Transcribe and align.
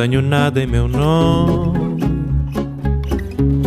Tenho 0.00 0.22
nada 0.22 0.62
em 0.62 0.66
meu 0.68 0.86
nome, 0.86 1.98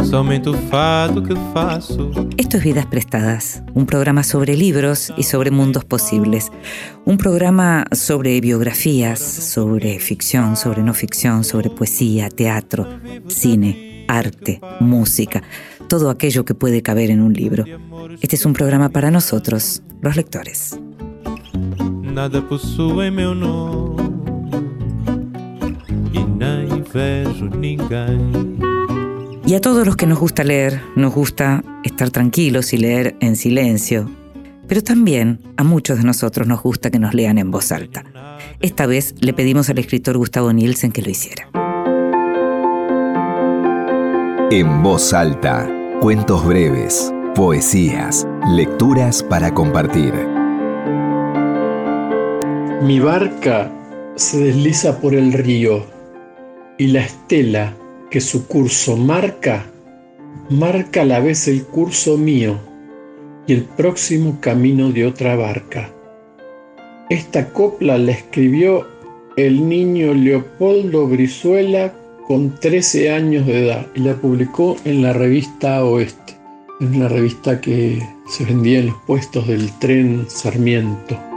somente 0.06 0.48
o 0.48 0.54
fado 0.54 1.22
que 1.22 1.36
faço. 1.54 2.10
Esto 2.38 2.56
es 2.56 2.64
Vidas 2.64 2.86
Prestadas, 2.86 3.62
un 3.74 3.86
programa 3.86 4.24
sobre 4.24 4.56
libros 4.56 5.12
y 5.18 5.24
sobre 5.24 5.52
mundos 5.52 5.84
posibles. 5.84 6.50
Un 7.04 7.18
programa 7.18 7.84
sobre 7.92 8.40
biografías, 8.40 9.20
sobre 9.20 10.00
ficción, 10.00 10.56
sobre 10.56 10.84
no 10.84 10.94
ficción, 10.94 11.44
sobre 11.44 11.70
poesía, 11.70 12.30
teatro, 12.30 12.88
cine, 13.28 14.06
arte, 14.08 14.62
música, 14.80 15.44
todo 15.90 16.10
aquello 16.10 16.46
que 16.46 16.56
puede 16.56 16.82
caber 16.82 17.10
en 17.12 17.20
un 17.20 17.34
libro. 17.34 17.66
Este 18.22 18.38
es 18.38 18.46
un 18.46 18.54
programa 18.54 18.88
para 18.88 19.12
nosotros, 19.12 19.84
los 20.02 20.16
lectores. 20.16 20.80
Nada 22.02 22.42
possui 22.42 23.08
em 23.08 23.12
meu 23.12 23.36
nome 23.36 24.01
Y 29.46 29.56
a 29.56 29.62
todos 29.62 29.86
los 29.86 29.96
que 29.96 30.06
nos 30.06 30.20
gusta 30.20 30.44
leer, 30.44 30.82
nos 30.96 31.14
gusta 31.14 31.64
estar 31.84 32.10
tranquilos 32.10 32.74
y 32.74 32.78
leer 32.78 33.16
en 33.20 33.36
silencio. 33.36 34.10
Pero 34.68 34.84
también 34.84 35.40
a 35.58 35.64
muchos 35.64 35.98
de 35.98 36.04
nosotros 36.04 36.48
nos 36.48 36.62
gusta 36.62 36.92
que 36.92 37.00
nos 37.00 37.14
lean 37.14 37.38
en 37.38 37.52
voz 37.52 37.72
alta. 37.72 38.06
Esta 38.62 38.86
vez 38.86 39.16
le 39.20 39.34
pedimos 39.34 39.70
al 39.70 39.80
escritor 39.80 40.18
Gustavo 40.18 40.54
Nielsen 40.54 40.92
que 40.92 41.02
lo 41.02 41.10
hiciera. 41.10 41.50
En 44.52 44.84
voz 44.84 45.14
alta, 45.14 45.70
cuentos 46.02 46.46
breves, 46.46 47.14
poesías, 47.36 48.28
lecturas 48.50 49.24
para 49.24 49.54
compartir. 49.54 50.14
Mi 52.82 53.00
barca 53.00 53.72
se 54.16 54.40
desliza 54.40 55.00
por 55.00 55.14
el 55.14 55.34
río 55.34 55.86
y 56.78 56.88
la 56.88 57.02
estela 57.02 57.76
que 58.10 58.22
su 58.22 58.48
curso 58.48 58.98
marca, 58.98 59.66
marca 60.50 61.02
a 61.02 61.06
la 61.06 61.20
vez 61.20 61.48
el 61.48 61.64
curso 61.64 62.18
mío 62.18 62.58
y 63.48 63.54
el 63.54 63.64
próximo 63.64 64.40
camino 64.42 64.92
de 64.92 65.06
otra 65.06 65.36
barca. 65.36 65.90
Esta 67.10 67.50
copla 67.50 67.98
la 67.98 68.12
escribió 68.12 68.88
el 69.38 69.68
niño 69.68 70.14
Leopoldo 70.14 71.08
Brizuela 71.08 71.94
con 72.28 72.56
13 72.60 73.12
años 73.12 73.46
de 73.46 73.66
edad 73.66 73.88
y 73.96 74.02
la 74.02 74.16
publicó 74.16 74.78
en 74.86 75.02
la 75.02 75.14
revista 75.14 75.84
Oeste, 75.84 76.38
en 76.80 77.00
la 77.00 77.08
revista 77.08 77.60
que 77.60 78.02
se 78.28 78.46
vendía 78.46 78.80
en 78.80 78.88
los 78.88 78.98
puestos 79.08 79.48
del 79.48 79.72
tren 79.80 80.26
Sarmiento. 80.30 81.31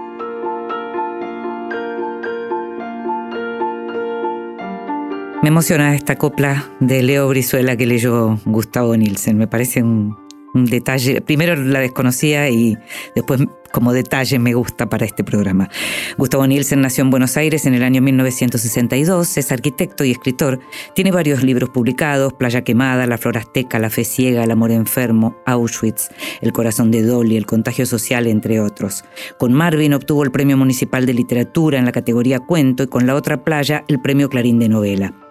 Me 5.44 5.48
emociona 5.48 5.94
esta 5.94 6.16
copla 6.16 6.64
de 6.80 7.02
Leo 7.02 7.28
Brizuela 7.28 7.76
que 7.76 7.84
leyó 7.84 8.40
Gustavo 8.46 8.96
Nielsen. 8.96 9.36
Me 9.36 9.46
parece 9.46 9.82
un, 9.82 10.16
un 10.54 10.64
detalle. 10.64 11.20
Primero 11.20 11.54
la 11.54 11.80
desconocía 11.80 12.48
y 12.48 12.78
después 13.14 13.42
como 13.70 13.92
detalle 13.92 14.38
me 14.38 14.54
gusta 14.54 14.88
para 14.88 15.04
este 15.04 15.22
programa. 15.22 15.68
Gustavo 16.16 16.46
Nielsen 16.46 16.80
nació 16.80 17.04
en 17.04 17.10
Buenos 17.10 17.36
Aires 17.36 17.66
en 17.66 17.74
el 17.74 17.82
año 17.82 18.00
1962, 18.00 19.36
es 19.36 19.52
arquitecto 19.52 20.02
y 20.04 20.12
escritor, 20.12 20.60
tiene 20.94 21.12
varios 21.12 21.42
libros 21.42 21.68
publicados, 21.68 22.32
Playa 22.32 22.62
Quemada, 22.62 23.06
La 23.06 23.18
Flor 23.18 23.36
Azteca, 23.36 23.78
La 23.78 23.90
Fe 23.90 24.04
Ciega, 24.04 24.44
El 24.44 24.50
Amor 24.50 24.70
Enfermo, 24.70 25.36
Auschwitz, 25.44 26.08
El 26.40 26.52
Corazón 26.52 26.90
de 26.90 27.02
Dolly, 27.02 27.36
El 27.36 27.44
Contagio 27.44 27.84
Social, 27.84 28.28
entre 28.28 28.60
otros. 28.60 29.04
Con 29.38 29.52
Marvin 29.52 29.92
obtuvo 29.92 30.22
el 30.22 30.30
Premio 30.30 30.56
Municipal 30.56 31.04
de 31.04 31.12
Literatura 31.12 31.78
en 31.78 31.84
la 31.84 31.92
categoría 31.92 32.40
Cuento 32.40 32.84
y 32.84 32.86
con 32.86 33.06
La 33.06 33.14
Otra 33.14 33.44
Playa 33.44 33.84
el 33.88 34.00
Premio 34.00 34.30
Clarín 34.30 34.58
de 34.58 34.70
Novela. 34.70 35.23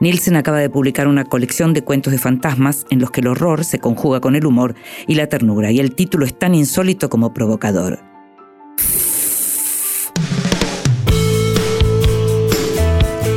Nielsen 0.00 0.36
acaba 0.36 0.58
de 0.58 0.70
publicar 0.70 1.08
una 1.08 1.24
colección 1.24 1.74
de 1.74 1.82
cuentos 1.82 2.12
de 2.12 2.18
fantasmas 2.18 2.86
en 2.90 3.00
los 3.00 3.10
que 3.10 3.20
el 3.20 3.28
horror 3.28 3.64
se 3.64 3.78
conjuga 3.78 4.20
con 4.20 4.36
el 4.36 4.46
humor 4.46 4.74
y 5.06 5.14
la 5.14 5.28
ternura, 5.28 5.70
y 5.70 5.80
el 5.80 5.94
título 5.94 6.24
es 6.24 6.38
tan 6.38 6.54
insólito 6.54 7.08
como 7.08 7.32
provocador. 7.34 8.00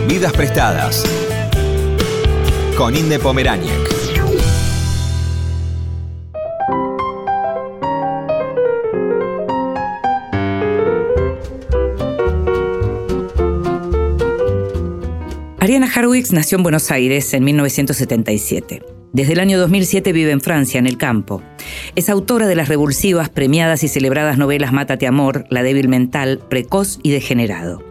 Vidas 0.07 0.33
prestadas. 0.33 1.05
Con 2.77 2.95
Inde 2.95 3.17
Pomeráñez. 3.17 4.00
Ariana 15.61 15.87
Harwicz 15.93 16.31
nació 16.31 16.57
en 16.57 16.63
Buenos 16.63 16.89
Aires 16.89 17.35
en 17.35 17.43
1977. 17.43 18.81
Desde 19.13 19.33
el 19.33 19.39
año 19.39 19.59
2007 19.59 20.11
vive 20.11 20.31
en 20.31 20.41
Francia, 20.41 20.79
en 20.79 20.87
el 20.87 20.97
campo. 20.97 21.43
Es 21.95 22.09
autora 22.09 22.47
de 22.47 22.55
las 22.55 22.67
revulsivas, 22.67 23.29
premiadas 23.29 23.83
y 23.83 23.87
celebradas 23.87 24.39
novelas 24.39 24.73
Mátate 24.73 25.05
Amor, 25.05 25.45
La 25.51 25.61
débil 25.61 25.87
mental, 25.87 26.41
Precoz 26.49 26.97
y 27.03 27.11
Degenerado. 27.11 27.83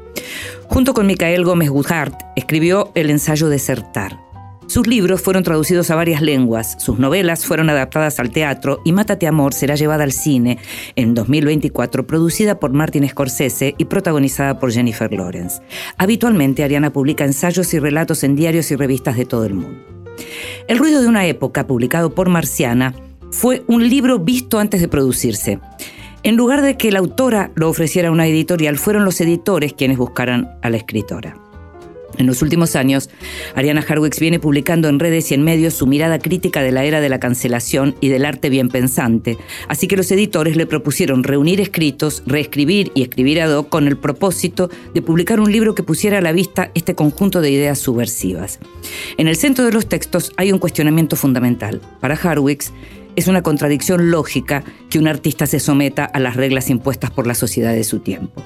Junto 0.64 0.94
con 0.94 1.06
Micael 1.06 1.44
Gómez 1.44 1.70
Gujart, 1.70 2.20
escribió 2.34 2.90
el 2.96 3.08
ensayo 3.08 3.48
Desertar. 3.48 4.18
Sus 4.70 4.86
libros 4.86 5.20
fueron 5.20 5.42
traducidos 5.42 5.90
a 5.90 5.96
varias 5.96 6.22
lenguas, 6.22 6.76
sus 6.78 6.96
novelas 6.96 7.44
fueron 7.44 7.68
adaptadas 7.70 8.20
al 8.20 8.30
teatro 8.30 8.80
y 8.84 8.92
Mátate 8.92 9.26
Amor 9.26 9.52
será 9.52 9.74
llevada 9.74 10.04
al 10.04 10.12
cine 10.12 10.58
en 10.94 11.12
2024, 11.12 12.06
producida 12.06 12.60
por 12.60 12.72
Martin 12.72 13.08
Scorsese 13.08 13.74
y 13.78 13.86
protagonizada 13.86 14.60
por 14.60 14.70
Jennifer 14.70 15.12
Lawrence. 15.12 15.60
Habitualmente 15.98 16.62
Ariana 16.62 16.92
publica 16.92 17.24
ensayos 17.24 17.74
y 17.74 17.80
relatos 17.80 18.22
en 18.22 18.36
diarios 18.36 18.70
y 18.70 18.76
revistas 18.76 19.16
de 19.16 19.24
todo 19.24 19.44
el 19.44 19.54
mundo. 19.54 19.80
El 20.68 20.78
ruido 20.78 21.02
de 21.02 21.08
una 21.08 21.26
época, 21.26 21.66
publicado 21.66 22.14
por 22.14 22.28
Marciana, 22.28 22.94
fue 23.32 23.64
un 23.66 23.88
libro 23.88 24.20
visto 24.20 24.60
antes 24.60 24.80
de 24.80 24.86
producirse. 24.86 25.58
En 26.22 26.36
lugar 26.36 26.62
de 26.62 26.76
que 26.76 26.92
la 26.92 27.00
autora 27.00 27.50
lo 27.56 27.68
ofreciera 27.68 28.10
a 28.10 28.12
una 28.12 28.28
editorial, 28.28 28.78
fueron 28.78 29.04
los 29.04 29.20
editores 29.20 29.72
quienes 29.72 29.98
buscaran 29.98 30.48
a 30.62 30.70
la 30.70 30.76
escritora. 30.76 31.49
En 32.18 32.26
los 32.26 32.42
últimos 32.42 32.76
años, 32.76 33.08
Ariana 33.54 33.84
Harwicz 33.86 34.18
viene 34.18 34.38
publicando 34.38 34.88
en 34.88 34.98
redes 34.98 35.30
y 35.30 35.34
en 35.34 35.42
medios 35.42 35.74
su 35.74 35.86
mirada 35.86 36.18
crítica 36.18 36.62
de 36.62 36.72
la 36.72 36.84
era 36.84 37.00
de 37.00 37.08
la 37.08 37.20
cancelación 37.20 37.94
y 38.00 38.08
del 38.08 38.24
arte 38.24 38.50
bien 38.50 38.68
pensante, 38.68 39.38
así 39.68 39.86
que 39.86 39.96
los 39.96 40.10
editores 40.10 40.56
le 40.56 40.66
propusieron 40.66 41.24
reunir 41.24 41.60
escritos, 41.60 42.22
reescribir 42.26 42.92
y 42.94 43.02
escribir 43.02 43.40
ad 43.40 43.52
hoc 43.56 43.68
con 43.68 43.86
el 43.86 43.96
propósito 43.96 44.70
de 44.94 45.02
publicar 45.02 45.40
un 45.40 45.50
libro 45.50 45.74
que 45.74 45.82
pusiera 45.82 46.18
a 46.18 46.22
la 46.22 46.32
vista 46.32 46.70
este 46.74 46.94
conjunto 46.94 47.40
de 47.40 47.50
ideas 47.50 47.78
subversivas. 47.78 48.58
En 49.16 49.28
el 49.28 49.36
centro 49.36 49.64
de 49.64 49.72
los 49.72 49.86
textos 49.86 50.32
hay 50.36 50.52
un 50.52 50.58
cuestionamiento 50.58 51.16
fundamental. 51.16 51.80
Para 52.00 52.16
Harwicz, 52.16 52.72
es 53.16 53.28
una 53.28 53.42
contradicción 53.42 54.10
lógica 54.10 54.64
que 54.88 54.98
un 54.98 55.08
artista 55.08 55.46
se 55.46 55.60
someta 55.60 56.04
a 56.04 56.20
las 56.20 56.36
reglas 56.36 56.70
impuestas 56.70 57.10
por 57.10 57.26
la 57.26 57.34
sociedad 57.34 57.72
de 57.72 57.84
su 57.84 58.00
tiempo. 58.00 58.42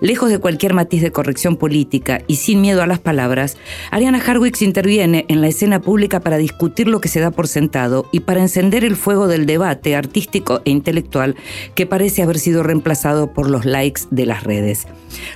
Lejos 0.00 0.30
de 0.30 0.38
cualquier 0.38 0.74
matiz 0.74 1.02
de 1.02 1.12
corrección 1.12 1.56
política 1.56 2.22
y 2.26 2.36
sin 2.36 2.60
miedo 2.60 2.82
a 2.82 2.86
las 2.86 2.98
palabras, 2.98 3.56
Ariana 3.90 4.22
Harwicz 4.24 4.62
interviene 4.62 5.24
en 5.28 5.40
la 5.40 5.48
escena 5.48 5.80
pública 5.80 6.20
para 6.20 6.38
discutir 6.38 6.88
lo 6.88 7.00
que 7.00 7.08
se 7.08 7.20
da 7.20 7.30
por 7.30 7.48
sentado 7.48 8.06
y 8.12 8.20
para 8.20 8.40
encender 8.40 8.84
el 8.84 8.96
fuego 8.96 9.28
del 9.28 9.46
debate 9.46 9.96
artístico 9.96 10.60
e 10.64 10.70
intelectual 10.70 11.36
que 11.74 11.86
parece 11.86 12.22
haber 12.22 12.38
sido 12.38 12.62
reemplazado 12.62 13.32
por 13.32 13.50
los 13.50 13.64
likes 13.64 14.02
de 14.10 14.26
las 14.26 14.44
redes. 14.44 14.86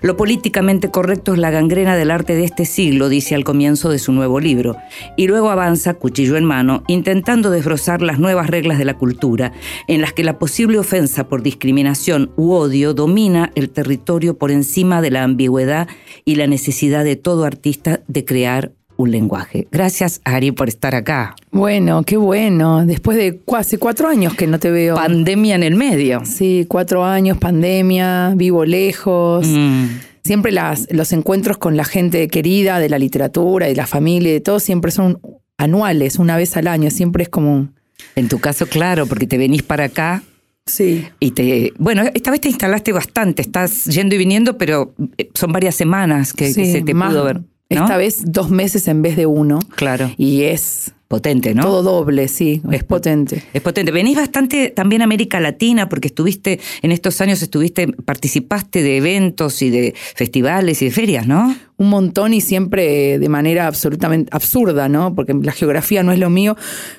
Lo 0.02 0.16
políticamente 0.16 0.90
correcto 0.90 1.34
es 1.34 1.38
la 1.38 1.50
gangrena 1.50 1.96
del 1.96 2.10
arte 2.10 2.34
de 2.34 2.44
este 2.44 2.64
siglo, 2.64 3.08
dice 3.08 3.34
al 3.34 3.44
comienzo 3.44 3.90
de 3.90 3.98
su 3.98 4.12
nuevo 4.12 4.40
libro, 4.40 4.76
y 5.16 5.26
luego 5.26 5.50
avanza, 5.50 5.94
cuchillo 5.94 6.36
en 6.36 6.44
mano, 6.44 6.82
intentando 6.88 7.50
desbrozar 7.50 8.02
las 8.02 8.18
nuevas 8.18 8.48
reglas 8.48 8.78
de 8.78 8.84
la 8.84 8.94
cultura, 8.94 9.52
en 9.86 10.00
las 10.00 10.12
que 10.12 10.24
la 10.24 10.38
posible 10.38 10.78
ofensa 10.78 11.28
por 11.28 11.42
discriminación 11.42 12.30
u 12.36 12.52
odio 12.52 12.94
domina 12.94 13.52
el 13.54 13.70
territorio 13.70 14.37
por 14.38 14.50
encima 14.50 15.02
de 15.02 15.10
la 15.10 15.24
ambigüedad 15.24 15.88
y 16.24 16.36
la 16.36 16.46
necesidad 16.46 17.04
de 17.04 17.16
todo 17.16 17.44
artista 17.44 18.00
de 18.06 18.24
crear 18.24 18.72
un 18.98 19.12
lenguaje. 19.12 19.68
Gracias, 19.70 20.20
Ari, 20.24 20.50
por 20.50 20.68
estar 20.68 20.94
acá. 20.94 21.36
Bueno, 21.52 22.02
qué 22.02 22.16
bueno. 22.16 22.84
Después 22.84 23.16
de 23.16 23.40
casi 23.50 23.76
cuatro 23.76 24.08
años 24.08 24.34
que 24.34 24.46
no 24.46 24.58
te 24.58 24.70
veo. 24.70 24.96
Pandemia 24.96 25.54
en 25.54 25.62
el 25.62 25.76
medio. 25.76 26.22
Sí, 26.24 26.66
cuatro 26.68 27.04
años, 27.04 27.38
pandemia, 27.38 28.34
vivo 28.36 28.64
lejos. 28.64 29.46
Mm. 29.46 29.84
Siempre 30.24 30.50
las, 30.50 30.88
los 30.90 31.12
encuentros 31.12 31.58
con 31.58 31.76
la 31.76 31.84
gente 31.84 32.26
querida 32.28 32.80
de 32.80 32.88
la 32.88 32.98
literatura 32.98 33.70
y 33.70 33.74
la 33.74 33.86
familia 33.86 34.30
y 34.30 34.32
de 34.34 34.40
todo 34.40 34.58
siempre 34.58 34.90
son 34.90 35.20
anuales, 35.56 36.18
una 36.18 36.36
vez 36.36 36.56
al 36.56 36.66
año. 36.66 36.90
Siempre 36.90 37.22
es 37.22 37.28
como. 37.28 37.68
En 38.14 38.28
tu 38.28 38.40
caso, 38.40 38.66
claro, 38.66 39.06
porque 39.06 39.28
te 39.28 39.38
venís 39.38 39.62
para 39.62 39.84
acá 39.84 40.22
Sí. 40.68 41.06
y 41.20 41.32
te. 41.32 41.72
Bueno, 41.78 42.02
esta 42.14 42.30
vez 42.30 42.40
te 42.40 42.48
instalaste 42.48 42.92
bastante, 42.92 43.42
estás 43.42 43.86
yendo 43.86 44.14
y 44.14 44.18
viniendo, 44.18 44.56
pero 44.58 44.94
eh, 45.16 45.30
son 45.34 45.52
varias 45.52 45.74
semanas 45.74 46.32
que, 46.32 46.52
se 46.52 46.82
te 46.82 46.94
más- 46.94 47.10
pudo 47.12 47.24
ver. 47.24 47.40
¿no? 47.70 47.82
Esta 47.82 47.96
vez 47.98 48.22
dos 48.24 48.48
meses 48.50 48.88
en 48.88 49.02
vez 49.02 49.16
de 49.16 49.26
uno. 49.26 49.58
Claro. 49.76 50.10
Y 50.16 50.42
es 50.44 50.92
Potente, 51.08 51.54
¿no? 51.54 51.62
todo 51.62 51.82
doble, 51.82 52.28
sí, 52.28 52.60
es 52.70 52.84
potente. 52.84 53.42
Es 53.54 53.62
potente. 53.62 53.90
Venís 53.92 54.14
bastante 54.14 54.68
también 54.68 55.00
a 55.00 55.04
América 55.06 55.40
Latina 55.40 55.88
porque 55.88 56.08
estuviste, 56.08 56.60
en 56.82 56.92
estos 56.92 57.22
años 57.22 57.40
estuviste, 57.40 57.86
participaste 57.88 58.82
de 58.82 58.98
eventos 58.98 59.62
y 59.62 59.70
de 59.70 59.94
festivales 60.14 60.82
y 60.82 60.86
de 60.86 60.90
ferias, 60.90 61.26
¿no? 61.26 61.56
Un 61.78 61.90
montón 61.90 62.34
y 62.34 62.40
siempre 62.40 63.18
de 63.18 63.28
manera 63.28 63.68
absolutamente 63.68 64.28
absurda, 64.32 64.88
¿no? 64.88 65.14
Porque 65.14 65.32
la 65.32 65.52
geografía 65.52 66.02
no 66.02 66.10
es 66.10 66.18
lo 66.18 66.28
mío, 66.28 66.56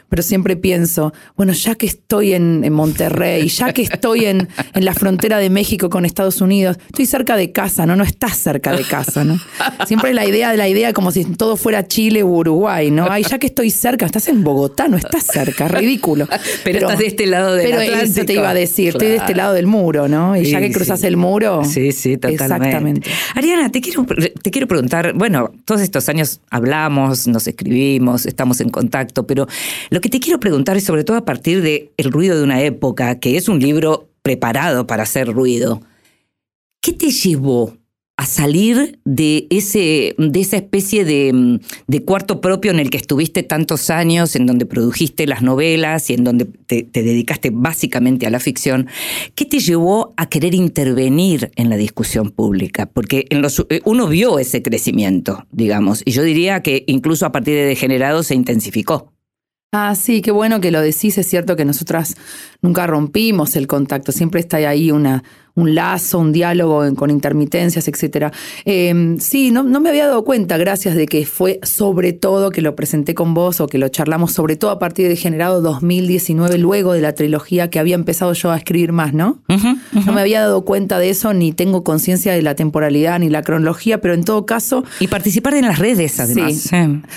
pero 0.07 0.23
siempre 0.23 0.55
pienso, 0.55 1.13
bueno, 1.35 1.51
ya 1.51 1.75
que 1.75 1.85
estoy 1.85 2.33
en, 2.33 2.71
Monterrey, 2.71 3.47
ya 3.49 3.73
que 3.73 3.81
estoy 3.81 4.25
en, 4.25 4.47
en, 4.73 4.85
la 4.85 4.93
frontera 4.93 5.37
de 5.37 5.49
México 5.49 5.89
con 5.89 6.05
Estados 6.05 6.39
Unidos, 6.39 6.77
estoy 6.87 7.05
cerca 7.05 7.35
de 7.35 7.51
casa, 7.51 7.85
¿no? 7.85 7.97
No 7.97 8.03
estás 8.03 8.37
cerca 8.37 8.71
de 8.71 8.83
casa, 8.83 9.25
¿no? 9.25 9.37
Siempre 9.85 10.13
la 10.13 10.25
idea 10.25 10.51
de 10.51 10.57
la 10.57 10.69
idea 10.69 10.93
como 10.93 11.11
si 11.11 11.25
todo 11.25 11.57
fuera 11.57 11.85
Chile 11.85 12.23
u 12.23 12.37
Uruguay, 12.37 12.89
¿no? 12.89 13.07
Ay, 13.09 13.23
ya 13.23 13.37
que 13.37 13.47
estoy 13.47 13.71
cerca, 13.71 14.05
estás 14.05 14.29
en 14.29 14.45
Bogotá, 14.45 14.87
no 14.87 14.95
estás 14.95 15.25
cerca, 15.25 15.67
ridículo. 15.67 16.27
Pero, 16.63 16.79
estás 16.79 16.99
de 16.99 17.07
este 17.07 17.27
lado 17.27 17.53
del 17.53 17.69
Pero 17.69 17.81
eso 17.81 18.23
te 18.23 18.33
iba 18.33 18.49
a 18.49 18.53
decir, 18.53 18.89
estoy 18.89 19.09
de 19.09 19.17
este 19.17 19.35
lado 19.35 19.53
del 19.53 19.67
muro, 19.67 20.07
¿no? 20.07 20.37
Y 20.37 20.45
ya 20.45 20.61
que 20.61 20.71
cruzas 20.71 21.03
el 21.03 21.17
muro. 21.17 21.63
Sí, 21.65 21.91
sí, 21.91 22.15
totalmente. 22.15 22.43
Exactamente. 22.43 23.09
Ariana, 23.35 23.71
te 23.71 23.81
quiero, 23.81 24.05
te 24.41 24.51
quiero 24.51 24.68
preguntar, 24.69 25.11
bueno, 25.13 25.51
todos 25.65 25.81
estos 25.81 26.07
años 26.07 26.39
hablamos, 26.49 27.27
nos 27.27 27.45
escribimos, 27.47 28.25
estamos 28.25 28.61
en 28.61 28.69
contacto, 28.69 29.27
pero 29.27 29.47
lo 29.89 29.99
que 29.99 30.07
te 30.07 30.21
quiero 30.21 30.39
preguntar 30.39 30.77
es 30.77 30.85
sobre 30.85 31.03
todo 31.03 31.17
a 31.17 31.25
partir 31.25 31.61
de 31.61 31.91
El 31.97 32.11
ruido 32.11 32.37
de 32.37 32.43
una 32.45 32.61
época, 32.61 33.19
que 33.19 33.35
es 33.35 33.49
un 33.49 33.59
libro 33.59 34.07
preparado 34.21 34.87
para 34.87 35.03
hacer 35.03 35.27
ruido. 35.27 35.81
¿Qué 36.81 36.93
te 36.93 37.11
llevó 37.11 37.78
a 38.19 38.25
salir 38.25 38.99
de, 39.05 39.47
ese, 39.49 40.13
de 40.17 40.41
esa 40.41 40.57
especie 40.57 41.05
de, 41.05 41.61
de, 41.87 42.03
cuarto 42.03 42.41
propio 42.41 42.69
en 42.69 42.79
el 42.79 42.89
que 42.89 42.97
estuviste 42.97 43.43
tantos 43.43 43.89
años, 43.89 44.35
en 44.35 44.45
donde 44.45 44.65
produjiste 44.65 45.25
las 45.25 45.41
novelas 45.41 46.09
y 46.09 46.15
en 46.15 46.25
donde 46.25 46.43
te, 46.43 46.83
te, 46.83 47.01
dedicaste 47.01 47.49
básicamente 47.49 48.27
a 48.27 48.29
la 48.29 48.41
ficción, 48.41 48.87
¿qué 49.35 49.45
te 49.45 49.59
llevó 49.59 50.13
a 50.17 50.27
querer 50.27 50.53
intervenir 50.53 51.51
en 51.55 51.69
la 51.69 51.77
discusión 51.77 52.31
pública? 52.31 52.87
Porque 52.87 53.25
eh, 53.29 53.81
uno 53.85 54.07
vio 54.07 54.37
ese 54.37 54.61
crecimiento, 54.61 55.47
digamos, 55.51 56.01
y 56.03 56.11
yo 56.11 56.21
diría 56.21 56.61
que 56.61 56.83
incluso 56.87 57.25
a 57.25 57.31
partir 57.31 57.55
de 57.55 57.63
Degenerado 57.63 58.23
se 58.23 58.35
intensificó. 58.35 59.13
Ah, 59.71 59.93
sí, 59.93 60.23
qué 60.23 60.31
bueno 60.31 60.59
que 60.59 60.71
lo 60.71 60.81
decís. 60.81 61.17
Es 61.19 61.27
cierto 61.27 61.55
que 61.55 61.63
nosotras 61.63 62.17
nunca 62.61 62.87
rompimos 62.87 63.55
el 63.55 63.67
contacto, 63.67 64.11
siempre 64.11 64.39
está 64.41 64.57
ahí 64.57 64.91
una, 64.91 65.23
un 65.59 65.75
lazo, 65.75 66.19
un 66.19 66.31
diálogo 66.31 66.93
con 66.95 67.09
intermitencias, 67.09 67.87
etc. 67.87 68.33
Em, 68.65 69.19
sí, 69.19 69.51
no, 69.51 69.63
no, 69.63 69.79
me 69.79 69.89
había 69.89 70.07
dado 70.07 70.23
cuenta, 70.23 70.57
gracias, 70.57 70.95
de 70.95 71.05
que 71.05 71.25
fue 71.25 71.59
sobre 71.63 72.13
todo 72.13 72.49
que 72.49 72.61
lo 72.61 72.75
presenté 72.75 73.13
con 73.13 73.33
vos 73.33 73.59
o 73.61 73.67
que 73.67 73.77
lo 73.77 73.89
charlamos 73.89 74.31
sobre 74.31 74.55
todo 74.55 74.71
a 74.71 74.79
partir 74.79 75.07
de 75.07 75.15
Generado 75.15 75.61
2019, 75.61 76.57
luego 76.57 76.93
de 76.93 77.01
la 77.01 77.13
trilogía 77.13 77.69
que 77.69 77.79
había 77.79 77.95
empezado 77.95 78.33
yo 78.33 78.51
a 78.51 78.57
escribir 78.57 78.91
más, 78.91 79.13
¿no? 79.13 79.39
No 80.05 80.13
me 80.13 80.21
había 80.21 80.41
dado 80.41 80.63
cuenta 80.63 80.99
de 80.99 81.09
eso, 81.09 81.33
ni 81.33 81.51
tengo 81.51 81.83
conciencia 81.83 82.33
de 82.33 82.41
la 82.41 82.55
temporalidad 82.55 83.19
ni 83.19 83.29
la 83.29 83.41
cronología, 83.41 83.99
pero 84.01 84.13
en 84.13 84.23
todo 84.23 84.45
caso... 84.45 84.83
Y 84.99 85.07
participar 85.07 85.55
en 85.55 85.65
las 85.65 85.79
redes, 85.79 86.19
además. 86.19 86.53
Sí. 86.53 86.75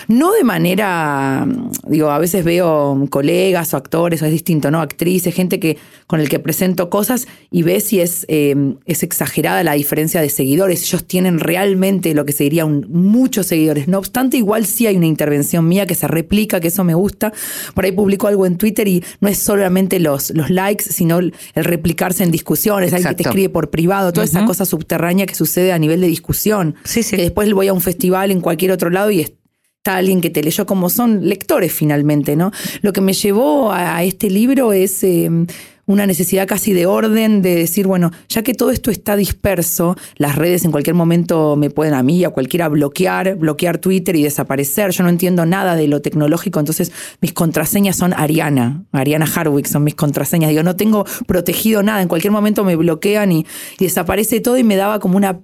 No 0.09 0.33
de 0.33 0.44
manera, 0.44 1.47
digo, 1.87 2.11
a 2.11 2.19
veces 2.19 2.44
veo 2.44 3.06
colegas 3.11 3.75
o 3.75 3.77
actores, 3.77 4.23
o 4.23 4.27
es 4.27 4.33
distinto, 4.33 4.71
¿no? 4.71 4.81
Actrices, 4.81 5.31
gente 5.32 5.58
que, 5.58 5.79
con 6.06 6.20
el 6.20 6.29
que 6.29 6.38
presento 6.38 6.90
cosas 6.90 7.26
y 7.50 7.62
ves 7.62 7.84
si 7.84 8.00
es 8.00 8.26
Em, 8.29 8.76
es 8.87 9.02
exagerada 9.02 9.62
la 9.62 9.75
diferencia 9.75 10.20
de 10.20 10.29
seguidores. 10.29 10.82
Ellos 10.82 11.05
tienen 11.05 11.38
realmente 11.38 12.14
lo 12.14 12.25
que 12.25 12.32
se 12.32 12.44
diría 12.44 12.64
muchos 12.67 13.46
seguidores. 13.46 13.88
No 13.88 13.99
obstante, 13.99 14.37
igual 14.37 14.67
sí 14.67 14.87
hay 14.87 14.96
una 14.96 15.06
intervención 15.06 15.69
mía 15.69 15.87
que 15.87 15.94
se 15.94 16.08
replica, 16.08 16.61
que 16.61 16.69
eso 16.69 16.84
me 16.84 16.94
gusta. 16.94 17.32
Por 17.75 17.84
ahí 17.84 17.93
publico 17.93 18.29
algo 18.29 18.46
en 18.46 18.56
Twitter 18.56 18.88
y 18.88 19.05
no 19.20 19.29
es 19.29 19.38
solamente 19.38 19.99
los, 20.00 20.31
los 20.31 20.50
likes, 20.50 20.84
sino 20.84 21.19
el, 21.19 21.34
replicarse 21.55 22.25
en 22.25 22.31
discusiones, 22.31 22.93
alguien 22.93 23.11
que 23.11 23.23
te 23.23 23.29
escribe 23.29 23.49
por 23.49 23.70
privado, 23.70 24.12
toda 24.12 24.25
esa 24.25 24.44
cosa 24.44 24.64
subterránea 24.64 25.26
que 25.26 25.34
sucede 25.34 25.73
a 25.73 25.79
nivel 25.79 26.00
de 26.00 26.06
discusión. 26.06 26.76
Sí, 26.84 27.02
sí. 27.02 27.17
Que 27.17 27.23
después 27.23 27.52
voy 27.52 27.69
a 27.69 27.73
un 27.73 27.81
festival 27.81 28.31
en 28.31 28.40
cualquier 28.40 28.73
otro 28.73 28.90
lado 28.90 29.11
y 29.11 29.20
está 29.82 29.96
alguien 29.96 30.20
que 30.20 30.31
te 30.31 30.44
leyó 30.44 30.64
como 30.64 30.88
son 30.88 31.29
lectores 31.29 31.73
finalmente, 31.73 32.37
¿no? 32.37 32.52
Lo 32.82 32.93
que 32.93 33.00
me 33.00 33.14
llevó 33.14 33.73
a, 33.73 34.05
este 34.05 34.31
libro 34.31 34.73
es 34.73 35.02
em, 35.02 35.49
una 35.87 36.06
necesidad 36.06 36.46
casi 36.46 36.73
de 36.73 36.87
orden, 36.87 37.43
de 37.43 37.56
decir, 37.56 37.88
bueno, 37.88 38.12
ya 38.29 38.44
que 38.44 38.55
todo 38.55 38.70
esto 38.70 38.93
está 38.93 39.17
disperso, 39.17 39.96
las 40.19 40.37
redes 40.37 40.64
en 40.64 40.70
cualquier 40.70 40.94
momento 40.94 41.56
me 41.56 41.69
pueden 41.69 41.94
a 41.94 42.05
mí 42.05 42.19
y 42.19 42.25
a 42.25 42.31
cualquiera 42.31 42.69
bloquear, 42.69 43.34
bloquear 43.34 43.79
Twitter 43.79 44.14
y 44.14 44.23
desaparecer. 44.23 44.93
Yo 44.93 45.02
no 45.02 45.11
entiendo 45.11 45.46
nada 45.46 45.75
de 45.75 45.88
lo 45.88 46.00
tecnológico, 46.00 46.61
entonces 46.61 46.93
mis 47.20 47.32
contraseñas 47.32 47.96
son 47.96 48.12
Ariana, 48.12 48.84
Ariana 48.93 49.26
Harwick 49.26 49.67
son 49.67 49.82
mis 49.82 49.96
contraseñas. 49.96 50.50
Digo, 50.50 50.62
no 50.62 50.76
tengo 50.76 51.05
protegido 51.26 51.82
nada, 51.82 52.02
en 52.02 52.08
cualquier 52.08 52.31
momento 52.31 52.62
me 52.62 52.76
bloquean 52.76 53.32
y, 53.32 53.46
y 53.81 53.84
desaparece 53.87 54.38
todo 54.38 54.56
y 54.58 54.62
me 54.62 54.76
daba 54.76 55.00
como 55.00 55.17
una 55.17 55.40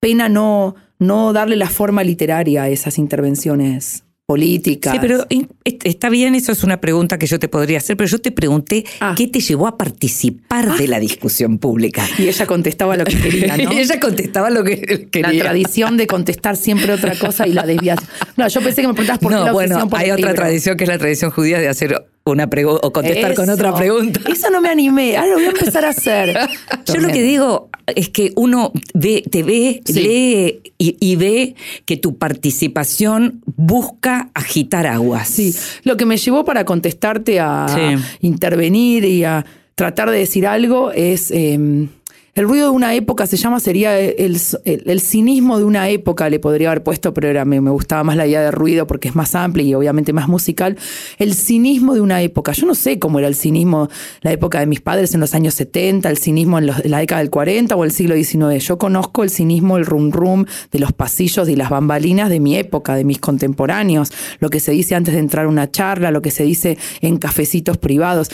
pena 0.00 0.30
no, 0.30 0.76
no 1.02 1.32
darle 1.32 1.56
la 1.56 1.68
forma 1.68 2.02
literaria 2.04 2.64
a 2.64 2.68
esas 2.68 2.98
intervenciones 2.98 4.04
políticas. 4.26 4.94
Sí, 4.94 4.98
pero 5.00 5.26
está 5.84 6.08
bien, 6.08 6.34
eso 6.34 6.52
es 6.52 6.64
una 6.64 6.80
pregunta 6.80 7.18
que 7.18 7.26
yo 7.26 7.38
te 7.38 7.48
podría 7.48 7.78
hacer, 7.78 7.96
pero 7.96 8.08
yo 8.08 8.18
te 8.18 8.30
pregunté 8.32 8.84
ah. 9.00 9.14
qué 9.16 9.26
te 9.26 9.40
llevó 9.40 9.66
a 9.66 9.76
participar 9.76 10.78
de 10.78 10.88
la 10.88 11.00
discusión 11.00 11.58
pública. 11.58 12.08
Y 12.18 12.28
ella 12.28 12.46
contestaba 12.46 12.96
lo 12.96 13.04
que 13.04 13.18
quería, 13.18 13.56
¿no? 13.58 13.70
ella 13.72 14.00
contestaba 14.00 14.48
lo 14.48 14.64
que 14.64 15.08
quería. 15.10 15.32
La 15.32 15.38
tradición 15.38 15.96
de 15.96 16.06
contestar 16.06 16.56
siempre 16.56 16.92
otra 16.92 17.18
cosa 17.18 17.46
y 17.46 17.52
la 17.52 17.66
desviación. 17.66 18.08
No, 18.36 18.48
yo 18.48 18.60
pensé 18.62 18.80
que 18.80 18.88
me 18.88 18.94
preguntabas 18.94 19.18
por 19.18 19.32
qué 19.32 19.38
no, 19.38 19.52
bueno, 19.52 19.88
hay 19.92 20.10
otra 20.12 20.34
tradición 20.34 20.76
que 20.76 20.84
es 20.84 20.88
la 20.88 20.98
tradición 20.98 21.30
judía 21.30 21.58
de 21.58 21.68
hacer 21.68 22.06
una 22.24 22.48
pregunta 22.48 22.86
o 22.86 22.92
contestar 22.92 23.34
con 23.34 23.50
otra 23.50 23.74
pregunta. 23.74 24.20
Eso 24.30 24.50
no 24.50 24.60
me 24.60 24.68
animé, 24.68 25.16
ahora 25.16 25.30
lo 25.30 25.34
voy 25.36 25.44
a 25.46 25.48
empezar 25.50 25.84
a 25.84 25.90
hacer. 25.90 26.36
Yo 26.86 27.00
lo 27.00 27.08
que 27.08 27.22
digo 27.22 27.68
es 27.86 28.08
que 28.08 28.32
uno 28.36 28.72
ve, 28.94 29.24
te 29.28 29.42
ve, 29.42 29.82
lee 29.92 30.60
y, 30.78 31.16
ve 31.16 31.54
que 31.84 31.96
tu 31.96 32.18
participación 32.18 33.42
busca 33.56 34.30
agitar 34.34 34.86
aguas. 34.86 35.28
Sí, 35.28 35.54
lo 35.84 35.96
que 35.96 36.06
me 36.06 36.16
llevó 36.16 36.44
para 36.44 36.64
contestarte 36.64 37.40
a 37.40 37.66
intervenir 38.20 39.04
y 39.04 39.24
a 39.24 39.44
tratar 39.74 40.10
de 40.10 40.18
decir 40.18 40.46
algo 40.46 40.92
es... 40.92 41.30
Em, 41.30 41.88
el 42.34 42.48
ruido 42.48 42.70
de 42.70 42.70
una 42.70 42.94
época 42.94 43.26
se 43.26 43.36
llama, 43.36 43.60
sería 43.60 43.98
el, 43.98 44.40
el, 44.64 45.00
cinismo 45.00 45.58
de 45.58 45.64
una 45.64 45.90
época, 45.90 46.30
le 46.30 46.38
podría 46.38 46.70
haber 46.70 46.82
puesto, 46.82 47.12
pero 47.12 47.44
me, 47.44 47.60
me, 47.60 47.70
gustaba 47.70 48.04
más 48.04 48.16
la 48.16 48.26
idea 48.26 48.40
de 48.40 48.50
ruido 48.50 48.86
porque 48.86 49.08
es 49.08 49.14
más 49.14 49.34
amplia 49.34 49.66
y 49.66 49.74
obviamente 49.74 50.14
más 50.14 50.28
musical. 50.28 50.78
El 51.18 51.34
cinismo 51.34 51.92
de 51.92 52.00
una 52.00 52.22
época. 52.22 52.52
Yo 52.52 52.66
no 52.66 52.74
sé 52.74 52.98
cómo 52.98 53.18
era 53.18 53.28
el 53.28 53.34
cinismo 53.34 53.90
la 54.22 54.32
época 54.32 54.60
de 54.60 54.66
mis 54.66 54.80
padres 54.80 55.12
en 55.12 55.20
los 55.20 55.34
años 55.34 55.52
70, 55.54 56.08
el 56.08 56.16
cinismo 56.16 56.58
en, 56.58 56.68
la 56.68 56.98
década 56.98 57.18
del 57.20 57.28
40 57.28 57.76
o 57.76 57.84
el 57.84 57.92
siglo 57.92 58.14
XIX. 58.14 58.64
Yo 58.66 58.78
conozco 58.78 59.24
el 59.24 59.28
cinismo, 59.28 59.76
el 59.76 59.84
rum 59.84 60.10
rum 60.10 60.46
de 60.70 60.78
los 60.78 60.92
pasillos 60.94 61.50
y 61.50 61.56
las 61.56 61.68
bambalinas 61.68 62.30
de 62.30 62.40
mi 62.40 62.56
época, 62.56 62.94
de 62.94 63.04
mis 63.04 63.18
contemporáneos, 63.18 64.10
lo 64.38 64.48
que 64.48 64.58
se 64.58 64.72
dice 64.72 64.94
antes 64.94 65.12
de 65.12 65.20
entrar 65.20 65.44
a 65.44 65.48
una 65.48 65.70
charla, 65.70 66.10
lo 66.10 66.22
que 66.22 66.30
se 66.30 66.44
dice 66.44 66.78
en 67.02 67.18
cafecitos 67.18 67.76
privados. 67.76 68.30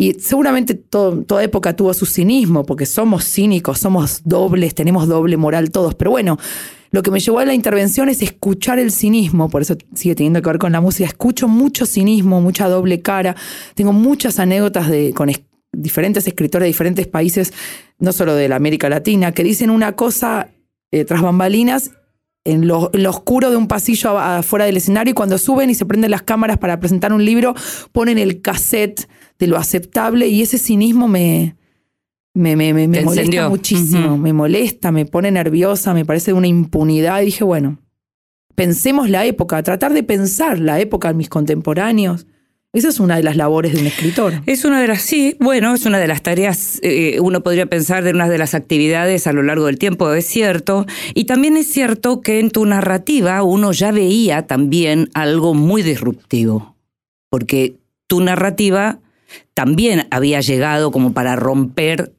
Y 0.00 0.14
seguramente 0.14 0.74
toda 0.74 1.44
época 1.44 1.76
tuvo 1.76 1.92
su 1.92 2.06
cinismo, 2.06 2.64
porque 2.64 2.86
somos 2.86 3.22
cínicos, 3.22 3.80
somos 3.80 4.22
dobles, 4.24 4.74
tenemos 4.74 5.06
doble 5.06 5.36
moral 5.36 5.70
todos. 5.70 5.94
Pero 5.94 6.10
bueno, 6.10 6.38
lo 6.90 7.02
que 7.02 7.10
me 7.10 7.20
llevó 7.20 7.40
a 7.40 7.44
la 7.44 7.52
intervención 7.52 8.08
es 8.08 8.22
escuchar 8.22 8.78
el 8.78 8.92
cinismo, 8.92 9.50
por 9.50 9.60
eso 9.60 9.76
sigue 9.94 10.14
teniendo 10.14 10.40
que 10.40 10.48
ver 10.48 10.58
con 10.58 10.72
la 10.72 10.80
música. 10.80 11.06
Escucho 11.06 11.48
mucho 11.48 11.84
cinismo, 11.84 12.40
mucha 12.40 12.66
doble 12.66 13.02
cara. 13.02 13.36
Tengo 13.74 13.92
muchas 13.92 14.38
anécdotas 14.38 14.88
de, 14.88 15.12
con 15.12 15.30
diferentes 15.70 16.26
escritores 16.26 16.64
de 16.64 16.68
diferentes 16.68 17.06
países, 17.06 17.52
no 17.98 18.12
solo 18.12 18.34
de 18.34 18.48
la 18.48 18.56
América 18.56 18.88
Latina, 18.88 19.32
que 19.32 19.44
dicen 19.44 19.68
una 19.68 19.96
cosa 19.96 20.48
eh, 20.92 21.04
tras 21.04 21.20
bambalinas 21.20 21.90
en 22.44 22.66
lo, 22.66 22.90
oscuro 23.08 23.50
de 23.50 23.56
un 23.56 23.68
pasillo 23.68 24.18
afuera 24.18 24.64
del 24.64 24.76
escenario 24.76 25.10
y 25.12 25.14
cuando 25.14 25.38
suben 25.38 25.70
y 25.70 25.74
se 25.74 25.86
prenden 25.86 26.10
las 26.10 26.22
cámaras 26.22 26.58
para 26.58 26.80
presentar 26.80 27.12
un 27.12 27.24
libro, 27.24 27.54
ponen 27.92 28.18
el 28.18 28.40
cassette 28.40 29.08
de 29.38 29.46
lo 29.46 29.56
aceptable 29.56 30.28
y 30.28 30.42
ese 30.42 30.58
cinismo 30.58 31.08
me, 31.08 31.56
me, 32.34 32.56
me, 32.56 32.72
me, 32.72 33.02
molesta 33.02 33.48
muchísimo, 33.48 34.16
me 34.16 34.32
molesta, 34.32 34.92
me 34.92 35.06
pone 35.06 35.30
nerviosa, 35.30 35.94
me 35.94 36.04
parece 36.04 36.32
de 36.32 36.38
una 36.38 36.46
impunidad 36.46 37.20
y 37.22 37.26
dije, 37.26 37.44
bueno, 37.44 37.78
pensemos 38.54 39.10
la 39.10 39.24
época, 39.24 39.62
tratar 39.62 39.92
de 39.92 40.02
pensar 40.02 40.58
la 40.58 40.80
época 40.80 41.08
de 41.08 41.14
mis 41.14 41.28
contemporáneos, 41.28 42.26
esa 42.72 42.88
es 42.88 43.00
una 43.00 43.16
de 43.16 43.24
las 43.24 43.36
labores 43.36 43.72
de 43.72 43.80
un 43.80 43.86
escritor. 43.88 44.42
Es 44.46 44.64
una 44.64 44.80
de 44.80 44.86
las, 44.86 45.02
sí, 45.02 45.36
bueno, 45.40 45.74
es 45.74 45.86
una 45.86 45.98
de 45.98 46.06
las 46.06 46.22
tareas, 46.22 46.78
eh, 46.82 47.18
uno 47.20 47.42
podría 47.42 47.66
pensar 47.66 48.04
de 48.04 48.12
una 48.12 48.28
de 48.28 48.38
las 48.38 48.54
actividades 48.54 49.26
a 49.26 49.32
lo 49.32 49.42
largo 49.42 49.66
del 49.66 49.78
tiempo, 49.78 50.12
es 50.12 50.26
cierto. 50.26 50.86
Y 51.14 51.24
también 51.24 51.56
es 51.56 51.66
cierto 51.66 52.20
que 52.20 52.38
en 52.38 52.50
tu 52.50 52.64
narrativa 52.66 53.42
uno 53.42 53.72
ya 53.72 53.90
veía 53.90 54.46
también 54.46 55.10
algo 55.14 55.52
muy 55.52 55.82
disruptivo, 55.82 56.76
porque 57.28 57.74
tu 58.06 58.20
narrativa 58.20 59.00
también 59.54 60.06
había 60.12 60.40
llegado 60.40 60.92
como 60.92 61.12
para 61.12 61.34
romper 61.34 62.12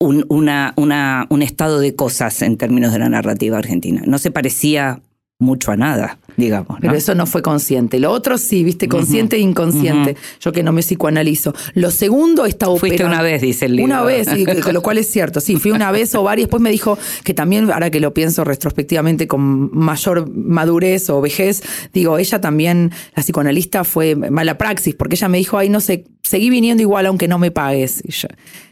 un, 0.00 0.26
un 0.28 1.42
estado 1.42 1.78
de 1.78 1.94
cosas 1.94 2.42
en 2.42 2.56
términos 2.56 2.92
de 2.92 2.98
la 2.98 3.08
narrativa 3.08 3.58
argentina. 3.58 4.02
No 4.06 4.18
se 4.18 4.32
parecía 4.32 5.02
mucho 5.44 5.70
a 5.70 5.76
nada 5.76 6.18
digamos. 6.36 6.78
Pero 6.80 6.94
eso 6.94 7.14
no 7.14 7.26
fue 7.26 7.42
consciente. 7.42 7.98
Lo 7.98 8.10
otro 8.10 8.38
sí, 8.38 8.64
viste, 8.64 8.88
consciente 8.88 9.36
e 9.36 9.40
inconsciente. 9.40 10.16
Yo 10.40 10.52
que 10.52 10.62
no 10.62 10.72
me 10.72 10.82
psicoanalizo. 10.82 11.54
Lo 11.74 11.90
segundo 11.90 12.46
está 12.46 12.68
operando. 12.68 12.80
Fuiste 12.80 13.04
una 13.04 13.22
vez, 13.22 13.42
dice 13.42 13.66
el 13.66 13.76
libro. 13.76 13.92
Una 13.92 14.02
vez, 14.02 14.28
y, 14.36 14.44
lo 14.44 14.82
cual 14.82 14.98
es 14.98 15.10
cierto. 15.10 15.40
Sí, 15.40 15.56
fui 15.56 15.70
una 15.70 15.90
vez 15.90 16.14
o 16.14 16.22
varias. 16.22 16.46
Después 16.46 16.62
me 16.62 16.70
dijo 16.70 16.98
que 17.22 17.34
también, 17.34 17.70
ahora 17.70 17.90
que 17.90 18.00
lo 18.00 18.14
pienso 18.14 18.44
retrospectivamente 18.44 19.26
con 19.26 19.70
mayor 19.76 20.30
madurez 20.30 21.08
o 21.10 21.20
vejez, 21.20 21.62
digo, 21.92 22.18
ella 22.18 22.40
también, 22.40 22.90
la 23.14 23.22
psicoanalista, 23.22 23.84
fue 23.84 24.14
mala 24.14 24.58
praxis, 24.58 24.94
porque 24.94 25.14
ella 25.14 25.28
me 25.28 25.38
dijo, 25.38 25.58
ay, 25.58 25.68
no 25.68 25.80
sé, 25.80 26.04
seguí 26.24 26.50
viniendo 26.50 26.82
igual 26.82 27.06
aunque 27.06 27.28
no 27.28 27.38
me 27.38 27.50
pagues. 27.50 28.02
Y 28.04 28.10
yo, 28.10 28.28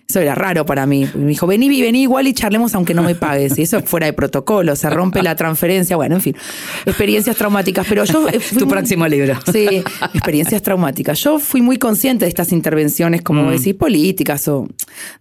eso 0.08 0.20
era 0.20 0.34
raro 0.34 0.66
para 0.66 0.84
mí. 0.86 1.08
Me 1.14 1.26
dijo, 1.26 1.46
vení, 1.46 1.68
vení 1.80 2.02
igual 2.02 2.26
y 2.26 2.32
charlemos 2.32 2.74
aunque 2.74 2.94
no 2.94 3.02
me 3.02 3.14
pagues. 3.14 3.56
Y 3.58 3.62
eso 3.62 3.80
fuera 3.82 4.06
de 4.06 4.12
protocolo, 4.12 4.74
se 4.74 4.90
rompe 4.90 5.22
la 5.22 5.36
transferencia. 5.36 5.96
Bueno, 5.96 6.16
en 6.16 6.20
fin, 6.20 6.36
experiencias 6.84 7.36
traumáticas. 7.36 7.86
Pero 7.88 8.04
yo. 8.04 8.28
Eh, 8.28 8.40
tu 8.58 8.66
próximo 8.66 9.06
libro. 9.06 9.38
Sí, 9.52 9.82
experiencias 10.14 10.62
traumáticas. 10.62 11.18
Yo 11.20 11.38
fui 11.38 11.62
muy 11.62 11.78
consciente 11.78 12.24
de 12.24 12.30
estas 12.30 12.52
intervenciones, 12.52 13.22
como 13.22 13.44
mm. 13.44 13.50
decir, 13.50 13.78
políticas 13.78 14.48
o 14.48 14.66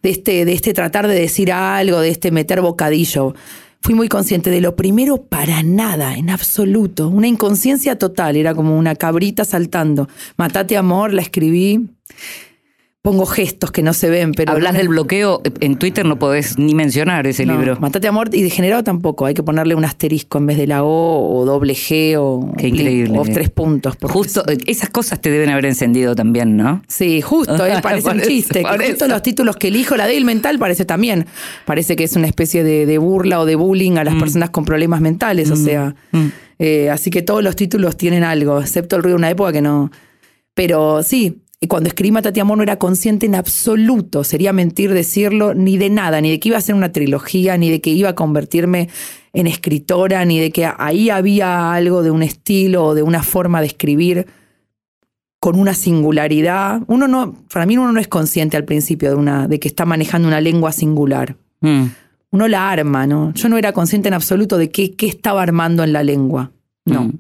de 0.02 0.10
este, 0.10 0.46
de 0.46 0.54
este 0.54 0.74
tratar 0.74 1.08
de 1.08 1.16
decir 1.16 1.52
algo, 1.52 2.00
de 2.00 2.10
este 2.10 2.32
meter 2.32 2.62
bocadillo. 2.62 3.36
Fui 3.82 3.96
muy 3.96 4.10
consciente 4.10 4.52
de 4.52 4.62
lo 4.62 4.76
primero 4.76 5.24
para 5.24 5.64
nada, 5.64 6.16
en 6.16 6.30
absoluto. 6.30 7.08
Una 7.08 7.28
inconsciencia 7.28 7.98
total, 7.98 8.36
era 8.36 8.54
como 8.54 8.78
una 8.78 8.96
cabrita 8.96 9.44
saltando. 9.44 10.08
Matate 10.38 10.78
amor, 10.78 11.14
la 11.14 11.24
escribí 11.24 11.90
pongo 13.02 13.26
gestos 13.26 13.72
que 13.72 13.82
no 13.82 13.94
se 13.94 14.10
ven, 14.10 14.32
pero. 14.34 14.52
Hablas 14.52 14.76
del 14.76 14.90
bloqueo, 14.90 15.42
en 15.60 15.78
Twitter 15.78 16.06
no 16.06 16.20
podés 16.20 16.60
ni 16.60 16.76
mencionar 16.76 17.26
ese 17.26 17.46
libro. 17.46 17.78
Matate 17.80 18.08
Amor 18.08 18.30
y 18.32 18.44
Degenerado 18.44 18.84
tampoco, 18.84 19.26
hay 19.26 19.34
que 19.34 19.42
ponerle 19.42 19.74
un 19.74 19.86
asterisco 19.86 20.38
en 20.38 20.46
vez 20.46 20.58
de 20.58 20.68
la 20.68 20.84
O 20.84 21.40
o 21.40 21.46
doble 21.46 21.74
G 21.74 22.16
o, 22.18 22.54
Qué 22.58 22.68
increíble. 22.68 23.18
o 23.18 23.24
tres 23.24 23.50
puntos. 23.50 23.96
Justo, 24.02 24.44
esas 24.68 24.90
cosas 24.90 25.20
te 25.20 25.32
deben 25.32 25.50
haber 25.50 25.66
encendido 25.66 26.16
también, 26.16 26.56
¿no? 26.56 26.84
Sí, 26.88 27.22
justo, 27.22 27.66
eh, 27.66 27.74
parece 27.82 28.10
un 28.10 28.22
chiste. 28.22 28.64
Justo 28.64 29.08
los 29.08 29.24
títulos 29.24 29.58
que 29.58 29.70
elijo, 29.70 29.96
la 29.98 30.06
débil 30.06 30.26
mental 30.26 30.60
parece 30.60 30.86
también, 30.86 31.26
parece 31.66 31.96
que 31.96 32.04
es 32.04 32.16
una 32.16 32.28
especie 32.28 32.64
de, 32.64 32.98
burla 33.00 33.40
o 33.40 33.46
de 33.46 33.56
bullying 33.56 33.98
a 33.98 34.04
las 34.04 34.14
mm. 34.14 34.20
personas 34.20 34.50
con 34.52 34.64
problemas 34.64 35.02
mentales, 35.02 35.50
o 35.50 35.56
mm. 35.56 35.66
sea. 35.66 35.96
Mm. 36.12 36.28
Eh, 36.60 36.92
así 36.92 37.10
que 37.10 37.24
todos 37.24 37.42
los 37.42 37.56
títulos 37.56 37.98
tienen 37.98 38.24
algo, 38.24 38.62
excepto 38.62 38.96
el 38.96 39.02
ruido 39.02 39.16
de 39.16 39.22
una 39.22 39.30
época 39.32 39.52
que 39.52 39.62
no. 39.62 39.90
Pero 40.54 41.02
sí, 41.02 41.42
cuando 41.68 41.90
escribí 41.90 42.12
Matati 42.12 42.40
Amor 42.40 42.58
no 42.58 42.64
era 42.64 42.78
consciente 42.78 43.28
en 43.28 43.36
absoluto, 43.36 44.24
sería 44.24 44.52
mentir 44.52 44.94
decirlo, 44.94 45.54
ni 45.54 45.78
de 45.78 45.92
nada, 45.92 46.20
ni 46.20 46.32
de 46.32 46.40
que 46.40 46.50
iba 46.50 46.58
a 46.58 46.62
ser 46.62 46.74
una 46.74 46.92
trilogía, 46.92 47.56
ni 47.58 47.70
de 47.70 47.82
que 47.82 47.92
iba 47.92 48.10
a 48.10 48.16
convertirme 48.16 48.90
en 49.34 49.46
escritora, 49.46 50.26
ni 50.26 50.40
de 50.40 50.52
que 50.52 50.68
ahí 50.78 51.12
había 51.12 51.74
algo 51.74 52.02
de 52.02 52.10
un 52.10 52.24
estilo 52.24 52.86
o 52.86 52.96
de 52.96 53.04
una 53.04 53.22
forma 53.22 53.62
de 53.62 53.68
escribir 53.68 54.26
con 55.40 55.60
una 55.60 55.74
singularidad. 55.74 56.82
Uno 56.88 57.08
no, 57.08 57.36
para 57.52 57.66
mí 57.66 57.78
uno 57.78 57.92
no 57.92 58.00
es 58.00 58.08
consciente 58.08 58.58
al 58.58 58.66
principio 58.66 59.10
de, 59.10 59.16
una, 59.16 59.48
de 59.48 59.60
que 59.60 59.68
está 59.68 59.86
manejando 59.86 60.28
una 60.28 60.42
lengua 60.42 60.72
singular. 60.72 61.36
Mm. 61.62 61.86
Uno 62.32 62.48
la 62.48 62.72
arma, 62.72 63.06
¿no? 63.06 63.34
Yo 63.34 63.50
no 63.50 63.58
era 63.58 63.72
consciente 63.72 64.08
en 64.08 64.14
absoluto 64.14 64.58
de 64.58 64.72
qué, 64.72 64.96
qué 64.96 65.06
estaba 65.06 65.42
armando 65.44 65.84
en 65.84 65.94
la 65.94 66.04
lengua. 66.04 66.52
No. 66.86 67.04
Mm. 67.04 67.20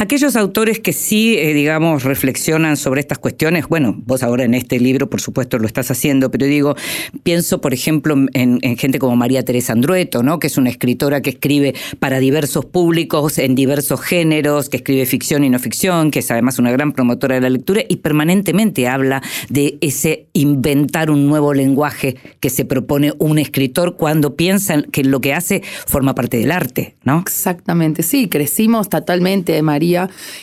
Aquellos 0.00 0.34
autores 0.34 0.80
que 0.80 0.94
sí, 0.94 1.36
eh, 1.36 1.52
digamos, 1.52 2.04
reflexionan 2.04 2.78
sobre 2.78 3.02
estas 3.02 3.18
cuestiones, 3.18 3.68
bueno, 3.68 4.00
vos 4.06 4.22
ahora 4.22 4.44
en 4.44 4.54
este 4.54 4.80
libro, 4.80 5.10
por 5.10 5.20
supuesto, 5.20 5.58
lo 5.58 5.66
estás 5.66 5.90
haciendo, 5.90 6.30
pero 6.30 6.46
digo, 6.46 6.74
pienso, 7.22 7.60
por 7.60 7.74
ejemplo, 7.74 8.16
en, 8.32 8.60
gente 8.78 8.98
como 8.98 9.14
María 9.14 9.44
Teresa 9.44 9.74
Andrueto, 9.74 10.22
¿no? 10.22 10.38
Que 10.38 10.46
es 10.46 10.56
una 10.56 10.70
escritora 10.70 11.20
que 11.20 11.28
escribe 11.28 11.74
para 11.98 12.18
diversos 12.18 12.64
públicos, 12.64 13.36
en 13.36 13.54
diversos 13.54 14.00
géneros, 14.00 14.70
que 14.70 14.78
escribe 14.78 15.04
ficción 15.04 15.44
y 15.44 15.50
no 15.50 15.58
ficción, 15.58 16.10
que 16.10 16.20
es 16.20 16.30
además 16.30 16.58
una 16.58 16.72
gran 16.72 16.92
promotora 16.92 17.34
de 17.34 17.42
la 17.42 17.50
lectura 17.50 17.82
y 17.86 17.96
permanentemente 17.96 18.88
habla 18.88 19.22
de 19.50 19.76
ese 19.82 20.28
inventar 20.32 21.10
un 21.10 21.26
nuevo 21.26 21.52
lenguaje 21.52 22.16
que 22.40 22.48
se 22.48 22.64
propone 22.64 23.12
un 23.18 23.38
escritor 23.38 23.96
cuando 23.98 24.34
piensa 24.34 24.80
que 24.80 25.04
lo 25.04 25.20
que 25.20 25.34
hace 25.34 25.62
forma 25.86 26.14
parte 26.14 26.38
del 26.38 26.52
arte, 26.52 26.96
¿no? 27.04 27.18
Exactamente, 27.20 28.02
sí, 28.02 28.30
crecimos 28.30 28.88
totalmente, 28.88 29.60
María 29.60 29.89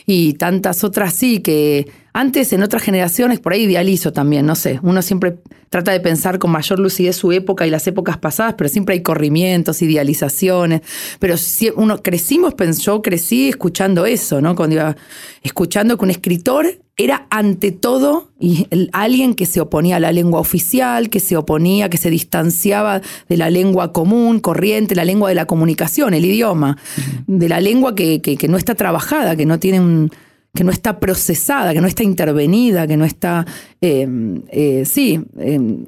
y 0.06 0.34
tantas 0.34 0.84
otras 0.84 1.13
sí, 1.13 1.39
que 1.39 1.88
antes 2.17 2.51
en 2.51 2.63
otras 2.63 2.81
generaciones 2.81 3.39
por 3.39 3.53
ahí 3.53 3.63
idealizo 3.63 4.12
también, 4.12 4.47
no 4.47 4.55
sé, 4.55 4.79
uno 4.81 5.03
siempre 5.03 5.38
trata 5.69 5.91
de 5.91 6.00
pensar 6.00 6.39
con 6.39 6.50
mayor 6.50 6.79
lucidez 6.79 7.15
su 7.15 7.31
época 7.31 7.67
y 7.67 7.69
las 7.69 7.86
épocas 7.86 8.17
pasadas, 8.17 8.55
pero 8.57 8.69
siempre 8.69 8.93
hay 8.95 9.03
corrimientos, 9.03 9.83
idealizaciones, 9.83 10.81
pero 11.19 11.38
si 11.38 11.69
uno 11.75 12.01
crecimos, 12.01 12.55
yo 12.79 13.03
crecí 13.03 13.50
escuchando 13.50 14.07
eso, 14.07 14.41
¿no? 14.41 14.55
Cuando 14.55 14.77
iba 14.77 14.97
escuchando 15.43 15.95
que 15.95 16.05
un 16.05 16.09
escritor 16.09 16.79
era 17.00 17.27
ante 17.29 17.71
todo 17.71 18.31
y 18.39 18.65
alguien 18.93 19.36
que 19.36 19.45
se 19.45 19.62
oponía 19.62 19.97
a 19.97 20.00
la 20.00 20.12
lengua 20.12 20.39
oficial, 20.39 21.12
que 21.12 21.19
se 21.19 21.38
oponía, 21.38 21.89
que 21.89 21.97
se 21.97 22.09
distanciaba 22.09 23.01
de 23.29 23.38
la 23.38 23.51
lengua 23.51 23.93
común, 23.93 24.39
corriente, 24.39 24.95
la 24.95 25.05
lengua 25.05 25.29
de 25.29 25.36
la 25.36 25.45
comunicación, 25.45 26.15
el 26.15 26.25
idioma, 26.25 26.79
de 27.27 27.47
la 27.47 27.59
lengua 27.59 27.93
que, 27.93 28.21
que, 28.21 28.47
no 28.47 28.57
está 28.57 28.74
trabajada, 28.74 29.36
que 29.36 29.45
no 29.45 29.59
tiene 29.59 29.79
un, 29.79 30.12
que 30.58 30.64
no 30.64 30.72
está 30.72 31.00
procesada, 31.00 31.72
que 31.72 31.82
no 31.82 31.88
está 31.88 32.02
intervenida, 32.02 32.88
que 32.88 32.98
no 32.98 33.06
está, 33.06 33.46
eh, 33.80 34.08
eh, 34.50 34.86
sí, 34.86 35.24
eh, 35.38 35.86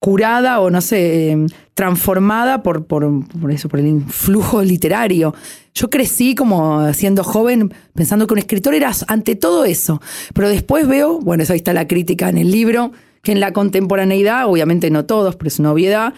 curada 0.00 0.58
o 0.60 0.68
no 0.68 0.80
sé, 0.80 1.38
transformada 1.74 2.64
por, 2.64 2.86
por, 2.86 3.22
eso, 3.50 3.68
por 3.68 3.78
el 3.78 3.86
influjo 3.86 4.64
literario. 4.64 5.32
Yo 5.74 5.90
crecí 5.90 6.34
como 6.34 6.92
siendo 6.92 7.22
joven 7.22 7.72
pensando 7.94 8.26
que 8.26 8.34
un 8.34 8.38
escritor 8.38 8.74
era 8.74 8.90
ante 9.06 9.36
todo 9.36 9.64
eso, 9.64 10.02
pero 10.34 10.48
después 10.48 10.88
veo, 10.88 11.20
bueno, 11.20 11.44
eso 11.44 11.52
ahí 11.52 11.58
está 11.58 11.72
la 11.72 11.86
crítica 11.86 12.28
en 12.28 12.38
el 12.38 12.50
libro, 12.50 12.90
que 13.22 13.30
en 13.30 13.38
la 13.38 13.52
contemporaneidad, 13.52 14.48
obviamente 14.48 14.90
no 14.90 15.04
todos, 15.04 15.36
pero 15.36 15.46
es 15.46 15.60
una 15.60 15.70
obviedad, 15.70 16.14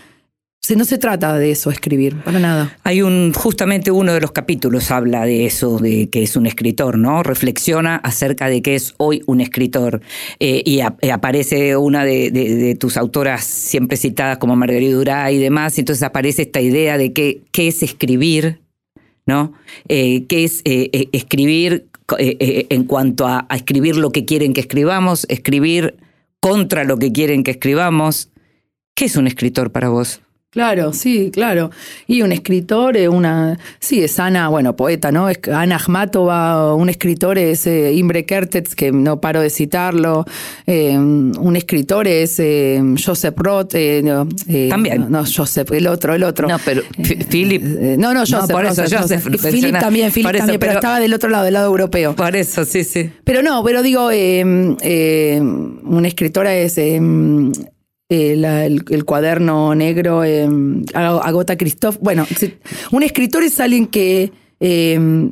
no 0.76 0.84
se 0.84 0.96
trata 0.96 1.36
de 1.36 1.50
eso, 1.50 1.70
escribir, 1.70 2.16
para 2.22 2.38
nada. 2.38 2.76
Hay 2.84 3.02
un, 3.02 3.32
justamente 3.32 3.90
uno 3.90 4.14
de 4.14 4.20
los 4.20 4.30
capítulos 4.30 4.92
habla 4.92 5.24
de 5.24 5.44
eso, 5.44 5.78
de 5.78 6.08
que 6.08 6.22
es 6.22 6.36
un 6.36 6.46
escritor, 6.46 6.98
¿no? 6.98 7.24
Reflexiona 7.24 7.96
acerca 7.96 8.48
de 8.48 8.62
qué 8.62 8.76
es 8.76 8.94
hoy 8.98 9.22
un 9.26 9.40
escritor. 9.40 10.02
Eh, 10.38 10.62
y 10.64 10.80
aparece 10.80 11.76
una 11.76 12.04
de, 12.04 12.76
tus 12.78 12.96
autoras 12.96 13.44
siempre 13.44 13.96
citadas 13.96 14.38
como 14.38 14.54
Margarita 14.54 14.94
Durá 14.94 15.32
y 15.32 15.38
demás, 15.38 15.78
entonces 15.78 16.04
aparece 16.04 16.42
esta 16.42 16.60
idea 16.60 16.96
de 16.96 17.12
qué, 17.12 17.42
qué 17.50 17.68
es 17.68 17.82
escribir, 17.82 18.60
¿no? 19.26 19.54
Eh, 19.88 20.26
qué 20.26 20.44
es 20.44 20.62
eh, 20.64 21.08
escribir 21.12 21.86
en 22.18 22.84
cuanto 22.84 23.26
a 23.26 23.46
escribir 23.54 23.96
lo 23.96 24.10
que 24.10 24.26
quieren 24.26 24.52
que 24.52 24.60
escribamos, 24.60 25.26
escribir 25.28 25.96
contra 26.40 26.84
lo 26.84 26.98
que 26.98 27.10
quieren 27.10 27.42
que 27.42 27.52
escribamos. 27.52 28.28
¿Qué 28.94 29.06
es 29.06 29.16
un 29.16 29.26
escritor 29.26 29.72
para 29.72 29.88
vos? 29.88 30.20
Claro, 30.52 30.92
sí, 30.92 31.30
claro. 31.32 31.70
Y 32.06 32.20
un 32.20 32.30
escritor, 32.30 32.98
eh, 32.98 33.08
una. 33.08 33.58
Sí, 33.80 34.04
es 34.04 34.18
Ana, 34.18 34.50
bueno, 34.50 34.76
poeta, 34.76 35.10
¿no? 35.10 35.30
Es 35.30 35.38
Ana 35.50 35.76
Akhmatova, 35.76 36.74
un 36.74 36.90
escritor 36.90 37.38
es 37.38 37.66
eh, 37.66 37.94
Imre 37.94 38.26
Kertész, 38.26 38.74
que 38.74 38.92
no 38.92 39.18
paro 39.18 39.40
de 39.40 39.48
citarlo. 39.48 40.26
Eh, 40.66 40.98
un 40.98 41.56
escritor 41.56 42.06
es 42.06 42.36
Joseph 43.02 43.34
Roth. 43.38 43.72
también. 44.68 45.06
No, 45.08 45.24
Joseph, 45.24 45.72
el 45.72 45.86
otro, 45.86 46.14
el 46.14 46.22
otro. 46.22 46.48
No, 46.48 46.58
pero 46.62 46.82
Philip. 47.30 47.62
no, 47.96 48.12
no, 48.12 48.20
Joseph. 48.20 48.50
por 48.50 48.66
eso, 48.66 48.82
Joseph. 48.82 49.24
Philip 49.24 49.78
también, 49.78 50.12
Philip 50.12 50.36
también, 50.36 50.60
pero, 50.60 50.72
estaba 50.72 51.00
del 51.00 51.14
otro 51.14 51.30
lado, 51.30 51.44
del 51.44 51.54
lado 51.54 51.68
europeo. 51.68 52.14
Por 52.14 52.36
eso, 52.36 52.66
sí, 52.66 52.84
sí. 52.84 53.10
Pero 53.24 53.40
no, 53.40 53.64
pero 53.64 53.82
digo, 53.82 54.08
una 54.08 56.08
escritora 56.08 56.54
es 56.54 56.76
el, 58.12 59.04
cuaderno 59.04 59.74
negro, 59.74 60.24
eh, 60.24 60.48
Agota 60.94 61.56
Christoph. 61.56 61.98
Bueno, 62.00 62.26
un 62.90 63.02
escritor 63.02 63.42
es 63.42 63.58
alguien 63.60 63.86
que 63.86 64.32
eh, 64.60 65.30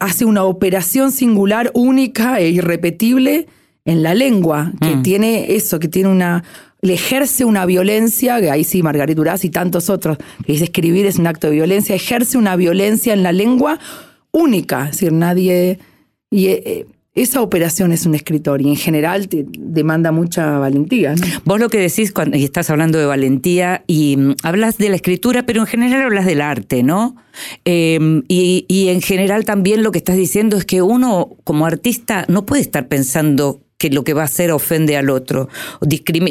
hace 0.00 0.24
una 0.24 0.44
operación 0.44 1.12
singular, 1.12 1.70
única 1.74 2.40
e 2.40 2.48
irrepetible 2.48 3.46
en 3.84 4.02
la 4.02 4.14
lengua, 4.14 4.72
que 4.80 4.96
mm. 4.96 5.02
tiene 5.02 5.54
eso, 5.54 5.78
que 5.78 5.88
tiene 5.88 6.08
una, 6.08 6.44
le 6.80 6.94
ejerce 6.94 7.44
una 7.44 7.66
violencia, 7.66 8.40
que 8.40 8.50
ahí 8.50 8.64
sí, 8.64 8.82
Margarita 8.82 9.16
Duraz 9.16 9.44
y 9.44 9.50
tantos 9.50 9.90
otros, 9.90 10.18
que 10.44 10.52
dice 10.52 10.64
escribir 10.64 11.06
es 11.06 11.18
un 11.18 11.26
acto 11.26 11.48
de 11.48 11.54
violencia, 11.54 11.94
ejerce 11.94 12.36
una 12.36 12.56
violencia 12.56 13.12
en 13.12 13.22
la 13.22 13.32
lengua 13.32 13.78
única, 14.32 14.86
es 14.86 14.92
decir, 14.92 15.12
nadie... 15.12 15.78
Y, 16.30 16.48
eh, 16.48 16.86
esa 17.22 17.42
operación 17.42 17.92
es 17.92 18.06
un 18.06 18.14
escritor 18.14 18.62
y 18.62 18.68
en 18.68 18.76
general 18.76 19.28
te 19.28 19.44
demanda 19.58 20.12
mucha 20.12 20.58
valentía. 20.58 21.14
Vos 21.44 21.58
lo 21.58 21.68
que 21.68 21.78
decís 21.78 22.12
cuando 22.12 22.36
y 22.36 22.44
estás 22.44 22.70
hablando 22.70 22.98
de 22.98 23.06
valentía 23.06 23.82
y 23.86 24.16
mm, 24.16 24.36
hablas 24.42 24.78
de 24.78 24.88
la 24.88 24.96
escritura, 24.96 25.44
pero 25.44 25.60
en 25.60 25.66
general 25.66 26.02
hablas 26.02 26.26
del 26.26 26.40
arte, 26.40 26.82
¿no? 26.82 27.16
Em, 27.64 28.22
y, 28.28 28.88
en 28.88 29.00
general 29.00 29.44
también 29.44 29.82
lo 29.82 29.92
que 29.92 29.98
estás 29.98 30.16
diciendo 30.16 30.56
es 30.56 30.64
que 30.64 30.82
uno 30.82 31.36
como 31.44 31.66
artista 31.66 32.24
no 32.28 32.46
puede 32.46 32.62
estar 32.62 32.88
pensando 32.88 33.60
que 33.78 33.90
lo 33.90 34.02
que 34.02 34.12
va 34.12 34.22
a 34.22 34.24
hacer 34.24 34.50
ofende 34.50 34.96
al 34.96 35.08
otro. 35.08 35.48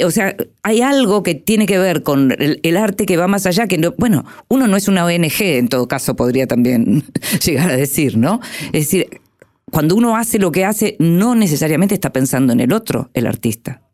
O 0.06 0.12
sea, 0.12 0.36
hay 0.63 0.82
algo 0.82 1.24
que 1.24 1.34
tiene 1.34 1.65
que 1.65 1.77
ver 1.77 2.03
con 2.03 2.36
el, 2.38 2.77
arte 2.77 3.06
que 3.06 3.15
va 3.15 3.27
más 3.27 3.46
allá, 3.46 3.67
que 3.67 3.77
no, 3.77 3.94
bueno, 3.98 4.25
uno 4.50 4.67
no 4.67 4.75
es 4.75 4.89
una 4.89 5.06
ONG, 5.06 5.41
en 5.41 5.70
todo 5.70 5.88
caso 5.88 6.15
podría 6.15 6.46
también 6.46 7.03
llegar 7.46 7.70
a 7.70 7.77
decir, 7.77 8.17
¿no? 8.17 8.41
Es 8.74 8.84
decir, 8.84 9.22
cuando 9.71 9.95
uno 9.95 10.15
hace 10.15 10.39
lo 10.39 10.51
que 10.51 10.65
hace, 10.65 10.95
no 11.00 11.36
necesariamente 11.36 11.93
está 11.93 12.12
pensando 12.12 12.53
en 12.53 12.59
el 12.59 12.74
otro, 12.74 13.09
el 13.13 13.27
artista. 13.27 13.87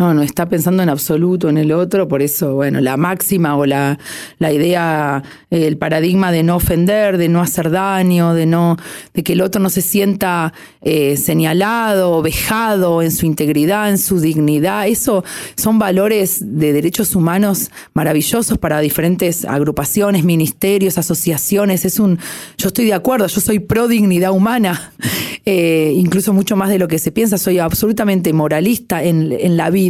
No, 0.00 0.14
no 0.14 0.22
está 0.22 0.48
pensando 0.48 0.80
en 0.84 0.90
absoluto 0.90 1.48
en 1.48 1.58
el 1.58 1.72
otro, 1.72 2.06
por 2.06 2.22
eso, 2.22 2.54
bueno, 2.54 2.80
la 2.80 2.96
máxima 2.96 3.56
o 3.56 3.66
la, 3.66 3.98
la 4.38 4.52
idea, 4.52 5.24
el 5.50 5.76
paradigma 5.76 6.30
de 6.30 6.44
no 6.44 6.54
ofender, 6.54 7.18
de 7.18 7.28
no 7.28 7.40
hacer 7.40 7.68
daño, 7.72 8.32
de 8.32 8.46
no, 8.46 8.76
de 9.12 9.24
que 9.24 9.32
el 9.32 9.40
otro 9.40 9.60
no 9.60 9.70
se 9.70 9.82
sienta 9.82 10.52
eh, 10.82 11.16
señalado, 11.16 12.22
vejado 12.22 13.02
en 13.02 13.10
su 13.10 13.26
integridad, 13.26 13.90
en 13.90 13.98
su 13.98 14.20
dignidad, 14.20 14.86
eso 14.86 15.24
son 15.56 15.80
valores 15.80 16.38
de 16.44 16.72
derechos 16.72 17.16
humanos 17.16 17.72
maravillosos 17.92 18.56
para 18.56 18.78
diferentes 18.78 19.44
agrupaciones, 19.44 20.22
ministerios, 20.22 20.96
asociaciones. 20.96 21.84
Es 21.84 21.98
un, 21.98 22.20
yo 22.56 22.68
estoy 22.68 22.84
de 22.84 22.94
acuerdo, 22.94 23.26
yo 23.26 23.40
soy 23.40 23.58
pro 23.58 23.88
dignidad 23.88 24.30
humana, 24.30 24.92
eh, 25.44 25.92
incluso 25.96 26.32
mucho 26.32 26.54
más 26.54 26.68
de 26.68 26.78
lo 26.78 26.86
que 26.86 27.00
se 27.00 27.10
piensa, 27.10 27.36
soy 27.36 27.58
absolutamente 27.58 28.32
moralista 28.32 29.02
en, 29.02 29.32
en 29.32 29.56
la 29.56 29.70
vida 29.70 29.87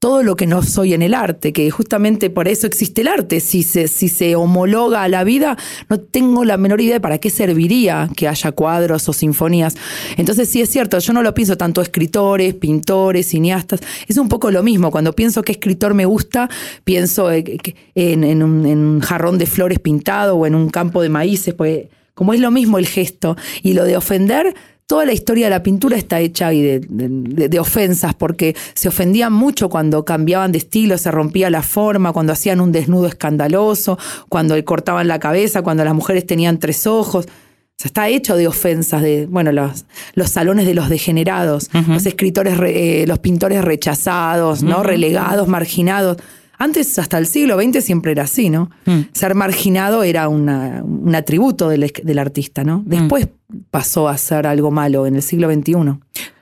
todo 0.00 0.22
lo 0.22 0.34
que 0.34 0.46
no 0.46 0.62
soy 0.62 0.94
en 0.94 1.02
el 1.02 1.12
arte, 1.12 1.52
que 1.52 1.70
justamente 1.70 2.30
por 2.30 2.48
eso 2.48 2.66
existe 2.66 3.02
el 3.02 3.08
arte. 3.08 3.38
Si 3.38 3.62
se, 3.62 3.86
si 3.86 4.08
se 4.08 4.34
homologa 4.34 5.02
a 5.02 5.08
la 5.08 5.24
vida, 5.24 5.58
no 5.90 6.00
tengo 6.00 6.46
la 6.46 6.56
menor 6.56 6.80
idea 6.80 6.94
de 6.94 7.00
para 7.00 7.18
qué 7.18 7.28
serviría 7.28 8.08
que 8.16 8.26
haya 8.26 8.50
cuadros 8.52 9.06
o 9.10 9.12
sinfonías. 9.12 9.76
Entonces 10.16 10.48
sí 10.48 10.62
es 10.62 10.70
cierto, 10.70 10.98
yo 10.98 11.12
no 11.12 11.22
lo 11.22 11.34
pienso 11.34 11.58
tanto 11.58 11.82
escritores, 11.82 12.54
pintores, 12.54 13.26
cineastas. 13.26 13.80
Es 14.08 14.16
un 14.16 14.30
poco 14.30 14.50
lo 14.50 14.62
mismo. 14.62 14.90
Cuando 14.90 15.12
pienso 15.12 15.42
que 15.42 15.52
escritor 15.52 15.92
me 15.92 16.06
gusta, 16.06 16.48
pienso 16.84 17.30
en, 17.30 18.24
en, 18.24 18.42
un, 18.42 18.64
en 18.64 18.78
un 18.78 19.00
jarrón 19.00 19.36
de 19.36 19.44
flores 19.44 19.80
pintado 19.80 20.34
o 20.36 20.46
en 20.46 20.54
un 20.54 20.70
campo 20.70 21.02
de 21.02 21.10
maíces, 21.10 21.52
porque 21.52 21.90
como 22.14 22.32
es 22.32 22.40
lo 22.40 22.50
mismo 22.50 22.78
el 22.78 22.86
gesto 22.86 23.36
y 23.62 23.74
lo 23.74 23.84
de 23.84 23.98
ofender, 23.98 24.54
toda 24.90 25.06
la 25.06 25.12
historia 25.12 25.46
de 25.46 25.50
la 25.50 25.62
pintura 25.62 25.96
está 25.96 26.18
hecha 26.18 26.48
de, 26.48 26.80
de, 26.80 27.60
ofensas, 27.60 28.12
porque 28.12 28.56
se 28.74 28.88
ofendían 28.88 29.32
mucho 29.32 29.68
cuando 29.68 30.04
cambiaban 30.04 30.50
de 30.50 30.58
estilo, 30.58 30.98
se 30.98 31.12
rompía 31.12 31.48
la 31.48 31.62
forma, 31.62 32.12
cuando 32.12 32.32
hacían 32.32 32.60
un 32.60 32.72
desnudo 32.72 33.06
escandaloso, 33.06 34.00
cuando 34.28 34.56
le 34.56 34.64
cortaban 34.64 35.06
la 35.06 35.20
cabeza, 35.20 35.62
cuando 35.62 35.84
las 35.84 35.94
mujeres 35.94 36.26
tenían 36.26 36.58
tres 36.58 36.88
ojos. 36.88 37.26
O 37.26 37.28
sea, 37.76 37.86
está 37.86 38.08
hecho 38.08 38.34
de 38.34 38.48
ofensas, 38.48 39.00
de, 39.00 39.26
bueno, 39.30 39.52
los, 39.52 39.84
los 40.14 40.28
salones 40.28 40.66
de 40.66 40.74
los 40.74 40.88
degenerados, 40.88 41.70
los 41.86 42.04
escritores, 42.04 42.58
eh, 42.60 43.04
los 43.06 43.20
pintores 43.20 43.64
rechazados, 43.64 44.64
¿no? 44.64 44.82
Relegados, 44.82 45.46
marginados. 45.46 46.16
Antes, 46.60 46.98
hasta 46.98 47.16
el 47.16 47.26
siglo 47.26 47.58
XX, 47.58 47.82
siempre 47.82 48.12
era 48.12 48.24
así, 48.24 48.50
¿no? 48.50 48.70
Mm. 48.84 49.00
Ser 49.12 49.34
marginado 49.34 50.02
era 50.02 50.28
un 50.28 51.14
atributo 51.14 51.70
del, 51.70 52.18
artista, 52.18 52.64
¿no? 52.64 52.80
Mm. 52.80 52.84
Después 52.86 53.28
pasó 53.70 54.08
a 54.08 54.18
ser 54.18 54.46
algo 54.46 54.70
malo 54.70 55.06
en 55.06 55.16
el 55.16 55.22
siglo 55.22 55.50
XXI. 55.50 55.72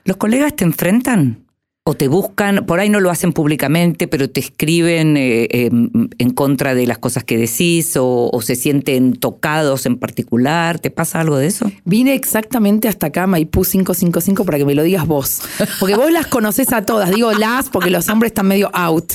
¿Los 0.03 0.17
colegas 0.17 0.57
te 0.57 0.65
enfrentan? 0.65 1.45
O 1.89 1.95
te 1.95 2.07
buscan, 2.07 2.67
por 2.67 2.79
ahí 2.79 2.87
no 2.87 2.99
lo 2.99 3.09
hacen 3.09 3.33
públicamente, 3.33 4.07
pero 4.07 4.29
te 4.29 4.39
escriben 4.39 5.17
eh, 5.17 5.47
em, 5.49 5.89
en 6.19 6.29
contra 6.29 6.75
de 6.75 6.85
las 6.85 6.99
cosas 6.99 7.23
que 7.23 7.35
decís 7.35 7.95
o, 7.97 8.29
se 8.43 8.55
sienten 8.55 9.13
tocados 9.13 9.87
en 9.87 9.97
particular. 9.97 10.77
¿Te 10.77 10.91
pasa 10.91 11.19
algo 11.19 11.37
de 11.37 11.47
eso? 11.47 11.71
Vine 11.85 12.13
exactamente 12.13 12.87
hasta 12.87 13.07
acá, 13.07 13.25
Maipú 13.25 13.63
555, 13.63 14.45
para 14.45 14.59
que 14.59 14.65
me 14.65 14.75
lo 14.75 14.83
digas 14.83 15.07
vos. 15.07 15.41
Porque 15.79 15.95
vos 15.95 16.11
las 16.11 16.27
conoces 16.27 16.71
a 16.73 16.85
todas. 16.85 17.09
Digo 17.09 17.31
las 17.31 17.69
porque 17.69 17.89
los 17.89 18.07
hombres 18.07 18.29
están 18.29 18.45
medio 18.45 18.69
out. 18.71 19.11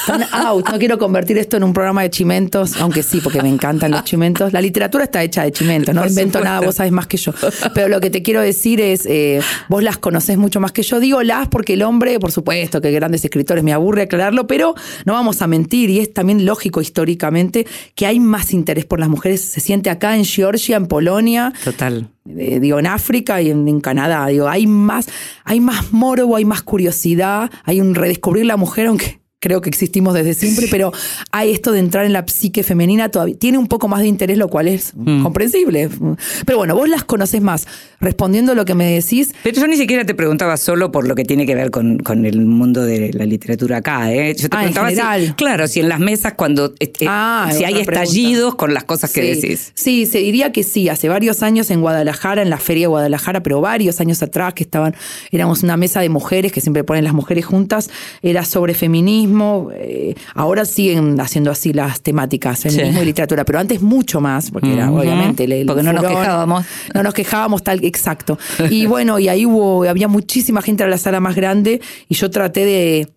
Están 0.00 0.22
out. 0.32 0.66
No 0.66 0.78
quiero 0.78 0.98
convertir 0.98 1.36
esto 1.36 1.58
en 1.58 1.64
un 1.64 1.74
programa 1.74 2.00
de 2.00 2.08
chimentos, 2.08 2.80
aunque 2.80 3.02
sí, 3.02 3.20
porque 3.20 3.42
me 3.42 3.50
encantan 3.50 3.90
los 3.90 4.04
chimentos. 4.04 4.54
La 4.54 4.62
literatura 4.62 5.04
está 5.04 5.22
hecha 5.22 5.42
de 5.42 5.52
chimentos, 5.52 5.94
no 5.94 6.06
invento 6.06 6.40
nada, 6.40 6.60
vos 6.60 6.76
sabes 6.76 6.92
más 6.92 7.06
que 7.06 7.18
yo. 7.18 7.34
Pero 7.74 7.88
lo 7.88 8.00
que 8.00 8.08
te 8.08 8.22
quiero 8.22 8.40
decir 8.40 8.80
es, 8.80 9.04
eh, 9.04 9.42
vos 9.68 9.82
las 9.82 9.98
conoces 9.98 10.38
mucho 10.38 10.58
más 10.58 10.72
que 10.72 10.82
yo. 10.82 11.00
Digo 11.00 11.22
las 11.22 11.48
porque 11.48 11.74
el 11.74 11.82
hombre 11.82 11.97
por 12.20 12.32
supuesto 12.32 12.80
que 12.80 12.90
grandes 12.90 13.24
escritores, 13.24 13.64
me 13.64 13.72
aburre 13.72 14.02
aclararlo, 14.02 14.46
pero 14.46 14.74
no 15.04 15.12
vamos 15.12 15.42
a 15.42 15.46
mentir 15.46 15.90
y 15.90 16.00
es 16.00 16.12
también 16.12 16.44
lógico 16.44 16.80
históricamente 16.80 17.66
que 17.94 18.06
hay 18.06 18.20
más 18.20 18.52
interés 18.52 18.84
por 18.84 19.00
las 19.00 19.08
mujeres. 19.08 19.40
Se 19.40 19.60
siente 19.60 19.90
acá 19.90 20.16
en 20.16 20.24
Georgia, 20.24 20.76
en 20.76 20.86
Polonia. 20.86 21.52
Total. 21.64 22.08
Eh, 22.36 22.60
digo, 22.60 22.78
en 22.78 22.86
África 22.86 23.40
y 23.40 23.50
en, 23.50 23.80
Canadá. 23.80 24.26
Digo, 24.26 24.48
hay 24.48 24.66
más, 24.66 25.08
hay 25.44 25.60
más 25.60 25.92
morbo, 25.92 26.36
hay 26.36 26.44
más 26.44 26.62
curiosidad, 26.62 27.50
hay 27.64 27.80
un 27.80 27.94
redescubrir 27.94 28.46
la 28.46 28.56
mujer, 28.56 28.86
aunque 28.86 29.20
creo 29.40 29.60
que 29.60 29.68
existimos 29.68 30.14
desde 30.14 30.34
siempre, 30.34 30.66
pero 30.68 30.92
hay 31.30 31.52
esto 31.52 31.70
de 31.70 31.78
entrar 31.78 32.04
en 32.04 32.12
la 32.12 32.26
psique 32.26 32.62
femenina 32.62 33.08
todavía. 33.08 33.36
Tiene 33.38 33.58
un 33.58 33.68
poco 33.68 33.86
más 33.86 34.00
de 34.00 34.08
interés, 34.08 34.36
lo 34.36 34.48
cual 34.48 34.66
es 34.66 34.92
mm. 34.96 35.22
comprensible. 35.22 35.88
Pero 36.44 36.58
bueno, 36.58 36.74
vos 36.74 36.88
las 36.88 37.04
conoces 37.04 37.40
más. 37.40 37.66
Respondiendo 38.00 38.52
a 38.52 38.54
lo 38.54 38.64
que 38.64 38.74
me 38.74 38.92
decís. 38.92 39.32
Pero 39.42 39.60
yo 39.60 39.66
ni 39.68 39.76
siquiera 39.76 40.04
te 40.04 40.14
preguntaba 40.14 40.56
solo 40.56 40.90
por 40.90 41.06
lo 41.06 41.14
que 41.14 41.24
tiene 41.24 41.46
que 41.46 41.54
ver 41.54 41.70
con, 41.70 41.98
con 41.98 42.26
el 42.26 42.40
mundo 42.40 42.82
de 42.82 43.12
la 43.12 43.26
literatura 43.26 43.78
acá. 43.78 44.12
¿eh? 44.12 44.34
Yo 44.36 44.48
te 44.48 44.56
ah, 44.56 44.60
preguntaba 44.60 45.18
si, 45.18 45.32
claro, 45.32 45.68
si 45.68 45.80
en 45.80 45.88
las 45.88 46.00
mesas 46.00 46.34
cuando 46.34 46.74
este, 46.80 47.06
ah, 47.08 47.50
si 47.56 47.64
hay 47.64 47.78
estallidos 47.78 48.56
con 48.56 48.74
las 48.74 48.84
cosas 48.84 49.12
que 49.12 49.22
decís. 49.22 49.72
Sí, 49.74 50.06
se 50.06 50.18
diría 50.18 50.50
que 50.52 50.64
sí. 50.64 50.88
Hace 50.88 51.08
varios 51.08 51.42
años 51.42 51.70
en 51.70 51.80
Guadalajara, 51.80 52.42
en 52.42 52.50
la 52.50 52.58
Feria 52.58 52.84
de 52.84 52.88
Guadalajara, 52.88 53.42
pero 53.42 53.60
varios 53.60 54.00
años 54.00 54.22
atrás 54.22 54.54
que 54.54 54.64
estaban, 54.64 54.96
éramos 55.30 55.62
una 55.62 55.76
mesa 55.76 56.00
de 56.00 56.08
mujeres 56.08 56.50
que 56.50 56.60
siempre 56.60 56.82
ponen 56.82 57.04
las 57.04 57.14
mujeres 57.14 57.44
juntas, 57.44 57.90
era 58.22 58.44
sobre 58.44 58.74
feminismo 58.74 59.27
eh, 59.74 60.14
ahora 60.34 60.64
siguen 60.64 61.20
haciendo 61.20 61.50
así 61.50 61.72
las 61.72 62.00
temáticas, 62.00 62.60
feminismo 62.60 63.02
y 63.02 63.06
literatura, 63.06 63.44
pero 63.44 63.58
antes 63.58 63.80
mucho 63.80 64.20
más, 64.20 64.50
porque 64.50 64.72
era 64.72 64.90
obviamente 64.90 65.46
Porque 65.66 65.82
no 65.82 65.92
nos 65.92 66.04
quejábamos. 66.04 66.64
No 66.94 67.02
nos 67.02 67.14
quejábamos 67.14 67.62
tal, 67.62 67.84
exacto. 67.84 68.38
Y 68.70 68.86
bueno, 68.86 69.18
y 69.18 69.28
ahí 69.28 69.46
hubo, 69.46 69.84
había 69.84 70.08
muchísima 70.08 70.62
gente 70.62 70.84
en 70.84 70.90
la 70.90 70.98
sala 70.98 71.20
más 71.20 71.34
grande 71.34 71.80
y 72.08 72.14
yo 72.14 72.30
traté 72.30 72.64
de 72.64 73.08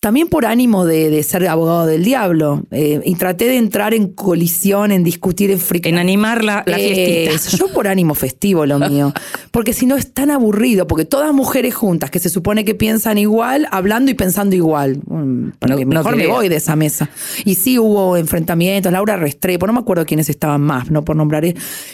también 0.00 0.28
por 0.28 0.46
ánimo 0.46 0.84
de, 0.84 1.20
ser 1.24 1.48
abogado 1.48 1.86
del 1.86 2.04
diablo. 2.04 2.62
Eh, 2.70 3.00
y 3.04 3.16
traté 3.16 3.46
de 3.46 3.56
entrar 3.56 3.94
en 3.94 4.08
colisión, 4.08 4.92
en 4.92 5.02
discutir, 5.02 5.50
en 5.50 5.58
fricar. 5.58 5.92
En 5.92 5.98
animar 5.98 6.44
la, 6.44 6.62
la 6.66 6.78
eh, 6.78 7.30
Yo 7.58 7.72
por 7.72 7.88
ánimo 7.88 8.14
festivo, 8.14 8.64
lo 8.64 8.78
mío. 8.78 9.12
Porque 9.50 9.72
si 9.72 9.86
no 9.86 9.96
es 9.96 10.12
tan 10.12 10.30
aburrido, 10.30 10.86
porque 10.86 11.04
todas 11.04 11.32
mujeres 11.32 11.74
juntas 11.74 12.10
que 12.10 12.18
se 12.20 12.28
supone 12.28 12.64
que 12.64 12.74
piensan 12.74 13.18
igual, 13.18 13.66
hablando 13.72 14.10
y 14.10 14.14
pensando 14.14 14.54
igual. 14.54 15.00
Mm, 15.06 15.48
mejor 15.86 16.16
me 16.16 16.26
voy 16.26 16.48
de 16.48 16.56
esa 16.56 16.76
mesa. 16.76 17.08
Y 17.44 17.56
sí 17.56 17.78
hubo 17.78 18.16
enfrentamientos, 18.16 18.92
Laura 18.92 19.16
Restrepo, 19.16 19.66
no 19.66 19.72
me 19.72 19.80
acuerdo 19.80 20.04
quiénes 20.04 20.28
estaban 20.28 20.60
más, 20.60 20.90
no 20.90 21.04
por 21.04 21.16
nombrar. 21.16 21.44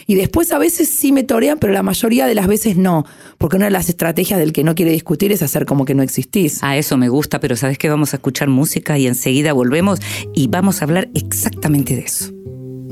Y 0.07 0.15
después 0.15 0.53
a 0.53 0.59
veces 0.59 0.89
sí 0.89 1.13
me 1.13 1.23
torean, 1.23 1.59
pero 1.59 1.73
la 1.73 1.83
mayoría 1.83 2.27
de 2.27 2.35
las 2.35 2.49
veces 2.49 2.77
no. 2.77 3.07
Porque 3.39 3.57
una 3.57 3.67
de 3.67 3.71
las 3.71 3.89
estrategias 3.89 4.39
del 4.39 4.53
que 4.53 4.65
no 4.65 4.75
quiere 4.75 4.91
discutir 4.91 5.33
es 5.33 5.43
hacer 5.43 5.65
como 5.65 5.85
que 5.85 5.95
no 5.95 6.03
existís. 6.03 6.63
A 6.63 6.77
eso 6.77 6.97
me 6.97 7.09
gusta, 7.09 7.41
pero 7.41 7.57
¿sabes 7.57 7.79
qué? 7.79 7.94
Vamos 7.95 8.13
a 8.13 8.17
escuchar 8.17 8.49
música 8.49 8.99
y 8.99 9.07
enseguida 9.07 9.53
volvemos 9.53 10.01
y 10.35 10.49
vamos 10.49 10.81
a 10.81 10.85
hablar 10.85 11.09
exactamente 11.15 11.95
de 11.95 12.03
eso. 12.03 12.33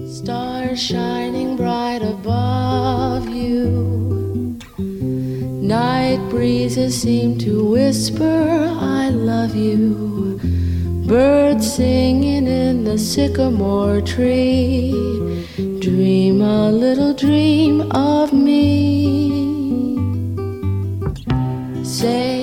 Stars 0.07 0.79
shining 0.79 1.57
bright 1.57 2.03
above 2.03 3.29
you. 3.29 4.57
Night 5.61 6.21
breezes 6.31 6.95
seem 6.95 7.37
to 7.39 7.65
whisper, 7.65 8.71
I 8.81 9.11
love 9.11 9.57
you. 9.57 10.39
Birds 11.09 11.75
singing 11.75 12.47
in 12.47 12.85
the 12.85 12.97
sycamore 12.97 14.01
tree. 14.03 14.95
Dream 15.81 16.43
a 16.43 16.71
little 16.71 17.13
dream 17.13 17.91
of 17.91 18.33
me. 18.33 19.33
Say 21.83 22.43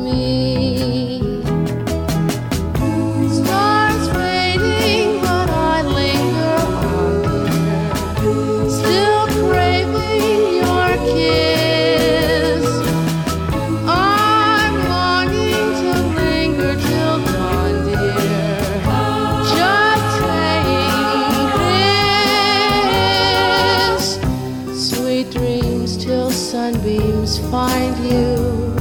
find 27.51 27.97
you. 27.97 28.73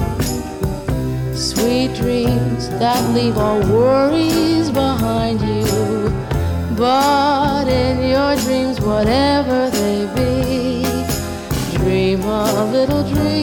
Sweet 1.35 1.93
dreams 1.97 2.69
that 2.79 3.03
leave 3.17 3.37
all 3.37 3.61
worries 3.63 4.71
behind 4.71 5.41
you. 5.41 5.67
But 6.77 7.67
in 7.67 7.97
your 8.15 8.37
dreams, 8.45 8.81
whatever 8.81 9.71
they 9.71 10.07
be, 10.15 10.85
dream 11.79 12.23
a 12.23 12.65
little 12.71 13.03
dream. 13.13 13.40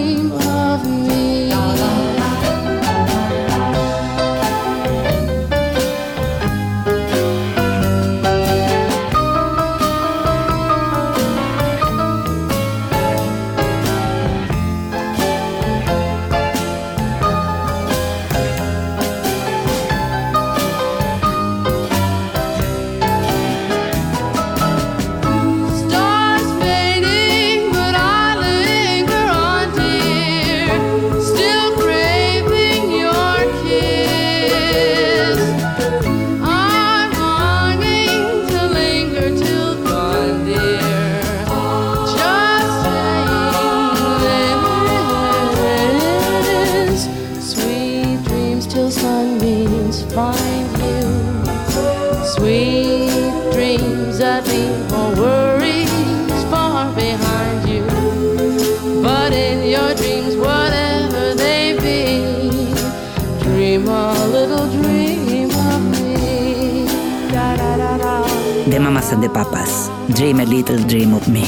Dream 70.18 70.40
a 70.40 70.46
Little 70.46 70.84
Dream 70.88 71.14
of 71.14 71.28
Me. 71.28 71.44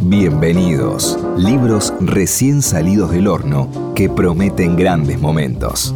Bienvenidos. 0.00 1.18
Libros 1.36 1.92
recién 1.98 2.62
salidos 2.62 3.10
del 3.10 3.26
horno 3.26 3.68
que 3.96 4.08
prometen 4.08 4.76
grandes 4.76 5.20
momentos. 5.20 5.92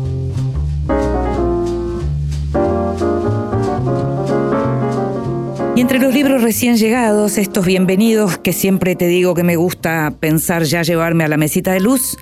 Los 6.00 6.14
libros 6.14 6.40
recién 6.42 6.78
llegados, 6.78 7.36
estos 7.36 7.66
bienvenidos 7.66 8.38
que 8.38 8.54
siempre 8.54 8.96
te 8.96 9.06
digo 9.06 9.34
que 9.34 9.42
me 9.42 9.56
gusta 9.56 10.14
pensar 10.18 10.62
ya 10.62 10.82
llevarme 10.82 11.24
a 11.24 11.28
la 11.28 11.36
mesita 11.36 11.72
de 11.72 11.80
luz, 11.80 12.16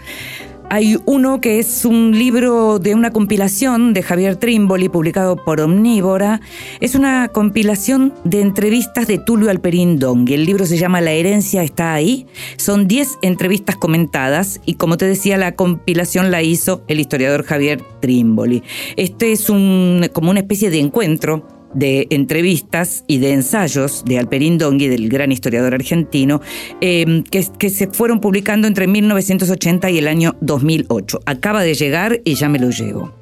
hay 0.69 0.99
uno 1.07 1.41
que 1.41 1.61
es 1.61 1.85
un 1.85 2.11
libro 2.19 2.79
de 2.79 2.95
una 2.95 3.11
compilación 3.11 3.95
de 3.95 4.03
Javier 4.03 4.37
Trimboli, 4.37 4.89
publicado 4.89 5.37
por 5.37 5.61
Omnívora. 5.61 6.43
Es 6.81 6.95
una 6.95 7.29
compilación 7.29 8.13
de 8.25 8.43
entrevistas 8.43 9.07
de 9.07 9.19
Tulio 9.19 9.49
Alperín 9.49 9.99
Dongui. 9.99 10.35
El 10.35 10.45
libro 10.45 10.67
se 10.67 10.77
llama 10.77 11.01
La 11.01 11.13
herencia 11.13 11.63
está 11.63 11.95
ahí. 11.95 12.27
Son 12.59 12.87
10 12.87 13.19
entrevistas 13.23 13.77
comentadas 13.77 14.61
y 14.67 14.75
como 14.75 14.99
te 14.99 15.07
decía, 15.07 15.39
la 15.39 15.55
compilación 15.55 16.31
la 16.31 16.43
hizo 16.43 16.83
el 16.87 17.01
historiador 17.01 17.45
Javier 17.45 17.83
Trimboli. 18.01 18.63
Este 18.97 19.33
es 19.33 19.47
como 19.47 20.31
una 20.31 20.41
especie 20.41 20.69
de 20.69 20.81
encuentro 20.81 21.58
de 21.75 22.07
entrevistas 22.11 23.05
y 23.07 23.19
de 23.19 23.33
ensayos 23.33 24.05
de 24.07 24.19
Alperín 24.19 24.59
Dongui, 24.59 24.89
del 24.89 25.09
gran 25.09 25.33
historiador 25.33 25.75
argentino, 25.75 26.41
que, 26.81 27.47
que 27.59 27.71
se 27.71 27.89
fueron 27.89 28.21
publicando 28.21 28.67
entre 28.67 28.87
1980 28.87 29.91
y 29.91 29.99
el 29.99 30.09
año 30.09 30.37
2008. 30.41 31.21
Acaba 31.27 31.63
de 31.63 31.75
llegar 31.75 32.21
y 32.25 32.35
ya 32.35 32.49
me 32.49 32.59
lo 32.59 32.71
llevo. 32.71 33.13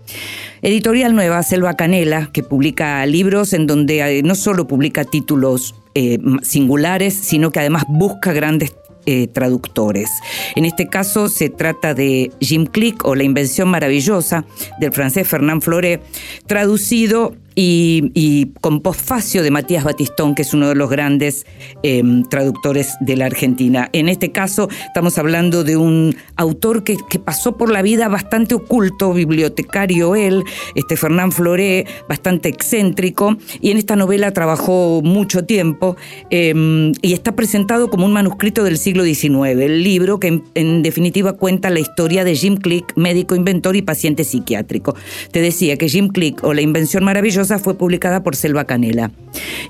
Editorial 0.63 1.15
Nueva, 1.15 1.43
Selva 1.43 1.75
Canela, 1.75 2.31
que 2.33 2.43
publica 2.43 3.05
libros 3.07 3.53
en 3.53 3.67
donde 3.67 4.01
eh, 4.01 4.23
no 4.23 4.35
solo 4.35 4.67
publica 4.67 5.05
títulos 5.05 5.75
eh, 5.95 6.19
singulares, 6.43 7.15
sino 7.15 7.51
que 7.51 7.61
además 7.61 7.85
busca 7.89 8.33
grandes 8.33 8.75
eh, 9.05 9.29
traductores. 9.29 10.11
En 10.57 10.65
este 10.65 10.89
caso 10.89 11.29
se 11.29 11.51
trata 11.51 11.95
de 11.95 12.33
Jim 12.41 12.67
Click 12.67 13.05
o 13.05 13.15
La 13.15 13.23
invención 13.23 13.69
maravillosa 13.69 14.45
del 14.81 14.93
francés 14.93 15.29
Fernand 15.29 15.63
Floré, 15.63 16.01
traducido 16.47 17.35
y, 17.59 18.13
y 18.15 18.53
con 18.61 18.83
posfacio 18.83 19.43
de 19.43 19.51
Matías 19.51 19.83
Batistón, 19.83 20.35
que 20.35 20.43
es 20.43 20.53
uno 20.53 20.69
de 20.69 20.75
los 20.75 20.91
grandes 20.91 21.47
eh, 21.83 22.03
traductores 22.29 22.93
de 23.01 23.17
la 23.17 23.25
Argentina. 23.25 23.89
En 23.93 24.09
este 24.09 24.31
caso 24.31 24.69
estamos 24.87 25.19
hablando 25.19 25.65
de 25.65 25.77
un 25.77 26.15
autor 26.37 26.85
que, 26.85 26.99
que 27.09 27.19
pasó 27.19 27.57
por 27.57 27.73
la 27.73 27.81
vida 27.81 28.09
bastante 28.09 28.55
oculto, 28.55 29.15
bibliotecario 29.15 30.15
él, 30.15 30.45
este 30.75 30.97
Fernán 30.97 31.33
Floré, 31.33 31.87
bastante 32.09 32.51
excéntrico, 32.51 33.39
y 33.61 33.71
en 33.71 33.79
esta 33.79 33.97
novela 33.97 34.33
trabajó 34.33 35.01
mucho 35.03 35.47
tiempo 35.47 35.97
eh, 36.31 36.93
y 37.01 37.13
está 37.15 37.35
presentado 37.35 37.89
como 37.89 38.05
un 38.05 38.13
manuscrito 38.13 38.65
del 38.65 38.77
siglo 38.77 39.03
XIX, 39.05 39.59
el 39.61 39.83
libro 39.83 40.21
que 40.21 40.29
en, 40.29 40.45
en 40.55 40.83
definitiva 40.83 41.33
cuenta 41.33 41.71
la 41.71 41.81
historia 41.81 42.23
de 42.23 42.35
Jim 42.35 42.57
Click, 42.59 42.93
médico 42.97 43.35
inventor 43.35 43.77
y 43.77 43.83
paciente 43.83 44.25
psiquiátrico. 44.25 44.95
Te 45.31 45.41
decía 45.41 45.79
que 45.79 45.89
Jim 45.89 46.09
Click 46.09 46.45
o 46.45 46.53
La 46.53 46.61
invención 46.61 47.03
maravillosa 47.03 47.46
fue 47.59 47.77
publicada 47.77 48.23
por 48.23 48.37
Selva 48.37 48.65
Canela. 48.65 49.11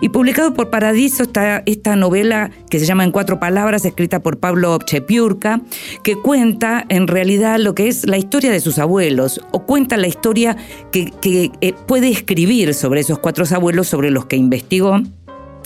Y 0.01 0.09
publicado 0.11 0.55
por 0.55 0.71
Paradiso 0.71 1.25
está 1.25 1.63
esta 1.67 1.97
novela 1.97 2.51
que 2.71 2.79
se 2.79 2.87
llama 2.87 3.05
En 3.05 3.13
cuatro 3.13 3.39
palabras, 3.39 3.85
escrita 3.85 4.21
por 4.21 4.39
Pablo 4.39 4.79
Chepiurka, 4.85 5.61
que 6.03 6.17
cuenta 6.17 6.85
en 6.89 7.07
realidad 7.07 7.59
lo 7.59 7.75
que 7.75 7.89
es 7.89 8.07
la 8.07 8.19
historia 8.19 8.51
de 8.51 8.61
sus 8.61 8.79
abuelos, 8.79 9.41
o 9.53 9.65
cuenta 9.65 9.97
la 9.97 10.07
historia 10.07 10.57
que, 10.93 11.13
que 11.21 11.51
eh, 11.61 11.75
puede 11.87 12.09
escribir 12.09 12.75
sobre 12.75 13.01
esos 13.01 13.19
cuatro 13.19 13.45
abuelos 13.55 13.87
sobre 13.87 14.11
los 14.11 14.27
que 14.27 14.37
investigó 14.37 15.01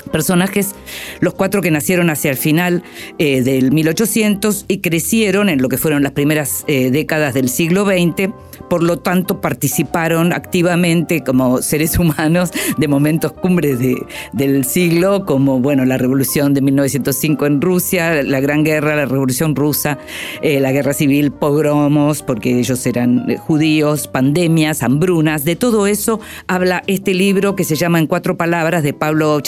personajes, 0.03 0.75
los 1.21 1.35
cuatro 1.35 1.63
que 1.63 1.71
nacieron 1.71 2.11
hacia 2.11 2.31
el 2.31 2.37
final 2.37 2.83
eh, 3.19 3.43
del 3.43 3.73
1800 3.73 4.67
y 4.69 4.79
crecieron 4.79 5.49
en 5.49 5.63
lo 5.63 5.69
que 5.69 5.79
fueron 5.79 6.03
las 6.03 6.13
primeras 6.13 6.65
eh, 6.67 6.91
décadas 6.91 7.35
del 7.35 7.49
siglo 7.49 7.85
XX, 7.85 8.33
por 8.69 8.83
lo 8.83 8.99
tanto 8.99 9.41
participaron 9.41 10.33
activamente 10.33 11.23
como 11.23 11.63
seres 11.63 11.99
humanos 11.99 12.51
de 12.79 12.89
momentos 12.89 13.33
cumbres 13.33 13.79
de, 13.79 13.97
del 14.33 14.65
siglo, 14.65 15.27
como 15.27 15.61
bueno, 15.61 15.85
la 15.85 15.99
revolución 15.99 16.55
de 16.55 16.61
1905 16.63 17.47
en 17.47 17.61
Rusia, 17.61 18.23
la 18.23 18.41
Gran 18.41 18.65
Guerra, 18.65 18.97
la 18.97 19.07
Revolución 19.07 19.57
Rusa, 19.57 19.99
eh, 20.43 20.61
la 20.61 20.73
Guerra 20.73 20.93
Civil, 20.93 21.33
pogromos, 21.33 22.23
porque 22.23 22.59
ellos 22.59 22.87
eran 22.87 23.37
judíos, 23.37 24.09
pandemias, 24.09 24.83
hambrunas, 24.83 25.45
de 25.45 25.57
todo 25.57 25.87
eso 25.87 26.21
habla 26.47 26.83
este 26.87 27.15
libro 27.15 27.57
que 27.57 27.65
se 27.65 27.77
llama 27.77 27.99
En 27.99 28.07
cuatro 28.07 28.37
palabras 28.37 28.83
de 28.83 28.93
Pablo 28.93 29.41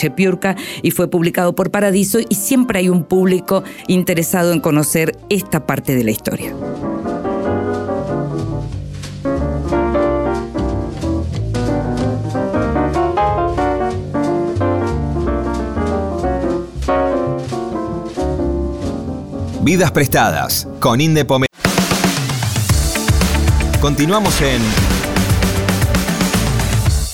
Y 0.81 0.91
fue 0.91 1.09
publicado 1.09 1.55
por 1.55 1.71
Paradiso 1.71 2.19
y 2.19 2.35
siempre 2.35 2.79
hay 2.79 2.89
un 2.89 3.03
público 3.03 3.63
interesado 3.87 4.51
en 4.53 4.59
conocer 4.59 5.17
esta 5.29 5.65
parte 5.65 5.95
de 5.95 6.03
la 6.03 6.11
historia. 6.11 6.53
Vidas 19.63 19.91
prestadas 19.91 20.67
con 20.81 20.99
Inde 20.99 21.23
Pomer. 21.23 21.47
Continuamos 23.79 24.41
en 24.41 24.61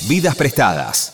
Vidas 0.08 0.36
prestadas. 0.36 1.12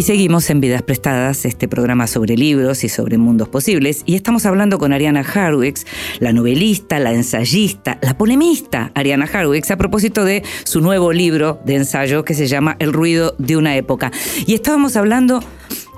Y 0.00 0.02
seguimos 0.02 0.48
en 0.48 0.62
Vidas 0.62 0.80
Prestadas, 0.80 1.44
este 1.44 1.68
programa 1.68 2.06
sobre 2.06 2.34
libros 2.34 2.84
y 2.84 2.88
sobre 2.88 3.18
mundos 3.18 3.50
posibles. 3.50 4.02
Y 4.06 4.14
estamos 4.14 4.46
hablando 4.46 4.78
con 4.78 4.94
Ariana 4.94 5.20
Harwicks, 5.20 5.84
la 6.20 6.32
novelista, 6.32 6.98
la 6.98 7.12
ensayista, 7.12 7.98
la 8.00 8.16
polemista 8.16 8.92
Ariana 8.94 9.28
Harwicks, 9.30 9.70
a 9.70 9.76
propósito 9.76 10.24
de 10.24 10.42
su 10.64 10.80
nuevo 10.80 11.12
libro 11.12 11.60
de 11.66 11.74
ensayo 11.74 12.24
que 12.24 12.32
se 12.32 12.46
llama 12.46 12.76
El 12.78 12.94
ruido 12.94 13.34
de 13.36 13.58
una 13.58 13.76
época. 13.76 14.10
Y 14.46 14.54
estábamos 14.54 14.96
hablando, 14.96 15.44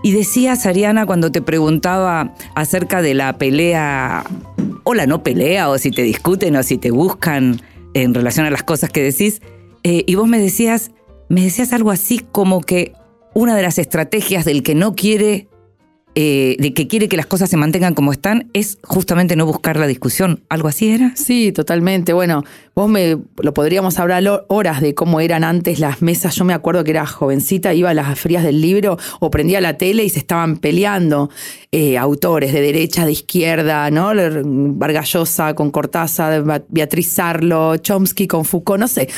y 0.02 0.10
decías, 0.10 0.66
Ariana, 0.66 1.06
cuando 1.06 1.30
te 1.30 1.40
preguntaba 1.40 2.34
acerca 2.56 3.02
de 3.02 3.14
la 3.14 3.38
pelea, 3.38 4.24
o 4.82 4.94
la 4.94 5.06
no 5.06 5.22
pelea, 5.22 5.68
o 5.68 5.78
si 5.78 5.92
te 5.92 6.02
discuten, 6.02 6.56
o 6.56 6.64
si 6.64 6.76
te 6.76 6.90
buscan 6.90 7.60
en 7.94 8.14
relación 8.14 8.46
a 8.46 8.50
las 8.50 8.64
cosas 8.64 8.90
que 8.90 9.00
decís, 9.00 9.42
eh, 9.84 10.02
y 10.08 10.16
vos 10.16 10.26
me 10.26 10.40
decías, 10.40 10.90
me 11.28 11.44
decías 11.44 11.72
algo 11.72 11.92
así 11.92 12.18
como 12.32 12.62
que 12.62 12.94
una 13.34 13.56
de 13.56 13.62
las 13.62 13.78
estrategias 13.78 14.44
del 14.44 14.62
que 14.62 14.74
no 14.74 14.94
quiere, 14.94 15.48
eh, 16.14 16.56
de 16.58 16.74
que 16.74 16.88
quiere 16.88 17.08
que 17.08 17.16
las 17.16 17.26
cosas 17.26 17.48
se 17.50 17.56
mantengan 17.56 17.94
como 17.94 18.12
están, 18.12 18.50
es 18.52 18.78
justamente 18.82 19.36
no 19.36 19.46
buscar 19.46 19.76
la 19.76 19.86
discusión. 19.86 20.42
¿Algo 20.48 20.68
así 20.68 20.90
era? 20.90 21.14
Sí, 21.16 21.52
totalmente. 21.52 22.12
Bueno, 22.12 22.44
Vos 22.74 22.88
me 22.88 23.18
lo 23.36 23.52
podríamos 23.52 23.98
hablar 23.98 24.46
horas 24.48 24.80
de 24.80 24.94
cómo 24.94 25.20
eran 25.20 25.44
antes 25.44 25.78
las 25.78 26.00
mesas. 26.00 26.34
Yo 26.36 26.46
me 26.46 26.54
acuerdo 26.54 26.84
que 26.84 26.92
era 26.92 27.04
jovencita, 27.04 27.74
iba 27.74 27.90
a 27.90 27.94
las 27.94 28.18
frías 28.18 28.44
del 28.44 28.62
libro 28.62 28.96
o 29.20 29.30
prendía 29.30 29.60
la 29.60 29.76
tele 29.76 30.04
y 30.04 30.08
se 30.08 30.20
estaban 30.20 30.56
peleando 30.56 31.28
eh, 31.70 31.98
autores 31.98 32.50
de 32.50 32.62
derecha, 32.62 33.04
de 33.04 33.12
izquierda, 33.12 33.90
¿no? 33.90 34.12
Vargallosa 34.14 35.54
con 35.54 35.70
Cortázar, 35.70 36.64
Beatriz 36.68 37.08
Sarlo, 37.08 37.76
Chomsky 37.76 38.26
con 38.26 38.46
Foucault, 38.46 38.80
no 38.80 38.88
sé. 38.88 39.08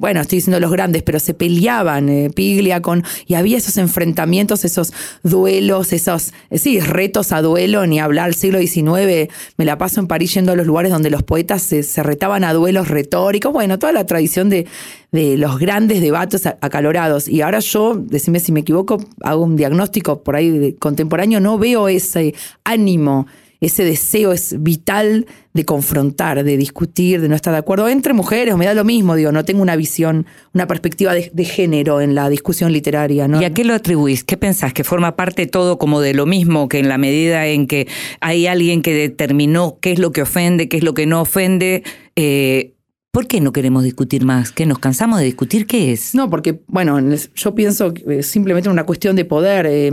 bueno, 0.00 0.20
estoy 0.20 0.38
diciendo 0.38 0.58
los 0.58 0.72
grandes, 0.72 1.04
pero 1.04 1.20
se 1.20 1.34
peleaban, 1.34 2.08
eh, 2.08 2.30
Piglia 2.34 2.82
con. 2.82 3.04
Y 3.28 3.34
había 3.34 3.58
esos 3.58 3.76
enfrentamientos, 3.76 4.64
esos 4.64 4.92
duelos, 5.22 5.92
esos. 5.92 6.32
Eh, 6.50 6.58
sí, 6.58 6.80
retos 6.80 7.30
a 7.30 7.42
duelo, 7.42 7.86
ni 7.86 8.00
hablar. 8.00 8.34
siglo 8.34 8.58
XIX, 8.58 9.32
me 9.56 9.64
la 9.64 9.78
paso 9.78 10.00
en 10.00 10.08
París 10.08 10.34
yendo 10.34 10.50
a 10.50 10.56
los 10.56 10.66
lugares 10.66 10.90
donde 10.90 11.10
los 11.10 11.22
poetas 11.22 11.62
se, 11.62 11.84
se 11.84 12.02
retaban 12.02 12.42
a 12.42 12.52
duelo 12.52 12.71
los 12.72 12.88
retóricos, 12.88 13.52
bueno, 13.52 13.78
toda 13.78 13.92
la 13.92 14.06
tradición 14.06 14.48
de, 14.48 14.66
de 15.12 15.36
los 15.36 15.58
grandes 15.58 16.00
debates 16.00 16.46
acalorados. 16.46 17.28
Y 17.28 17.42
ahora 17.42 17.60
yo, 17.60 17.94
decime 17.94 18.40
si 18.40 18.52
me 18.52 18.60
equivoco, 18.60 18.98
hago 19.22 19.44
un 19.44 19.56
diagnóstico 19.56 20.22
por 20.22 20.36
ahí 20.36 20.74
contemporáneo, 20.78 21.40
no 21.40 21.58
veo 21.58 21.88
ese 21.88 22.34
ánimo 22.64 23.26
ese 23.62 23.84
deseo 23.84 24.32
es 24.32 24.60
vital 24.60 25.24
de 25.54 25.64
confrontar, 25.64 26.42
de 26.42 26.56
discutir, 26.56 27.20
de 27.20 27.28
no 27.28 27.36
estar 27.36 27.52
de 27.52 27.60
acuerdo 27.60 27.88
entre 27.88 28.12
mujeres, 28.12 28.56
me 28.56 28.66
da 28.66 28.74
lo 28.74 28.84
mismo, 28.84 29.14
digo, 29.14 29.30
no 29.30 29.44
tengo 29.44 29.62
una 29.62 29.76
visión, 29.76 30.26
una 30.52 30.66
perspectiva 30.66 31.14
de, 31.14 31.44
género 31.44 32.00
en 32.00 32.16
la 32.16 32.28
discusión 32.28 32.72
literaria. 32.72 33.28
¿no? 33.28 33.40
¿Y 33.40 33.44
a 33.44 33.54
qué 33.54 33.64
lo 33.64 33.74
atribuís? 33.74 34.24
¿Qué 34.24 34.36
pensás? 34.36 34.72
¿Que 34.72 34.82
forma 34.82 35.14
parte 35.14 35.46
todo 35.46 35.78
como 35.78 36.00
de 36.00 36.12
lo 36.12 36.26
mismo, 36.26 36.68
que 36.68 36.80
en 36.80 36.88
la 36.88 36.98
medida 36.98 37.46
en 37.46 37.68
que 37.68 37.86
hay 38.20 38.48
alguien 38.48 38.82
que 38.82 38.94
determinó 38.94 39.78
qué 39.80 39.92
es 39.92 40.00
lo 40.00 40.10
que 40.10 40.22
ofende, 40.22 40.68
qué 40.68 40.78
es 40.78 40.82
lo 40.82 40.94
que 40.94 41.06
no 41.06 41.20
ofende, 41.20 41.84
eh, 42.16 42.74
¿Por 43.12 43.26
qué 43.26 43.42
no 43.42 43.52
queremos 43.52 43.84
discutir 43.84 44.24
más? 44.24 44.52
¿Que 44.52 44.64
nos 44.64 44.78
cansamos 44.78 45.18
de 45.18 45.26
discutir? 45.26 45.66
¿Qué 45.66 45.92
es? 45.92 46.14
No, 46.14 46.30
porque, 46.30 46.62
bueno, 46.66 46.98
yo 47.34 47.54
pienso 47.54 47.92
que 47.92 48.20
es 48.20 48.26
simplemente 48.26 48.70
una 48.70 48.84
cuestión 48.84 49.16
de 49.16 49.26
poder. 49.26 49.66
Eh, 49.68 49.92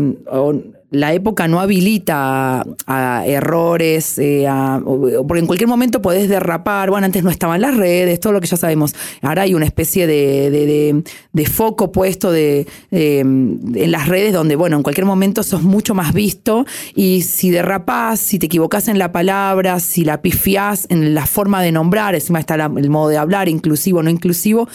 la 0.91 1.13
época 1.13 1.47
no 1.47 1.59
habilita 1.59 2.65
a, 2.87 3.23
errores, 3.25 4.17
eh, 4.17 4.47
porque 5.27 5.39
en 5.39 5.47
cualquier 5.47 5.67
momento 5.67 6.01
podés 6.01 6.29
derrapar. 6.29 6.89
Bueno, 6.89 7.05
antes 7.05 7.23
no 7.23 7.29
estaban 7.29 7.61
las 7.61 7.77
redes, 7.77 8.19
todo 8.19 8.33
lo 8.33 8.41
que 8.41 8.47
ya 8.47 8.57
sabemos. 8.57 8.95
Ahora 9.21 9.43
hay 9.43 9.53
una 9.53 9.65
especie 9.65 10.07
de, 10.07 11.03
foco 11.49 11.91
puesto 11.91 12.31
de, 12.31 12.67
en 12.91 13.91
las 13.91 14.07
redes 14.07 14.33
donde, 14.33 14.55
bueno, 14.55 14.77
en 14.77 14.83
cualquier 14.83 15.05
momento 15.05 15.43
sos 15.43 15.63
mucho 15.63 15.93
más 15.93 16.13
visto 16.13 16.65
y 16.95 17.21
si 17.21 17.49
derrapás, 17.49 18.19
si 18.19 18.39
te 18.39 18.47
equivocás 18.47 18.87
en 18.87 18.99
la 18.99 19.11
palabra, 19.11 19.79
si 19.79 20.03
la 20.03 20.21
pifiás 20.21 20.85
en 20.89 21.13
la 21.13 21.25
forma 21.25 21.61
de 21.61 21.71
nombrar, 21.71 22.15
encima 22.15 22.39
está 22.39 22.55
el 22.55 22.89
modo 22.89 23.09
de 23.09 23.17
hablar, 23.17 23.49
inclusivo 23.49 23.99
o 23.99 24.03
no 24.03 24.09
inclusivo, 24.09 24.67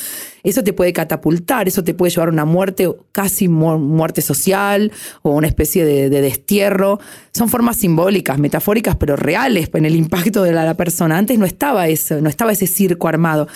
eso 0.44 0.62
te 0.62 0.72
puede 0.72 0.92
catapultar, 0.92 1.66
eso 1.66 1.82
te 1.82 1.94
puede 1.94 2.10
llevar 2.10 2.28
a 2.28 2.32
una 2.32 2.44
muerte, 2.44 2.88
casi 3.12 3.48
muerte 3.48 4.20
social 4.20 4.92
o 5.22 5.30
una 5.30 5.48
especie 5.48 5.84
de, 5.84 6.10
destierro. 6.10 7.00
Son 7.32 7.48
formas 7.48 7.78
simbólicas, 7.78 8.38
metafóricas, 8.38 8.94
pero 8.96 9.16
reales 9.16 9.70
en 9.72 9.86
el 9.86 9.96
impacto 9.96 10.42
de 10.42 10.52
la, 10.52 10.74
persona. 10.74 11.16
Antes 11.16 11.38
no 11.38 11.46
estaba 11.46 11.88
eso, 11.88 12.20
no 12.20 12.28
estaba 12.28 12.52
ese 12.52 12.66
circo 12.66 13.08
armado. 13.08 13.48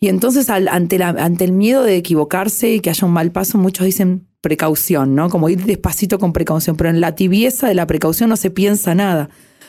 Y 0.00 0.08
entonces 0.08 0.48
ante, 0.48 1.02
ante 1.02 1.44
el 1.44 1.52
miedo 1.52 1.82
de 1.82 1.96
equivocarse 1.96 2.74
y 2.74 2.80
que 2.80 2.90
haya 2.90 3.06
un 3.06 3.12
mal 3.12 3.32
paso, 3.32 3.58
muchos 3.58 3.84
dicen 3.84 4.28
precaución, 4.40 5.16
¿no? 5.16 5.28
Como 5.28 5.48
ir 5.48 5.64
despacito 5.64 6.20
con 6.20 6.32
precaución, 6.32 6.76
pero 6.76 6.90
en 6.90 7.00
la 7.00 7.16
tibieza 7.16 7.66
de 7.66 7.74
la 7.74 7.86
precaución 7.86 8.30
no 8.30 8.36
se 8.36 8.50
piensa 8.50 8.94
nada. 8.94 9.28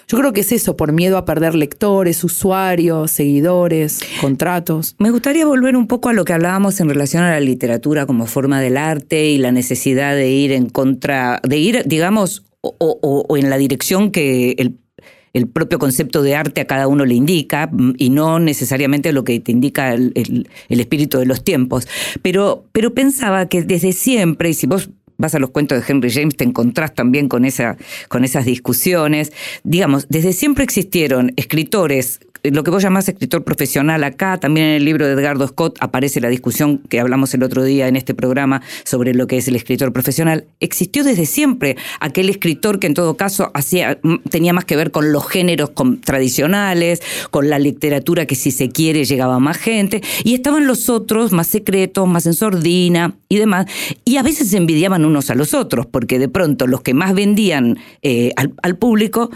Yo 0.09 0.17
creo 0.17 0.33
que 0.33 0.41
es 0.41 0.51
eso, 0.51 0.75
por 0.75 0.91
miedo 0.91 1.19
a 1.19 1.25
perder 1.25 1.53
lectores, 1.53 2.23
usuarios, 2.23 3.11
seguidores, 3.11 3.99
contratos. 4.19 4.95
Me 4.97 5.11
gustaría 5.11 5.45
volver 5.45 5.75
un 5.75 5.85
poco 5.85 6.09
a 6.09 6.13
lo 6.13 6.25
que 6.25 6.33
hablábamos 6.33 6.79
en 6.79 6.89
relación 6.89 7.21
a 7.21 7.29
la 7.29 7.39
literatura 7.39 8.07
como 8.07 8.25
forma 8.25 8.59
del 8.59 8.77
arte 8.77 9.29
y 9.29 9.37
la 9.37 9.51
necesidad 9.51 10.15
de 10.15 10.31
ir 10.31 10.51
en 10.51 10.67
contra, 10.67 11.39
de 11.47 11.57
ir, 11.59 11.83
digamos, 11.85 12.43
o, 12.61 13.37
en 13.37 13.51
la 13.51 13.59
dirección 13.59 14.09
que 14.09 14.55
el 14.57 15.47
propio 15.47 15.77
concepto 15.77 16.23
de 16.23 16.35
arte 16.35 16.61
a 16.61 16.65
cada 16.65 16.87
uno 16.87 17.05
le 17.05 17.13
indica 17.13 17.69
y 17.97 18.09
no 18.09 18.39
necesariamente 18.39 19.13
lo 19.13 19.23
que 19.23 19.39
te 19.39 19.51
indica 19.51 19.93
el, 19.93 20.11
el, 20.15 20.79
espíritu 20.79 21.19
de 21.19 21.27
los 21.27 21.43
tiempos. 21.43 21.87
Pero, 22.23 22.65
pero 22.71 22.95
pensaba 22.95 23.47
que 23.47 23.61
desde 23.61 23.93
siempre, 23.93 24.49
y 24.49 24.53
si 24.53 24.65
vos 24.65 24.89
vas 25.19 25.35
a 25.35 25.39
los 25.39 25.51
cuentos 25.51 25.77
de 25.77 25.85
Henry 25.87 26.09
James, 26.09 26.35
te 26.35 26.45
encontrás 26.45 26.95
también 26.95 27.27
con, 27.27 27.45
esa, 27.45 27.77
con 28.07 28.23
esas 28.23 28.45
discusiones. 28.45 29.31
Digamos, 29.63 30.07
desde 30.09 30.33
siempre 30.33 30.63
existieron 30.63 31.33
escritores 31.35 32.21
lo 32.43 32.63
que 32.63 32.71
vos 32.71 32.81
llamás 32.81 33.09
escritor 33.09 33.43
profesional 33.43 34.03
acá, 34.03 34.37
también 34.37 34.67
en 34.67 34.75
el 34.75 34.85
libro 34.85 35.05
de 35.05 35.13
Edgardo 35.13 35.47
Scott 35.47 35.77
aparece 35.81 36.21
la 36.21 36.29
discusión 36.29 36.77
que 36.89 36.99
hablamos 36.99 37.33
el 37.33 37.43
otro 37.43 37.63
día 37.63 37.87
en 37.87 37.95
este 37.95 38.13
programa 38.13 38.61
sobre 38.85 39.13
lo 39.13 39.27
que 39.27 39.37
es 39.37 39.47
el 39.47 39.55
escritor 39.55 39.91
profesional. 39.91 40.45
Existió 40.59 41.03
desde 41.03 41.25
siempre 41.25 41.75
aquel 41.99 42.29
escritor 42.29 42.79
que 42.79 42.87
en 42.87 42.93
todo 42.93 43.17
caso 43.17 43.51
hacía, 43.53 43.99
tenía 44.29 44.53
más 44.53 44.65
que 44.65 44.75
ver 44.75 44.91
con 44.91 45.11
los 45.11 45.27
géneros 45.27 45.71
tradicionales, 46.05 47.01
con 47.29 47.49
la 47.49 47.59
literatura 47.59 48.25
que 48.25 48.35
si 48.35 48.51
se 48.51 48.69
quiere 48.69 49.03
llegaba 49.03 49.35
a 49.35 49.39
más 49.39 49.57
gente, 49.57 50.01
y 50.23 50.33
estaban 50.33 50.65
los 50.65 50.89
otros 50.89 51.31
más 51.31 51.47
secretos, 51.47 52.07
más 52.07 52.25
en 52.25 52.33
sordina 52.33 53.15
y 53.27 53.37
demás, 53.37 53.65
y 54.05 54.17
a 54.17 54.23
veces 54.23 54.49
se 54.49 54.57
envidiaban 54.57 55.03
unos 55.09 55.29
a 55.29 55.35
los 55.35 55.53
otros, 55.53 55.85
porque 55.85 56.19
de 56.19 56.29
pronto 56.29 56.67
los 56.67 56.81
que 56.81 56.93
más 56.93 57.13
vendían 57.13 57.77
eh, 58.01 58.31
al 58.35 58.77
público 58.77 59.29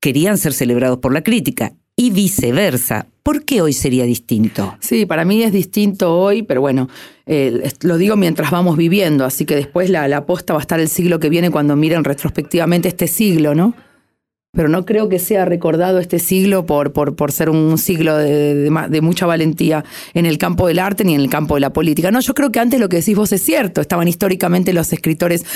querían 0.00 0.38
ser 0.38 0.52
celebrados 0.52 0.98
por 0.98 1.12
la 1.12 1.22
crítica 1.22 1.72
y 1.98 2.10
viceversa. 2.10 3.08
¿Por 3.24 3.44
qué 3.44 3.60
hoy 3.60 3.72
sería 3.72 4.04
distinto? 4.04 4.76
Sí, 4.80 5.04
para 5.04 5.24
mí 5.24 5.42
es 5.42 5.52
distinto 5.52 6.16
hoy, 6.16 6.44
pero 6.44 6.60
bueno, 6.60 6.88
eh, 7.26 7.70
lo 7.82 7.98
digo 7.98 8.16
mientras 8.16 8.52
vamos 8.52 8.76
viviendo, 8.76 9.24
así 9.24 9.44
que 9.44 9.56
después 9.56 9.90
la, 9.90 10.06
la 10.06 10.18
aposta 10.18 10.54
va 10.54 10.60
a 10.60 10.62
estar 10.62 10.78
el 10.80 10.88
siglo 10.88 11.18
que 11.18 11.28
viene 11.28 11.50
cuando 11.50 11.74
miren 11.74 12.04
retrospectivamente 12.04 12.88
este 12.88 13.08
siglo, 13.08 13.54
¿no? 13.54 13.74
Pero 14.58 14.68
no 14.68 14.84
creo 14.84 15.08
que 15.08 15.20
sea 15.20 15.44
recordado 15.44 16.00
este 16.00 16.18
siglo 16.18 16.66
por, 16.66 16.92
por, 16.92 17.14
por 17.14 17.30
ser 17.30 17.48
un 17.48 17.78
siglo 17.78 18.16
de, 18.16 18.56
de, 18.56 19.00
mucha 19.00 19.24
valentía 19.24 19.84
en 20.14 20.26
el 20.26 20.36
campo 20.36 20.66
del 20.66 20.80
arte 20.80 21.04
ni 21.04 21.14
en 21.14 21.20
el 21.20 21.30
campo 21.30 21.54
de 21.54 21.60
la 21.60 21.72
política. 21.72 22.10
No, 22.10 22.18
yo 22.18 22.34
creo 22.34 22.50
que 22.50 22.58
antes 22.58 22.80
lo 22.80 22.88
que 22.88 22.96
decís 22.96 23.14
vos 23.16 23.30
es 23.30 23.40
cierto. 23.40 23.80
Estaban 23.80 24.08
históricamente 24.08 24.72
los 24.72 24.92
escritores 24.92 25.46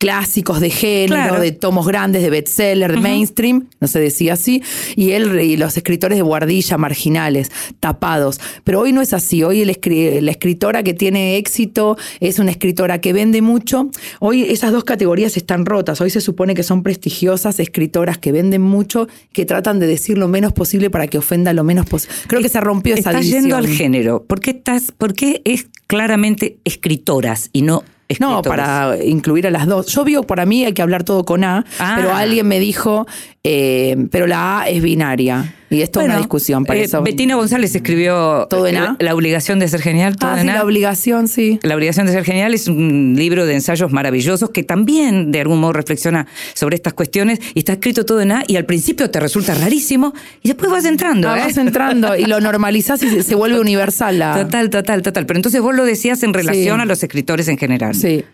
clásicos 0.00 0.60
de 0.60 0.70
género, 0.70 1.38
de 1.38 1.52
tomos 1.52 1.86
grandes, 1.86 2.22
de 2.22 2.30
bestseller, 2.30 2.90
de 2.90 2.96
mainstream, 2.96 3.68
no 3.80 3.86
se 3.86 4.00
decía 4.00 4.32
así, 4.32 4.62
y 4.96 5.10
él 5.10 5.38
y 5.38 5.58
los 5.58 5.76
escritores 5.76 6.16
de 6.16 6.22
guardilla, 6.22 6.78
marginales, 6.78 7.52
tapados. 7.80 8.40
Pero 8.64 8.80
hoy 8.80 8.94
no 8.94 9.02
es 9.02 9.12
así, 9.12 9.42
hoy 9.42 9.62
la 9.62 10.30
escritora 10.30 10.82
que 10.82 10.94
tiene 10.94 11.36
éxito 11.36 11.98
es 12.18 12.38
una 12.38 12.50
escritora 12.50 13.02
que 13.02 13.12
vende 13.12 13.42
mucho. 13.42 13.90
Hoy 14.20 14.44
esas 14.44 14.72
dos 14.72 14.84
categorías 14.84 15.36
están 15.36 15.66
rotas, 15.66 16.00
hoy 16.00 16.08
se 16.08 16.22
supone 16.22 16.54
que 16.54 16.62
son 16.62 16.82
prestigiosas 16.82 17.60
escritoras 17.60 18.16
que 18.16 18.32
venden 18.32 18.62
mucho, 18.62 19.06
que 19.34 19.44
tratan 19.44 19.80
de 19.80 19.86
decir 19.86 20.16
lo 20.16 20.28
menos 20.28 20.54
posible 20.54 20.88
para 20.88 21.08
que 21.08 21.18
ofenda 21.18 21.52
lo 21.52 21.62
menos 21.62 21.84
posible. 21.84 22.16
Creo 22.26 22.40
que 22.40 22.48
se 22.48 22.60
rompió 22.62 22.94
esa 22.94 23.10
estás 23.10 23.26
yendo 23.26 23.54
al 23.54 23.68
género, 23.68 24.24
¿por 24.24 24.40
qué, 24.40 24.52
estás, 24.52 24.92
¿por 24.92 25.12
qué 25.12 25.42
es 25.44 25.66
claramente 25.86 26.56
escritoras 26.64 27.50
y 27.52 27.60
no 27.60 27.84
no, 28.18 28.42
para 28.42 28.96
incluir 29.04 29.46
a 29.46 29.50
las 29.50 29.66
dos. 29.66 29.86
Yo 29.86 30.04
vio, 30.04 30.24
para 30.24 30.46
mí 30.46 30.64
hay 30.64 30.72
que 30.72 30.82
hablar 30.82 31.04
todo 31.04 31.24
con 31.24 31.44
A, 31.44 31.64
pero 31.96 32.12
ah. 32.12 32.18
alguien 32.18 32.48
me 32.48 32.58
dijo, 32.58 33.06
eh, 33.44 33.96
pero 34.10 34.26
la 34.26 34.60
A 34.60 34.68
es 34.68 34.82
binaria. 34.82 35.54
Y 35.70 35.82
esto 35.82 36.00
es 36.00 36.06
una 36.06 36.18
discusión 36.18 36.64
para 36.64 36.80
eh, 36.80 36.84
eso. 36.84 37.00
Betina 37.00 37.36
González 37.36 37.74
escribió 37.74 38.46
¿Todo 38.50 38.66
en 38.66 38.76
A? 38.76 38.96
La, 38.98 39.14
obligación 39.14 39.60
de 39.60 39.68
ser 39.68 39.80
genial. 39.80 40.16
¿todo 40.16 40.30
ah, 40.30 40.42
La 40.42 40.64
obligación, 40.64 41.28
sí. 41.28 41.60
La 41.62 41.76
obligación 41.76 42.06
de 42.06 42.12
ser 42.12 42.24
genial 42.24 42.54
es 42.54 42.66
un 42.66 43.14
libro 43.16 43.46
de 43.46 43.54
ensayos 43.54 43.92
maravillosos 43.92 44.50
que 44.50 44.64
también 44.64 45.30
de 45.30 45.40
algún 45.40 45.60
modo 45.60 45.72
reflexiona 45.72 46.26
sobre 46.54 46.74
estas 46.74 46.92
cuestiones 46.92 47.38
y 47.54 47.60
está 47.60 47.74
escrito 47.74 48.04
todo 48.04 48.20
en 48.20 48.32
A 48.32 48.44
y 48.48 48.56
al 48.56 48.66
principio 48.66 49.10
te 49.10 49.20
resulta 49.20 49.54
rarísimo 49.54 50.12
y 50.42 50.48
después 50.48 50.72
vas 50.72 50.84
entrando. 50.84 51.28
Ah, 51.28 51.38
¿eh? 51.38 51.42
Vas 51.46 51.56
entrando 51.56 52.16
y 52.16 52.24
lo 52.24 52.40
normalizás 52.40 53.02
y 53.04 53.22
se, 53.22 53.34
vuelve 53.36 53.60
universal. 53.60 54.18
Total, 54.18 54.70
total, 54.70 55.02
total. 55.02 55.26
Pero 55.26 55.38
entonces 55.38 55.60
vos 55.60 55.74
lo 55.74 55.84
decías 55.84 56.22
en 56.24 56.34
relación 56.34 56.80
a 56.80 56.84
los 56.84 57.02
escritores 57.02 57.46
en 57.46 57.58
general. 57.58 57.94
Sí. 57.94 58.24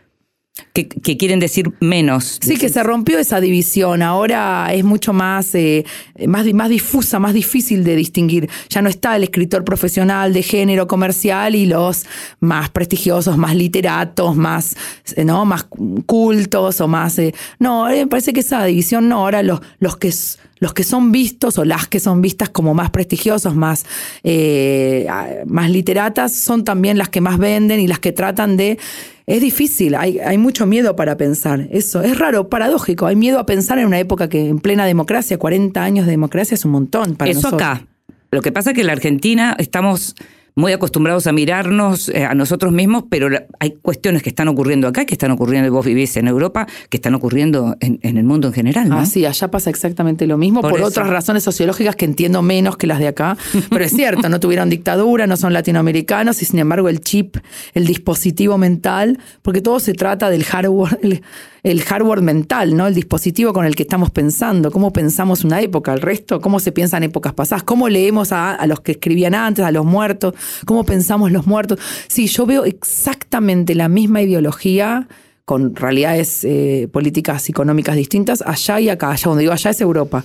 Que, 0.73 0.89
quieren 0.89 1.41
decir 1.41 1.73
menos. 1.81 2.39
Sí, 2.43 2.59
que 2.59 2.69
se 2.69 2.83
rompió 2.83 3.19
esa 3.19 3.41
división. 3.41 4.03
Ahora 4.03 4.69
es 4.75 4.85
mucho 4.85 5.15
más, 5.15 5.55
eh, 5.55 5.85
más, 6.27 6.47
más 6.53 6.69
difusa, 6.69 7.19
más 7.19 7.33
difícil 7.33 7.83
de 7.83 7.97
distinguir. 7.97 8.49
Ya 8.69 8.83
no 8.83 8.91
está 8.91 9.17
el 9.17 9.25
escritor 9.25 9.65
profesional 9.65 10.35
de 10.35 10.43
género 10.43 10.87
comercial 10.87 11.55
y 11.55 11.65
los 11.65 12.05
más 12.41 12.69
prestigiosos, 12.71 13.39
más 13.39 13.55
literatos, 13.55 14.37
más, 14.37 14.77
eh, 15.15 15.25
¿no? 15.25 15.47
más 15.47 15.67
cultos 16.05 16.81
o 16.81 16.89
más. 16.89 17.19
Eh, 17.19 17.35
no, 17.59 17.87
me 17.87 18.07
parece 18.07 18.35
que 18.35 18.41
esa 18.41 18.65
división 18.65 19.09
no. 19.09 19.21
Ahora 19.21 19.43
los, 19.43 19.61
los 19.79 19.97
que 19.97 20.13
los 20.59 20.73
que 20.73 20.85
son 20.85 21.13
vistos 21.13 21.59
o 21.59 21.65
las 21.65 21.87
que 21.87 22.01
son 22.01 22.23
vistas 22.23 22.49
como 22.49 22.75
más 22.75 22.91
prestigiosos, 22.91 23.55
más, 23.55 23.85
eh, 24.23 25.07
más 25.47 25.71
literatas, 25.71 26.35
son 26.35 26.65
también 26.65 26.99
las 26.99 27.09
que 27.09 27.21
más 27.21 27.39
venden 27.39 27.81
y 27.81 27.87
las 27.87 27.99
que 27.99 28.13
tratan 28.13 28.57
de... 28.57 28.79
Es 29.27 29.41
difícil, 29.41 29.97
hay, 29.97 30.21
hay, 30.21 30.39
mucho 30.39 30.67
miedo 30.67 30.95
para 30.95 31.17
pensar. 31.17 31.67
Eso 31.73 32.01
es 32.01 32.17
raro, 32.17 32.49
paradójico. 32.49 33.07
Hay 33.07 33.17
miedo 33.17 33.41
a 33.41 33.47
pensar 33.47 33.77
en 33.81 33.87
una 33.87 33.99
época 33.99 34.29
que 34.29 34.47
en 34.47 34.61
plena 34.61 34.87
democracia, 34.87 35.37
40 35.37 35.83
años 35.83 36.07
de 36.07 36.13
democracia 36.13 36.55
es 36.55 36.65
un 36.65 36.71
montón 36.71 37.17
para 37.17 37.33
Eso 37.33 37.49
acá. 37.49 37.85
Lo 38.31 38.41
que 38.41 38.53
pasa 38.53 38.71
es 38.71 38.75
que 38.75 38.83
en 38.83 38.87
la 38.87 38.93
Argentina 38.93 39.57
estamos 39.59 40.15
muy 40.57 40.73
acostumbrados 40.73 41.27
a 41.27 41.33
mirarnos 41.33 42.09
eh, 42.09 42.25
a 42.25 42.35
nosotros 42.35 42.73
mismos, 42.73 43.05
pero 43.11 43.29
hay 43.61 43.73
cuestiones 43.83 44.23
que 44.23 44.31
están 44.31 44.49
ocurriendo 44.49 44.89
acá, 44.89 45.05
que 45.05 45.13
están 45.13 45.31
ocurriendo, 45.31 45.71
vos 45.71 45.85
vivís 45.85 46.17
en 46.17 46.29
Europa, 46.29 46.67
que 46.89 46.97
están 46.97 47.15
ocurriendo 47.15 47.77
en, 47.81 48.01
el 48.03 48.25
mundo 48.25 48.49
en 48.49 48.55
general. 48.55 48.89
¿no? 48.89 48.99
Ah, 48.99 49.05
sí, 49.05 49.27
allá 49.27 49.51
pasa 49.51 49.69
exactamente 49.69 50.27
lo 50.27 50.39
mismo, 50.39 50.63
por, 50.63 50.81
otras 50.81 51.09
razones 51.09 51.43
sociológicas 51.43 51.95
que 51.95 52.07
entiendo 52.07 52.41
menos 52.41 52.79
que 52.79 52.87
las 52.87 52.99
de 52.99 53.09
acá. 53.09 53.37
Pero 53.71 53.85
es 53.85 53.93
cierto, 53.93 54.31
no 54.31 54.41
tuvieron 54.41 54.71
dictadura, 54.71 55.27
no 55.27 55.37
son 55.37 55.53
latinoamericanos, 55.53 56.41
y 56.41 56.47
sin 56.47 56.59
embargo 56.59 56.89
el 56.89 57.01
chip, 57.01 57.37
el 57.75 57.87
dispositivo 57.87 58.57
mental, 58.57 59.19
porque 59.43 59.61
todo 59.61 59.79
se 59.79 59.93
trata 59.93 60.31
del 60.31 60.45
hardware 60.45 61.21
el 61.67 61.83
hardware 61.83 62.23
mental, 62.23 62.77
¿no? 62.77 62.87
El 62.87 62.95
dispositivo 62.95 63.53
con 63.53 63.65
el 63.65 63.75
que 63.75 63.83
estamos 63.83 64.11
pensando, 64.11 64.71
cómo 64.71 64.93
pensamos 64.93 65.43
una 65.43 65.61
época, 65.61 65.93
el 65.93 66.01
resto, 66.01 66.41
cómo 66.41 66.61
se 66.61 66.71
piensan 66.71 67.03
épocas 67.03 67.33
pasadas, 67.33 67.65
cómo 67.65 67.89
leemos 67.89 68.31
a, 68.31 68.65
los 68.69 68.81
que 68.83 68.93
escribían 68.93 69.35
antes, 69.35 69.65
a 69.65 69.73
los 69.73 69.85
muertos, 69.85 70.35
cómo 70.65 70.85
pensamos 70.85 71.33
los 71.33 71.47
muertos. 71.47 71.79
Sí, 72.09 72.27
yo 72.27 72.47
veo 72.47 72.65
exactamente 72.65 73.75
la 73.75 73.89
misma 73.89 74.23
ideología 74.23 75.09
con 75.45 75.77
realidades 75.77 76.43
eh, 76.45 76.89
políticas 76.93 77.49
económicas 77.49 77.95
distintas 77.95 78.43
allá 78.43 78.81
y 78.81 78.89
acá, 78.89 79.11
allá 79.11 79.29
donde 79.29 79.43
digo 79.43 79.53
allá 79.53 79.71
es 79.71 79.81
Europa 79.81 80.25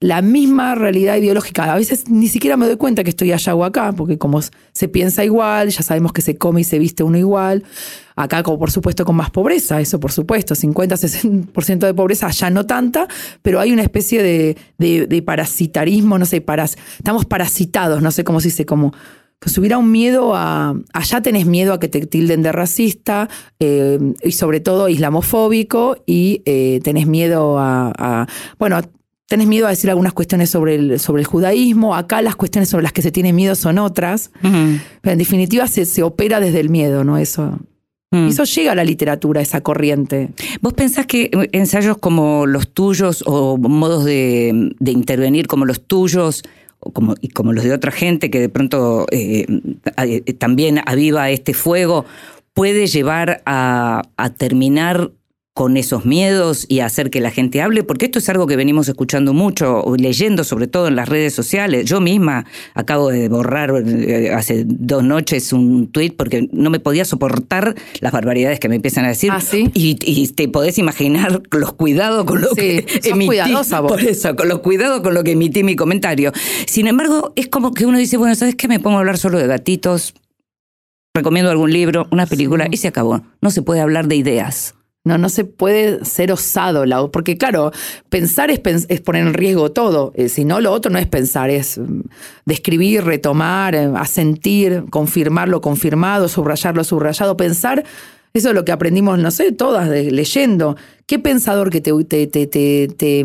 la 0.00 0.20
misma 0.20 0.74
realidad 0.74 1.16
ideológica. 1.16 1.72
A 1.72 1.76
veces 1.76 2.08
ni 2.10 2.28
siquiera 2.28 2.56
me 2.56 2.66
doy 2.66 2.76
cuenta 2.76 3.02
que 3.02 3.10
estoy 3.10 3.32
allá 3.32 3.54
o 3.54 3.64
acá, 3.64 3.92
porque 3.92 4.18
como 4.18 4.40
se 4.42 4.88
piensa 4.88 5.24
igual, 5.24 5.70
ya 5.70 5.82
sabemos 5.82 6.12
que 6.12 6.22
se 6.22 6.36
come 6.36 6.60
y 6.60 6.64
se 6.64 6.78
viste 6.78 7.02
uno 7.02 7.16
igual. 7.16 7.64
Acá, 8.14 8.42
como 8.42 8.58
por 8.58 8.70
supuesto, 8.70 9.04
con 9.04 9.16
más 9.16 9.30
pobreza, 9.30 9.80
eso 9.80 10.00
por 10.00 10.12
supuesto, 10.12 10.54
50-60% 10.54 11.78
de 11.78 11.94
pobreza, 11.94 12.26
allá 12.28 12.50
no 12.50 12.64
tanta, 12.64 13.08
pero 13.42 13.60
hay 13.60 13.72
una 13.72 13.82
especie 13.82 14.22
de, 14.22 15.22
parasitarismo, 15.22 16.18
no 16.18 16.24
sé, 16.24 16.44
estamos 16.98 17.26
parasitados, 17.26 18.00
no 18.00 18.10
sé 18.10 18.24
cómo 18.24 18.40
se 18.40 18.48
dice, 18.48 18.64
como 18.64 18.92
que 19.38 19.50
si 19.50 19.60
hubiera 19.60 19.76
un 19.76 19.90
miedo 19.90 20.34
a. 20.34 20.74
Allá 20.94 21.20
tenés 21.20 21.44
miedo 21.44 21.74
a 21.74 21.78
que 21.78 21.88
te 21.88 22.06
tilden 22.06 22.42
de 22.42 22.52
racista 22.52 23.28
eh, 23.60 23.98
y 24.22 24.32
sobre 24.32 24.60
todo 24.60 24.88
islamofóbico 24.88 25.98
y 26.06 26.42
eh, 26.46 26.80
tenés 26.82 27.06
miedo 27.06 27.58
a, 27.58 28.26
Bueno, 28.58 28.80
tenés 29.26 29.46
miedo 29.46 29.66
a 29.66 29.70
decir 29.70 29.90
algunas 29.90 30.12
cuestiones 30.12 30.50
sobre 30.50 30.76
el, 30.76 31.00
sobre 31.00 31.22
el 31.22 31.26
judaísmo, 31.26 31.94
acá 31.94 32.22
las 32.22 32.36
cuestiones 32.36 32.68
sobre 32.68 32.84
las 32.84 32.92
que 32.92 33.02
se 33.02 33.10
tiene 33.10 33.32
miedo 33.32 33.54
son 33.54 33.78
otras, 33.78 34.30
pero 34.40 35.12
en 35.12 35.18
definitiva 35.18 35.66
se, 35.66 35.84
se, 35.84 36.02
opera 36.02 36.40
desde 36.40 36.60
el 36.60 36.70
miedo, 36.70 37.04
¿no? 37.04 37.18
Eso. 37.18 37.58
Mm. 38.12 38.28
Eso 38.28 38.44
llega 38.44 38.72
a 38.72 38.74
la 38.76 38.84
literatura, 38.84 39.40
esa 39.40 39.60
corriente. 39.62 40.30
¿Vos 40.60 40.74
pensás 40.74 41.06
que 41.06 41.30
ensayos 41.52 41.98
como 41.98 42.46
los 42.46 42.68
tuyos 42.68 43.24
o 43.26 43.56
modos 43.56 44.04
de, 44.04 44.72
intervenir 44.80 45.48
como 45.48 45.64
los 45.64 45.80
tuyos 45.80 46.42
como, 46.92 47.14
y 47.20 47.28
como 47.28 47.52
los 47.52 47.64
de 47.64 47.72
otra 47.72 47.90
gente 47.90 48.30
que 48.30 48.38
de 48.38 48.48
pronto 48.48 49.06
eh, 49.10 49.46
también 50.38 50.80
aviva 50.86 51.30
este 51.30 51.52
fuego, 51.52 52.04
puede 52.54 52.86
llevar 52.86 53.42
a, 53.44 54.02
a 54.16 54.30
terminar 54.30 55.10
con 55.56 55.78
esos 55.78 56.04
miedos 56.04 56.66
y 56.68 56.80
hacer 56.80 57.08
que 57.08 57.22
la 57.22 57.30
gente 57.30 57.62
hable, 57.62 57.82
porque 57.82 58.04
esto 58.04 58.18
es 58.18 58.28
algo 58.28 58.46
que 58.46 58.56
venimos 58.56 58.90
escuchando 58.90 59.32
mucho, 59.32 59.82
leyendo 59.96 60.44
sobre 60.44 60.66
todo 60.66 60.86
en 60.86 60.96
las 60.96 61.08
redes 61.08 61.32
sociales. 61.32 61.86
Yo 61.86 61.98
misma 61.98 62.44
acabo 62.74 63.08
de 63.08 63.30
borrar 63.30 63.72
eh, 63.86 64.32
hace 64.34 64.64
dos 64.66 65.02
noches 65.02 65.54
un 65.54 65.90
tuit 65.90 66.14
porque 66.14 66.46
no 66.52 66.68
me 66.68 66.78
podía 66.78 67.06
soportar 67.06 67.74
las 68.00 68.12
barbaridades 68.12 68.60
que 68.60 68.68
me 68.68 68.76
empiezan 68.76 69.06
a 69.06 69.08
decir. 69.08 69.30
¿Ah, 69.32 69.40
sí? 69.40 69.70
y, 69.72 70.28
te 70.34 70.46
podés 70.46 70.76
imaginar 70.76 71.40
los 71.50 71.72
cuidados 71.72 72.26
con 72.26 72.42
lo 72.42 72.50
que 72.50 72.84
emití. 73.04 73.38
Por 73.88 74.00
eso, 74.02 74.36
con 74.36 74.50
los 74.50 74.58
cuidados 74.58 75.00
con 75.00 75.14
lo 75.14 75.24
que 75.24 75.30
emití 75.30 75.64
mi 75.64 75.74
comentario. 75.74 76.32
Sin 76.66 76.86
embargo, 76.86 77.32
es 77.34 77.48
como 77.48 77.72
que 77.72 77.86
uno 77.86 77.96
dice, 77.96 78.18
bueno, 78.18 78.34
¿sabes 78.34 78.56
qué? 78.56 78.68
Me 78.68 78.78
pongo 78.78 78.98
a 78.98 79.00
hablar 79.00 79.16
solo 79.16 79.38
de 79.38 79.46
gatitos, 79.46 80.12
recomiendo 81.14 81.50
algún 81.50 81.72
libro, 81.72 82.08
una 82.10 82.26
película, 82.26 82.68
y 82.70 82.76
se 82.76 82.88
acabó. 82.88 83.22
No 83.40 83.50
se 83.50 83.62
puede 83.62 83.80
hablar 83.80 84.06
de 84.06 84.16
ideas. 84.16 84.74
No, 85.06 85.18
no 85.18 85.28
se 85.28 85.44
puede 85.44 86.04
ser 86.04 86.32
osado, 86.32 86.84
porque 87.12 87.38
claro, 87.38 87.70
pensar 88.08 88.50
es, 88.50 88.58
poner 88.58 89.26
en 89.26 89.34
riesgo 89.34 89.70
todo. 89.70 90.12
Eh, 90.16 90.28
si 90.28 90.44
no, 90.44 90.60
lo 90.60 90.72
otro 90.72 90.90
no 90.90 90.98
es 90.98 91.06
pensar, 91.06 91.48
es 91.48 91.78
mm, 91.78 92.00
describir, 92.44 93.04
retomar, 93.04 93.76
eh, 93.76 93.88
asentir, 93.94 94.84
confirmar 94.90 95.48
lo 95.48 95.60
confirmado, 95.60 96.28
subrayar 96.28 96.74
lo 96.74 96.82
subrayado. 96.82 97.36
Pensar, 97.36 97.84
eso 98.34 98.48
es 98.48 98.54
lo 98.56 98.64
que 98.64 98.72
aprendimos, 98.72 99.16
no 99.20 99.30
sé, 99.30 99.52
todas 99.52 99.88
leyendo. 99.88 100.76
¿Qué 101.06 101.20
pensador 101.20 101.70
que 101.70 101.80
te, 101.80 101.92
te 102.04 103.24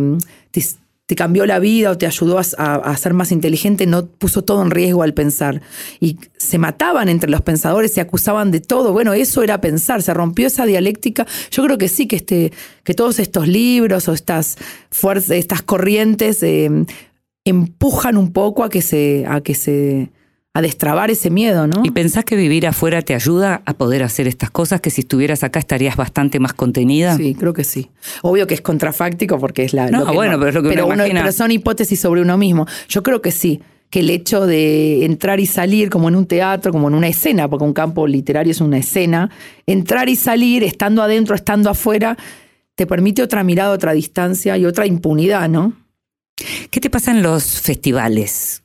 te 1.12 1.16
cambió 1.18 1.46
la 1.46 1.60
vida 1.60 1.92
o 1.92 1.98
te 1.98 2.06
ayudó 2.06 2.40
a, 2.40 2.96
ser 2.96 3.14
más 3.14 3.34
inteligente, 3.34 3.86
no 3.86 4.06
puso 4.06 4.44
todo 4.44 4.62
en 4.62 4.72
riesgo 4.72 5.04
al 5.04 5.14
pensar. 5.14 5.62
Y 6.00 6.18
se 6.38 6.58
mataban 6.58 7.10
entre 7.10 7.30
los 7.30 7.42
pensadores, 7.42 7.94
se 7.94 8.00
acusaban 8.00 8.50
de 8.50 8.62
todo. 8.62 8.94
Bueno, 8.94 9.12
eso 9.12 9.44
era 9.44 9.60
pensar, 9.60 10.02
se 10.02 10.14
rompió 10.14 10.48
esa 10.48 10.66
dialéctica. 10.66 11.28
Yo 11.52 11.66
creo 11.66 11.78
que 11.78 11.90
sí, 11.90 12.08
que, 12.08 12.16
este, 12.16 12.54
que 12.86 12.94
todos 12.94 13.20
estos 13.20 13.50
libros 13.50 14.08
o 14.08 14.14
estas, 14.14 14.58
fuerzas, 14.90 15.32
estas 15.32 15.62
corrientes 15.62 16.42
eh, 16.44 16.72
empujan 17.44 18.16
un 18.16 18.32
poco 18.32 18.64
a 18.64 18.70
que 18.70 18.82
se... 18.82 19.26
A 19.28 19.42
que 19.42 19.54
se 19.54 20.12
a 20.54 20.62
destrabar 20.62 21.10
ese 21.10 21.30
miedo, 21.30 21.66
¿no? 21.68 21.82
¿Y 21.84 21.92
pensás 21.92 22.26
que 22.26 22.36
vivir 22.36 22.68
afuera 22.68 23.02
te 23.02 23.16
ayuda 23.16 23.62
a 23.66 23.74
poder 23.74 24.04
hacer 24.04 24.28
estas 24.28 24.52
cosas? 24.52 24.82
Que 24.82 24.90
si 24.90 25.02
estuvieras 25.02 25.44
acá 25.44 25.60
estarías 25.60 25.96
bastante 25.96 26.40
más 26.40 26.54
contenida. 26.54 27.16
Sí, 27.16 27.36
creo 27.36 27.54
que 27.54 27.64
sí. 27.64 27.90
Obvio 28.22 28.48
que 28.48 28.56
es 28.56 28.62
contrafáctico 28.62 29.40
porque 29.40 29.64
es 29.64 29.74
la. 29.74 29.90
No, 29.90 30.14
bueno, 30.14 30.38
pero 30.38 30.50
es 30.50 30.56
lo 30.56 30.64
que 30.64 30.70
pero 30.70 30.88
uno, 30.88 31.04
Pero 31.06 31.32
son 31.32 31.52
hipótesis 31.52 32.00
sobre 32.00 32.22
uno 32.22 32.38
mismo. 32.38 32.66
Yo 32.90 33.02
creo 33.02 33.22
que 33.22 33.32
sí. 33.32 33.62
Que 33.90 34.00
el 34.00 34.10
hecho 34.10 34.46
de 34.46 35.04
entrar 35.04 35.42
y 35.42 35.46
salir 35.46 35.90
como 35.90 36.08
en 36.08 36.16
un 36.16 36.26
teatro, 36.26 36.72
como 36.72 36.88
en 36.88 36.96
una 36.96 37.10
escena, 37.10 37.50
porque 37.50 37.66
un 37.66 37.74
campo 37.74 38.08
literario 38.08 38.52
es 38.52 38.62
una 38.62 38.78
escena, 38.78 39.30
entrar 39.66 40.08
y 40.08 40.16
salir, 40.16 40.64
estando 40.64 41.04
adentro, 41.04 41.36
estando 41.36 41.70
afuera, 41.70 42.18
te 42.76 42.88
permite 42.88 43.22
otra 43.22 43.44
mirada, 43.44 43.72
otra 43.72 43.92
distancia 43.92 44.58
y 44.58 44.66
otra 44.66 44.86
impunidad, 44.86 45.50
¿no? 45.50 45.74
¿Qué 46.70 46.80
te 46.80 46.90
pasa 46.90 47.12
en 47.12 47.22
los 47.22 47.60
festivales? 47.60 48.64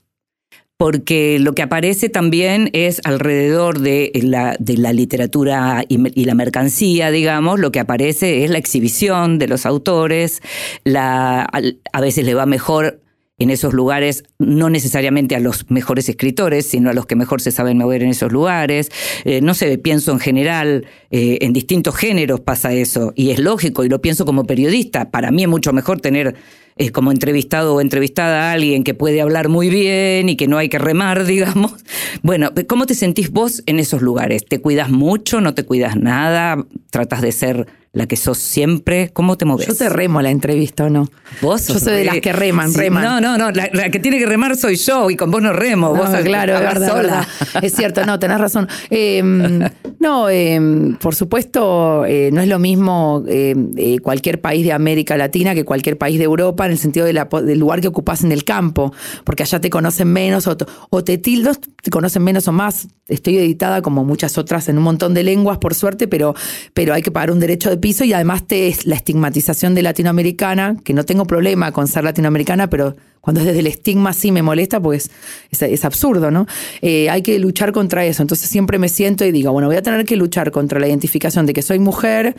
Porque 0.76 1.38
lo 1.38 1.54
que 1.54 1.62
aparece 1.62 2.08
también 2.08 2.68
es 2.72 3.00
alrededor 3.04 3.80
de 3.80 4.10
la, 4.22 4.56
de 4.58 4.76
la 4.76 4.92
literatura 4.92 5.84
y, 5.88 6.24
la 6.24 6.34
mercancía, 6.34 7.10
digamos, 7.10 7.58
lo 7.58 7.72
que 7.72 7.80
aparece 7.80 8.44
es 8.44 8.50
la 8.50 8.58
exhibición 8.58 9.38
de 9.38 9.48
los 9.48 9.64
autores, 9.64 10.42
la, 10.84 11.48
a 11.92 12.00
veces 12.00 12.24
le 12.24 12.34
va 12.34 12.44
mejor 12.44 13.00
en 13.38 13.50
esos 13.50 13.74
lugares, 13.74 14.24
no 14.38 14.70
necesariamente 14.70 15.36
a 15.36 15.40
los 15.40 15.70
mejores 15.70 16.08
escritores, 16.08 16.66
sino 16.66 16.90
a 16.90 16.94
los 16.94 17.04
que 17.04 17.16
mejor 17.16 17.42
se 17.42 17.50
saben 17.50 17.76
mover 17.76 18.02
en 18.02 18.08
esos 18.08 18.32
lugares. 18.32 18.90
Eh, 19.24 19.40
no 19.42 19.52
sé, 19.52 19.76
pienso 19.76 20.12
en 20.12 20.20
general, 20.20 20.86
eh, 21.10 21.38
en 21.42 21.52
distintos 21.52 21.96
géneros 21.96 22.40
pasa 22.40 22.72
eso, 22.72 23.12
y 23.14 23.30
es 23.30 23.38
lógico, 23.38 23.84
y 23.84 23.90
lo 23.90 24.00
pienso 24.00 24.24
como 24.24 24.44
periodista. 24.44 25.10
Para 25.10 25.30
mí 25.30 25.42
es 25.42 25.48
mucho 25.48 25.74
mejor 25.74 26.00
tener 26.00 26.34
eh, 26.76 26.90
como 26.90 27.10
entrevistado 27.10 27.74
o 27.74 27.80
entrevistada 27.80 28.50
a 28.50 28.52
alguien 28.52 28.84
que 28.84 28.92
puede 28.92 29.22
hablar 29.22 29.48
muy 29.48 29.70
bien 29.70 30.28
y 30.28 30.36
que 30.36 30.46
no 30.46 30.58
hay 30.58 30.68
que 30.68 30.78
remar, 30.78 31.24
digamos. 31.26 31.74
Bueno, 32.22 32.50
¿cómo 32.66 32.86
te 32.86 32.94
sentís 32.94 33.30
vos 33.30 33.62
en 33.66 33.80
esos 33.80 34.02
lugares? 34.02 34.44
¿Te 34.44 34.60
cuidas 34.60 34.90
mucho? 34.90 35.40
¿No 35.40 35.54
te 35.54 35.64
cuidas 35.64 35.96
nada? 35.96 36.66
¿Tratas 36.90 37.22
de 37.22 37.33
ser 37.33 37.66
la 37.97 38.07
que 38.07 38.17
sos 38.17 38.37
siempre. 38.38 39.11
¿Cómo 39.15 39.37
te 39.38 39.47
moves? 39.47 39.67
Yo 39.67 39.75
te 39.75 39.88
remo 39.88 40.21
la 40.21 40.31
entrevista, 40.31 40.85
¿o 40.85 40.90
no? 40.90 41.09
Vos 41.40 41.67
Yo 41.67 41.79
soy 41.79 41.94
de 41.94 42.05
las 42.05 42.21
que 42.21 42.31
reman, 42.33 42.71
Sí, 42.71 42.79
reman. 42.79 43.03
No, 43.03 43.21
no, 43.23 43.38
no. 43.38 43.51
La, 43.51 43.71
la 43.73 43.90
que 43.90 43.99
tiene 43.99 44.19
que 44.19 44.27
remar 44.27 44.55
soy 44.57 44.77
yo 44.77 45.09
y 45.11 45.17
con 45.17 45.31
vos 45.31 45.40
no 45.40 45.53
remo. 45.55 45.88
No, 45.88 45.94
vos 46.03 46.11
sos- 46.11 46.21
claro, 46.21 46.55
es 46.55 46.61
verdad, 46.61 46.88
sola. 46.88 47.03
verdad. 47.03 47.27
Es 47.65 47.73
cierto, 47.75 48.05
no, 48.05 48.19
tenés 48.19 48.38
razón. 48.38 48.69
Eh, 48.90 49.23
no, 49.99 50.29
eh, 50.29 50.61
por 51.01 51.15
supuesto, 51.15 52.05
eh, 52.05 52.29
no 52.33 52.42
es 52.42 52.49
lo 52.49 52.59
mismo 52.59 53.25
eh, 53.27 53.55
eh, 53.79 53.99
cualquier 54.01 54.40
país 54.42 54.65
de 54.65 54.73
América 54.73 55.17
Latina 55.17 55.55
que 55.55 55.65
cualquier 55.65 55.97
país 55.97 56.19
de 56.19 56.25
Europa 56.25 56.67
en 56.67 56.73
el 56.73 56.79
sentido 56.79 57.07
de 57.07 57.15
la 57.15 57.31
po- 57.31 57.40
del 57.42 57.59
lugar 57.59 57.81
que 57.81 57.88
ocupás 57.88 58.23
en 58.25 58.31
el 58.33 58.44
campo, 58.44 58.92
porque 59.25 59.42
allá 59.42 59.59
te 59.61 59.71
conocen 59.71 60.13
menos 60.13 60.47
o 60.47 61.03
te 61.05 61.19
tildos, 61.19 61.59
te 61.83 61.90
conocen 61.90 62.23
menos 62.23 62.47
o 62.47 62.53
más. 62.53 62.88
Estoy 63.09 63.38
editada 63.38 63.83
como 63.83 64.05
muchas 64.05 64.37
otras 64.37 64.69
en 64.69 64.77
un 64.79 64.85
montón 64.85 65.15
de 65.15 65.23
lenguas, 65.23 65.59
por 65.59 65.75
suerte, 65.75 66.09
pero, 66.09 66.35
pero 66.75 66.92
hay 66.92 67.03
que 67.03 67.11
pagar 67.13 67.31
un 67.31 67.38
derecho 67.40 67.71
de 67.71 67.77
y 67.87 68.12
además 68.12 68.46
te 68.46 68.74
la 68.84 68.96
estigmatización 68.96 69.74
de 69.74 69.82
latinoamericana, 69.82 70.76
que 70.82 70.92
no 70.92 71.04
tengo 71.04 71.24
problema 71.24 71.70
con 71.70 71.87
ser 71.87 72.02
latinoamericana, 72.02 72.68
pero 72.68 72.96
cuando 73.20 73.40
es 73.40 73.46
desde 73.46 73.60
el 73.60 73.68
estigma 73.68 74.12
sí 74.12 74.32
me 74.32 74.42
molesta 74.42 74.80
porque 74.80 74.98
es, 74.98 75.10
es, 75.50 75.62
es 75.62 75.84
absurdo, 75.84 76.32
¿no? 76.32 76.46
Eh, 76.82 77.08
hay 77.10 77.22
que 77.22 77.38
luchar 77.38 77.70
contra 77.70 78.04
eso. 78.04 78.22
Entonces 78.22 78.48
siempre 78.48 78.78
me 78.78 78.88
siento 78.88 79.24
y 79.24 79.30
digo, 79.30 79.52
bueno, 79.52 79.68
voy 79.68 79.76
a 79.76 79.82
tener 79.82 80.04
que 80.04 80.16
luchar 80.16 80.50
contra 80.50 80.80
la 80.80 80.88
identificación 80.88 81.46
de 81.46 81.52
que 81.52 81.62
soy 81.62 81.78
mujer, 81.78 82.34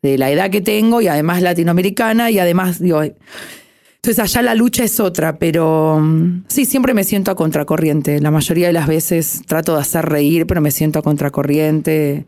de 0.00 0.16
la 0.16 0.30
edad 0.30 0.50
que 0.50 0.60
tengo 0.60 1.00
y 1.00 1.08
además 1.08 1.42
latinoamericana 1.42 2.30
y 2.30 2.38
además, 2.38 2.78
digo, 2.78 3.02
entonces 3.02 4.18
allá 4.18 4.42
la 4.42 4.54
lucha 4.54 4.84
es 4.84 5.00
otra, 5.00 5.38
pero 5.38 5.98
mm, 6.00 6.44
sí, 6.46 6.66
siempre 6.66 6.94
me 6.94 7.02
siento 7.02 7.32
a 7.32 7.34
contracorriente. 7.34 8.20
La 8.20 8.30
mayoría 8.30 8.68
de 8.68 8.74
las 8.74 8.86
veces 8.86 9.42
trato 9.46 9.74
de 9.74 9.80
hacer 9.80 10.04
reír, 10.04 10.46
pero 10.46 10.60
me 10.60 10.70
siento 10.70 11.00
a 11.00 11.02
contracorriente 11.02 12.26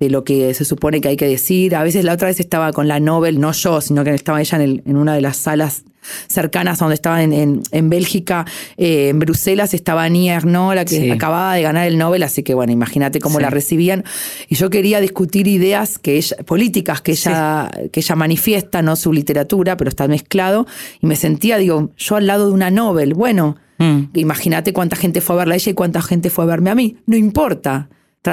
de 0.00 0.10
lo 0.10 0.24
que 0.24 0.52
se 0.54 0.64
supone 0.64 1.00
que 1.00 1.08
hay 1.08 1.16
que 1.16 1.26
decir. 1.28 1.76
A 1.76 1.82
veces 1.84 2.04
la 2.04 2.14
otra 2.14 2.28
vez 2.28 2.40
estaba 2.40 2.72
con 2.72 2.88
la 2.88 2.98
Nobel, 2.98 3.38
no 3.40 3.52
yo, 3.52 3.80
sino 3.80 4.02
que 4.02 4.12
estaba 4.12 4.40
ella 4.40 4.56
en, 4.56 4.62
el- 4.62 4.82
en 4.86 4.96
una 4.96 5.14
de 5.14 5.20
las 5.20 5.36
salas 5.36 5.84
cercanas 6.26 6.82
a 6.82 6.84
donde 6.84 6.96
estaba 6.96 7.22
en, 7.22 7.32
en- 7.32 7.62
en 7.70 7.88
Bélgica, 7.88 8.44
eh, 8.76 9.08
en 9.10 9.18
Bruselas, 9.20 9.72
estaba 9.72 10.06
Nia 10.08 10.34
Ernaux, 10.34 10.74
la 10.74 10.84
que 10.84 10.96
Sí. 11.00 11.10
acababa 11.10 11.54
de 11.54 11.62
ganar 11.62 11.86
el 11.86 11.96
Nobel, 11.96 12.24
así 12.24 12.42
que 12.42 12.54
bueno, 12.54 12.72
imagínate 12.72 13.20
cómo 13.20 13.38
Sí. 13.38 13.42
la 13.42 13.50
recibían. 13.50 14.04
Y 14.48 14.56
yo 14.56 14.68
quería 14.68 15.00
discutir 15.00 15.46
ideas 15.46 15.98
que 15.98 16.16
ella, 16.16 16.36
políticas 16.44 17.00
que 17.00 17.12
ella, 17.12 17.70
que 17.92 18.00
ella 18.00 18.16
manifiesta, 18.16 18.82
no 18.82 18.96
su 18.96 19.12
literatura, 19.12 19.76
pero 19.76 19.88
está 19.88 20.08
mezclado. 20.08 20.66
Y 21.00 21.06
me 21.06 21.16
sentía, 21.16 21.56
digo, 21.56 21.90
yo 21.96 22.16
al 22.16 22.26
lado 22.26 22.48
de 22.48 22.52
una 22.52 22.70
Nobel. 22.70 23.14
Bueno, 23.14 23.56
Mm. 23.78 24.02
imagínate 24.14 24.72
cuánta 24.72 24.96
gente 24.96 25.20
fue 25.20 25.36
a 25.36 25.38
verla 25.38 25.54
a 25.54 25.56
ella 25.56 25.70
y 25.70 25.74
cuánta 25.74 26.02
gente 26.02 26.30
fue 26.30 26.44
a 26.44 26.48
verme 26.48 26.70
a 26.70 26.74
mí. 26.74 26.96
No 27.06 27.16
importa. 27.16 27.88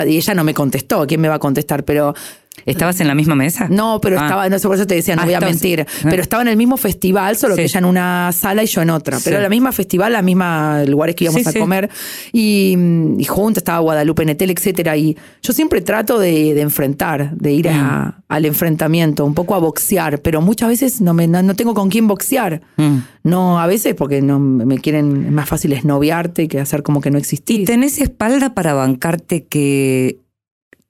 Y 0.07 0.17
ella 0.17 0.33
no 0.33 0.43
me 0.43 0.53
contestó, 0.53 1.05
¿quién 1.05 1.21
me 1.21 1.27
va 1.27 1.35
a 1.35 1.39
contestar? 1.39 1.83
Pero 1.83 2.13
¿Estabas 2.65 2.99
en 2.99 3.07
la 3.07 3.15
misma 3.15 3.33
mesa? 3.33 3.67
no, 3.69 3.99
pero 4.01 4.19
Ah. 4.19 4.23
estaba, 4.25 4.49
no 4.49 4.59
sé, 4.59 4.67
por 4.67 4.75
eso 4.75 4.85
te 4.85 4.93
decía, 4.95 5.15
no 5.15 5.21
Ah, 5.23 5.25
voy 5.25 5.33
a 5.33 5.39
mentir. 5.39 5.85
Pero 6.03 6.21
estaba 6.21 6.43
en 6.43 6.49
el 6.49 6.57
mismo 6.57 6.77
festival, 6.77 7.37
solo 7.37 7.55
Sí. 7.55 7.59
que 7.61 7.63
ella 7.65 7.79
en 7.79 7.85
una 7.85 8.31
sala 8.33 8.61
y 8.63 8.67
yo 8.67 8.81
en 8.81 8.89
otra. 8.91 9.17
Pero 9.23 9.37
Sí. 9.37 9.41
la 9.43 9.49
misma 9.49 9.71
festival, 9.71 10.13
la 10.13 10.21
misma 10.21 10.83
lugares 10.85 11.15
que 11.15 11.23
íbamos 11.23 11.47
a 11.47 11.53
comer. 11.53 11.89
Y, 12.31 12.77
y 13.17 13.27
estaba 13.55 13.79
Guadalupe 13.79 14.25
Netel, 14.25 14.51
etcétera. 14.51 14.95
Y 14.97 15.17
yo 15.41 15.53
siempre 15.53 15.81
trato 15.81 16.19
de, 16.19 16.53
de 16.53 16.61
enfrentar, 16.61 17.35
de 17.35 17.51
ir 17.51 17.67
Mm. 17.67 17.73
a- 17.73 18.21
al 18.27 18.45
enfrentamiento, 18.45 19.25
un 19.25 19.33
poco 19.33 19.55
a 19.55 19.59
boxear, 19.59 20.21
pero 20.21 20.41
muchas 20.41 20.69
veces 20.69 21.01
no, 21.01 21.13
me, 21.13 21.27
no, 21.27 21.41
no 21.41 21.55
tengo 21.55 21.73
con 21.73 21.89
quién 21.89 22.07
boxear. 22.07 22.61
Mm. 22.77 22.97
No, 23.23 23.59
a 23.59 23.67
veces 23.67 23.95
porque 23.95 24.21
no 24.21 24.39
me 24.39 24.77
quieren, 24.77 25.25
es 25.25 25.31
más 25.31 25.47
fácil 25.49 25.73
esnoviarte 25.73 26.47
que 26.47 26.59
hacer 26.59 26.83
como 26.83 27.01
que 27.01 27.11
no 27.11 27.17
¿Y 27.17 27.21
existís. 27.21 27.65
tenés 27.65 27.99
espalda 27.99 28.53
para 28.53 28.73
bancarte 28.73 29.45
que 29.45 30.19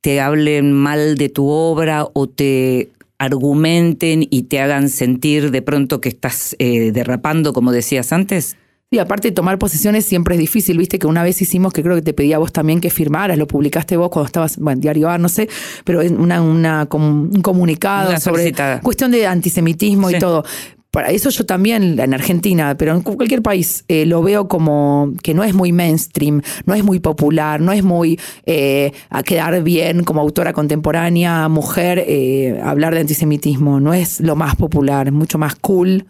te 0.02 0.20
hablen 0.20 0.74
mal 0.74 1.16
de 1.16 1.30
tu 1.30 1.48
obra 1.48 2.08
o 2.14 2.28
te 2.28 2.90
argumenten 3.18 4.26
y 4.30 4.44
te 4.44 4.60
hagan 4.60 4.90
sentir 4.90 5.52
de 5.52 5.62
pronto 5.62 6.02
que 6.02 6.10
estás 6.10 6.56
eh, 6.60 6.92
derrapando, 6.92 7.54
como 7.54 7.72
decías 7.72 8.12
antes? 8.12 8.58
Y 8.94 8.98
aparte 9.00 9.30
de 9.30 9.32
tomar 9.34 9.58
posiciones 9.58 10.04
siempre 10.06 10.36
es 10.36 10.40
difícil, 10.42 10.78
viste 10.78 11.00
que 11.00 11.08
una 11.08 11.24
vez 11.24 11.42
hicimos 11.42 11.72
que 11.72 11.82
creo 11.82 11.96
que 11.96 12.02
te 12.02 12.14
pedía 12.14 12.36
a 12.36 12.40
vos 12.40 12.52
también 12.52 12.82
que 12.82 12.90
firmaras, 12.90 13.38
lo 13.38 13.48
publicaste 13.48 13.96
vos 13.96 14.10
cuando 14.10 14.26
estabas, 14.26 14.58
bueno, 14.58 14.82
Diario 14.82 15.08
A, 15.10 15.18
no 15.18 15.30
sé, 15.30 15.48
pero 15.86 16.02
una, 16.02 16.42
una, 16.42 16.88
un 16.92 17.42
comunicado 17.42 18.10
Una 18.10 18.20
sobre 18.20 18.54
cuestión 18.82 19.12
de 19.12 19.28
antisemitismo 19.28 20.10
Sí. 20.10 20.16
y 20.18 20.20
todo. 20.20 20.44
Para 20.92 21.12
eso 21.12 21.30
yo 21.30 21.46
también 21.46 21.98
en 21.98 22.14
Argentina, 22.14 22.76
pero 22.78 22.94
en 22.94 23.02
cualquier 23.02 23.42
país, 23.42 23.86
eh, 23.88 24.06
lo 24.06 24.22
veo 24.22 24.50
como 24.50 25.14
que 25.24 25.34
no 25.34 25.46
es 25.46 25.54
muy 25.54 25.72
mainstream, 25.72 26.42
no 26.66 26.74
es 26.74 26.84
muy 26.84 27.00
popular, 27.00 27.62
no 27.62 27.72
es 27.72 27.82
muy 27.82 28.20
eh, 28.46 28.92
a 29.10 29.24
quedar 29.24 29.64
bien 29.64 30.04
como 30.04 30.20
autora 30.20 30.52
contemporánea, 30.52 31.48
mujer, 31.48 32.04
eh, 32.06 32.60
hablar 32.62 32.94
de 32.94 33.00
antisemitismo, 33.00 33.80
no 33.80 33.94
es 33.94 34.20
lo 34.20 34.36
más 34.36 34.58
popular, 34.58 35.08
es 35.08 35.14
mucho 35.14 35.38
más 35.38 35.56
cool 35.56 36.08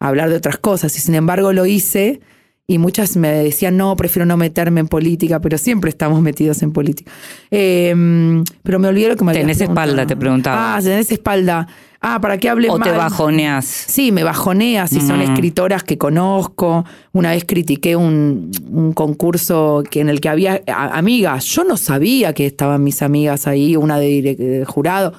hablar 0.00 0.30
de 0.30 0.36
otras 0.36 0.58
cosas. 0.58 0.96
Y 0.96 1.00
sin 1.00 1.14
embargo 1.14 1.52
lo 1.52 1.64
hice 1.64 2.20
y 2.66 2.78
muchas 2.78 3.16
me 3.16 3.28
decían, 3.28 3.76
no, 3.76 3.94
prefiero 3.94 4.24
no 4.24 4.36
meterme 4.38 4.80
en 4.80 4.88
política, 4.88 5.38
pero 5.40 5.58
siempre 5.58 5.90
estamos 5.90 6.22
metidos 6.22 6.62
en 6.62 6.72
política. 6.72 7.12
Eh, 7.50 8.42
pero 8.62 8.78
me 8.78 8.88
olvidé 8.88 9.08
lo 9.08 9.16
que 9.16 9.24
me 9.24 9.32
¿Tenés 9.34 9.60
espalda? 9.60 10.06
Te 10.06 10.16
preguntaba. 10.16 10.76
Ah, 10.76 10.80
tenés 10.80 11.10
espalda. 11.12 11.66
Ah, 12.00 12.20
¿para 12.20 12.36
qué 12.38 12.48
hable 12.50 12.68
¿O 12.70 12.78
te 12.78 12.90
bajoneas? 12.90 13.64
Sí, 13.64 14.12
me 14.12 14.24
bajonea 14.24 14.86
si 14.86 15.00
son 15.00 15.18
Mm. 15.18 15.22
escritoras 15.22 15.82
que 15.84 15.96
conozco. 15.98 16.84
Una 17.12 17.30
vez 17.30 17.44
critiqué 17.46 17.96
un, 17.96 18.50
un 18.70 18.92
concurso 18.92 19.82
que 19.90 20.00
en 20.00 20.08
el 20.10 20.20
que 20.20 20.28
había 20.28 20.60
a- 20.66 20.98
amigas. 20.98 21.44
Yo 21.46 21.64
no 21.64 21.76
sabía 21.78 22.32
que 22.34 22.44
estaban 22.46 22.82
mis 22.84 23.00
amigas 23.02 23.46
ahí, 23.46 23.76
una 23.76 23.98
de, 23.98 24.08
direc- 24.08 24.36
de 24.36 24.64
jurado. 24.66 25.12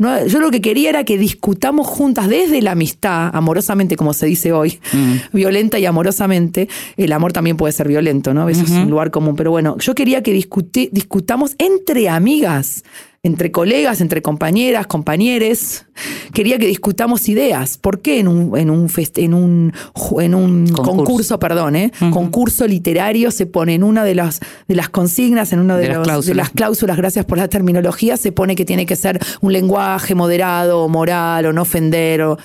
No, 0.00 0.26
yo 0.26 0.40
lo 0.40 0.50
que 0.50 0.60
quería 0.62 0.88
era 0.88 1.04
que 1.04 1.18
discutamos 1.18 1.86
juntas 1.86 2.26
desde 2.28 2.62
la 2.62 2.72
amistad, 2.72 3.30
amorosamente, 3.34 3.96
como 3.96 4.14
se 4.14 4.24
dice 4.26 4.50
hoy, 4.52 4.80
violenta 5.32 5.78
y 5.78 5.84
amorosamente. 5.84 6.68
El 6.96 7.12
amor 7.12 7.32
también 7.32 7.56
puede 7.58 7.72
ser 7.72 7.86
violento, 7.86 8.32
¿no? 8.34 8.48
Eso 8.48 8.62
es 8.64 8.70
un 8.70 8.90
lugar 8.90 9.10
común. 9.10 9.36
Pero 9.36 9.50
bueno, 9.50 9.76
yo 9.78 9.94
quería 9.94 10.22
que 10.22 10.32
discuti- 10.34 10.88
discutamos 10.90 11.54
entre 11.58 12.08
amigas, 12.08 12.82
entre 13.22 13.50
colegas, 13.52 14.00
entre 14.00 14.22
compañeras, 14.22 14.86
compañeres. 14.86 15.84
Quería 16.32 16.58
que 16.58 16.66
discutamos 16.66 17.28
ideas. 17.28 17.76
¿Por 17.76 18.00
qué 18.00 18.18
en 18.18 18.28
un, 18.28 18.56
en 18.56 18.70
un, 18.70 18.90
en 19.16 19.34
un, 19.34 19.72
ju- 19.94 20.22
en 20.22 20.34
un 20.34 20.66
Concurso. 20.68 20.96
concurso, 20.96 21.38
perdón, 21.38 21.76
¿eh? 21.76 21.92
concurso 22.12 22.66
literario 22.66 23.30
se 23.30 23.44
pone 23.44 23.74
en 23.74 23.82
una 23.84 24.04
de 24.04 24.14
las, 24.14 24.40
de 24.68 24.74
las 24.74 24.88
consignas, 24.88 25.52
en 25.52 25.58
una 25.58 25.76
de, 25.76 25.82
De 25.82 25.88
las 25.88 25.96
los- 25.98 26.06
de 26.06 26.10
cláusulas. 26.12 26.36
las 26.36 26.50
cláusulas, 26.50 26.96
gracias 26.96 27.24
por 27.26 27.36
la 27.36 27.48
terminología, 27.48 28.16
se 28.16 28.32
pone 28.32 28.56
que 28.56 28.64
tiene 28.64 28.86
que 28.86 28.96
ser 28.96 29.18
un 29.42 29.52
lenguaje 29.52 30.14
moderado, 30.14 30.88
moral, 30.88 31.44
o 31.46 31.52
no 31.52 31.62
ofender, 31.62 32.22
o... 32.22 32.38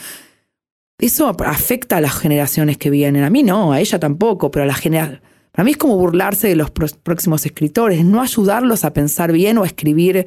Eso 0.97 1.27
afecta 1.45 1.97
a 1.97 2.01
las 2.01 2.13
generaciones 2.15 2.77
que 2.77 2.89
vienen. 2.89 3.23
A 3.23 3.29
mí 3.29 3.43
no, 3.43 3.73
a 3.73 3.79
ella 3.81 3.99
tampoco, 3.99 4.51
pero 4.51 4.63
a 4.63 4.67
la 4.67 4.75
generación... 4.75 5.21
Para 5.51 5.63
mí 5.63 5.71
es 5.71 5.77
como 5.77 5.95
burlarse 5.97 6.49
de 6.49 6.55
los 6.57 6.69
próximos 6.71 7.45
escritores, 7.45 8.03
no 8.03 8.21
ayudarlos 8.21 8.83
a 8.83 8.91
pensar 8.91 9.31
bien 9.31 9.57
o 9.57 9.63
a 9.63 9.67
escribir 9.67 10.25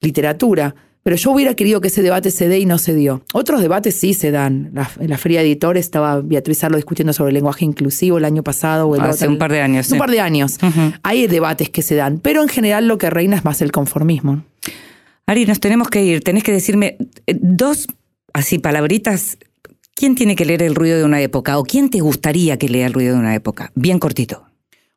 literatura. 0.00 0.74
Pero 1.04 1.16
yo 1.16 1.30
hubiera 1.30 1.54
querido 1.54 1.80
que 1.80 1.88
ese 1.88 2.02
debate 2.02 2.30
se 2.30 2.48
dé 2.48 2.58
y 2.58 2.66
no 2.66 2.76
se 2.76 2.94
dio. 2.94 3.22
Otros 3.32 3.62
debates 3.62 3.94
sí 3.94 4.12
se 4.12 4.30
dan. 4.30 4.70
La- 4.74 4.90
en 5.00 5.08
la 5.08 5.16
Feria 5.16 5.40
de 5.40 5.46
Editores 5.46 5.86
estaba 5.86 6.20
Beatriz 6.20 6.62
Arlo 6.64 6.76
discutiendo 6.76 7.12
sobre 7.14 7.30
el 7.30 7.34
lenguaje 7.34 7.64
inclusivo 7.64 8.18
el 8.18 8.24
año 8.26 8.42
pasado. 8.42 8.88
O 8.88 8.94
el 8.94 9.00
Hace 9.02 9.24
otro. 9.24 9.32
un 9.32 9.38
par 9.38 9.50
de 9.52 9.62
años, 9.62 9.86
Un 9.88 9.94
sí. 9.94 9.98
par 9.98 10.10
de 10.10 10.20
años. 10.20 10.58
Hay 11.02 11.26
debates 11.26 11.70
que 11.70 11.80
se 11.82 11.94
dan, 11.94 12.18
pero 12.18 12.42
en 12.42 12.48
general 12.48 12.88
lo 12.88 12.98
que 12.98 13.08
reina 13.08 13.36
es 13.36 13.44
más 13.44 13.62
el 13.62 13.72
conformismo. 13.72 14.44
Ari, 15.26 15.46
nos 15.46 15.60
tenemos 15.60 15.88
que 15.88 16.04
ir. 16.04 16.22
Tenés 16.22 16.42
que 16.42 16.52
decirme 16.52 16.96
eh, 17.26 17.36
dos, 17.40 17.86
así, 18.34 18.58
palabritas. 18.58 19.38
¿Quién 19.94 20.14
tiene 20.14 20.36
que 20.36 20.44
leer 20.44 20.62
el 20.62 20.74
ruido 20.74 20.98
de 20.98 21.04
una 21.04 21.20
época? 21.22 21.58
¿O 21.58 21.64
quién 21.64 21.88
te 21.90 22.00
gustaría 22.00 22.56
que 22.58 22.68
lea 22.68 22.86
el 22.86 22.92
ruido 22.92 23.14
de 23.14 23.20
una 23.20 23.34
época? 23.34 23.72
Bien 23.74 23.98
cortito. 23.98 24.44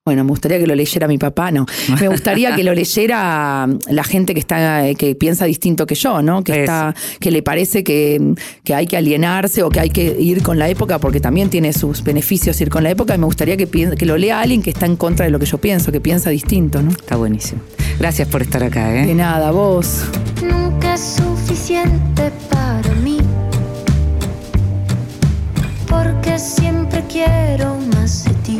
Bueno, 0.04 0.24
me 0.24 0.32
gustaría 0.32 0.58
que 0.58 0.66
lo 0.66 0.74
leyera 0.74 1.08
mi 1.08 1.20
papá, 1.20 1.52
no. 1.52 1.68
Me 2.00 2.08
gustaría 2.08 2.56
que 2.56 2.64
lo 2.64 2.74
leyera 2.74 3.68
la 3.88 4.04
gente 4.04 4.34
que 4.34 4.40
está, 4.40 4.82
que 4.98 5.14
piensa 5.14 5.46
distinto 5.46 5.86
que 5.86 5.94
yo, 5.94 6.24
¿no? 6.24 6.44
Que 6.44 6.62
está, 6.62 6.96
que 7.20 7.30
le 7.30 7.44
parece 7.44 7.84
que, 7.84 8.34
que 8.64 8.74
hay 8.74 8.88
que 8.88 8.98
alienarse 8.98 9.62
o 9.62 9.70
que 9.70 9.80
hay 9.80 9.92
que 9.92 10.16
ir 10.20 10.42
con 10.42 10.58
la 10.58 10.68
época, 10.70 10.98
porque 10.98 11.20
también 11.20 11.52
tiene 11.52 11.72
sus 11.72 12.04
beneficios 12.04 12.60
ir 12.62 12.70
con 12.72 12.82
la 12.84 12.90
época. 12.90 13.14
Y 13.14 13.20
me 13.20 13.26
gustaría 13.28 13.56
que, 13.58 13.68
piense- 13.68 13.96
que 13.96 14.08
lo 14.08 14.18
lea 14.18 14.42
alguien 14.42 14.64
que 14.64 14.72
está 14.72 14.88
en 14.88 14.96
contra 14.96 15.26
de 15.26 15.32
lo 15.32 15.38
que 15.38 15.46
yo 15.46 15.60
pienso, 15.60 15.92
que 15.92 16.02
piensa 16.02 16.32
distinto, 16.32 16.82
¿no? 16.82 16.90
Está 16.90 17.16
buenísimo. 17.18 17.62
Gracias 18.00 18.28
por 18.28 18.42
estar 18.42 18.64
acá, 18.64 18.88
De 18.88 19.12
¿eh? 19.12 19.14
nada, 19.14 19.52
vos. 19.52 20.06
nunca 20.42 20.96
es 20.96 21.18
suficiente 21.24 22.32
para 22.50 22.90
mí. 23.04 23.20
Porque 25.88 26.40
siempre 26.40 27.04
quiero 27.08 27.78
más 27.96 28.24
de 28.26 28.34
ti. 28.44 28.60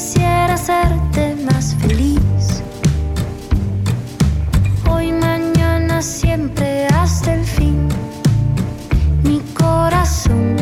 Quisiera 0.00 0.54
hacerte 0.54 1.36
más 1.44 1.74
feliz. 1.74 2.62
Hoy, 4.90 5.12
mañana, 5.12 6.00
siempre 6.00 6.86
hasta 6.86 7.34
el 7.34 7.44
fin. 7.44 7.86
Mi 9.22 9.40
corazón 9.52 10.56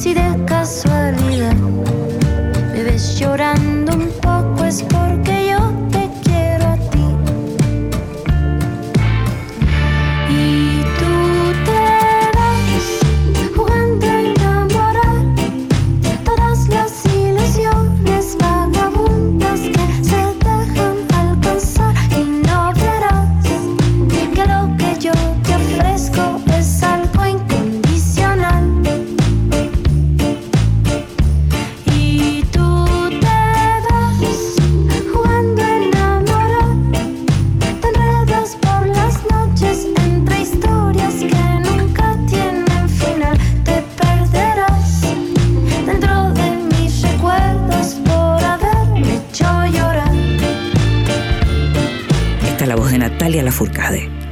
si 0.00 0.14
de 0.14 0.44
casualidad 0.46 1.54
me 2.72 2.82
ves 2.84 3.18
llorando 3.18 3.92
un 3.92 4.08
poco 4.22 4.64
es 4.64 4.82
porque 4.84 5.39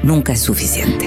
Nunca 0.03 0.33
es 0.33 0.41
suficiente. 0.41 0.97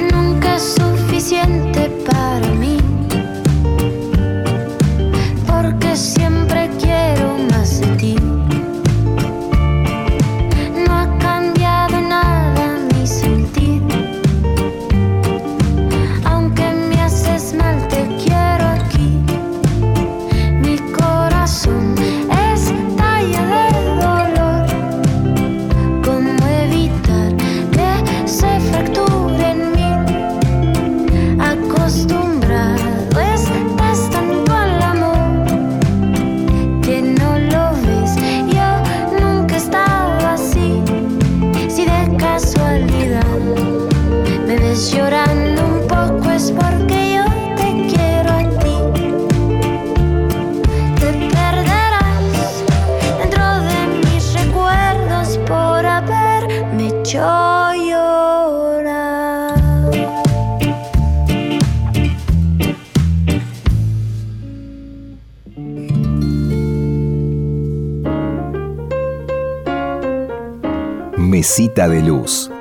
Mesita 71.45 71.89
de 71.89 72.03
Luz. 72.03 72.51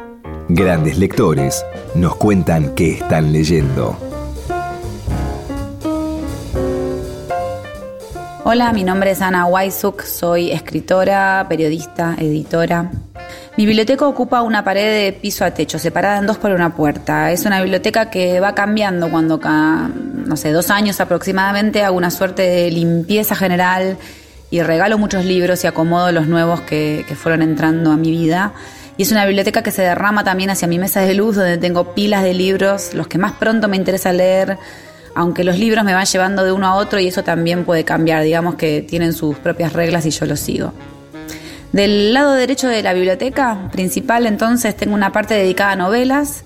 Grandes 0.49 0.97
lectores 0.97 1.67
nos 1.95 2.17
cuentan 2.17 2.75
qué 2.75 2.93
están 2.93 3.31
leyendo. 3.31 3.95
Hola, 8.43 8.73
mi 8.73 8.83
nombre 8.83 9.11
es 9.11 9.21
Ana 9.21 9.45
Waisuk, 9.45 10.01
soy 10.01 10.51
escritora, 10.51 11.45
periodista, 11.47 12.17
editora. 12.19 12.91
Mi 13.59 13.67
biblioteca 13.67 14.07
ocupa 14.07 14.41
una 14.41 14.65
pared 14.65 15.05
de 15.05 15.13
piso 15.13 15.45
a 15.45 15.51
techo, 15.51 15.79
separada 15.79 16.17
en 16.19 16.27
dos 16.27 16.39
por 16.39 16.51
una 16.53 16.75
puerta. 16.75 17.31
Es 17.33 17.45
una 17.45 17.61
biblioteca 17.61 18.09
que 18.09 18.41
va 18.41 18.55
cambiando 18.55 19.11
cuando, 19.11 19.39
ca- 19.39 19.91
no 20.25 20.37
sé, 20.39 20.53
dos 20.53 20.71
años 20.71 21.03
aproximadamente 21.03 21.85
hago 21.85 21.99
una 21.99 22.11
suerte 22.11 22.41
de 22.41 22.71
limpieza 22.71 23.37
general 23.37 23.99
y 24.51 24.63
regalo 24.63 24.99
muchos 24.99 25.25
libros 25.25 25.63
y 25.65 25.67
acomodo 25.67 26.11
los 26.13 26.27
nuevos 26.27 26.61
que, 26.61 27.05
que 27.07 27.15
fueron 27.15 27.43
entrando 27.43 27.93
a 27.93 27.97
mi 27.97 28.11
vida. 28.11 28.53
Y 28.97 29.05
es 29.05 29.13
una 29.13 29.25
biblioteca 29.25 29.63
que 29.63 29.71
se 29.71 29.83
derrama 29.83 30.25
también 30.25 30.51
hacia 30.51 30.69
mi 30.69 30.79
mesa 30.79 31.01
de 31.01 31.15
luz, 31.15 31.37
donde 31.37 31.57
tengo 31.57 31.95
pilas 31.95 32.23
de 32.23 32.35
libros, 32.35 32.93
los 32.93 33.07
que 33.07 33.19
más 33.19 33.33
pronto 33.33 33.69
me 33.69 33.77
interesa 33.77 34.13
leer, 34.13 34.59
aunque 35.15 35.45
los 35.45 35.59
libros 35.59 35.85
me 35.85 35.95
van 35.95 36.05
llevando 36.05 36.45
de 36.45 36.53
uno 36.53 36.67
a 36.67 36.75
otro 36.75 37.01
y 37.01 37.09
eso 37.09 37.23
también 37.23 37.65
puede 37.65 37.85
cambiar, 37.85 38.23
digamos 38.23 38.57
que 38.57 38.83
tienen 38.83 39.13
sus 39.13 39.39
propias 39.39 39.73
reglas 39.73 40.07
y 40.07 40.11
yo 40.11 40.27
los 40.27 40.41
sigo. 40.41 40.73
Del 41.73 42.13
lado 42.13 42.33
derecho 42.33 42.69
de 42.69 42.83
la 42.83 42.93
biblioteca 42.93 43.69
principal 43.71 44.27
entonces 44.27 44.77
tengo 44.77 44.95
una 44.95 45.13
parte 45.13 45.35
dedicada 45.35 45.73
a 45.73 45.77
novelas, 45.77 46.45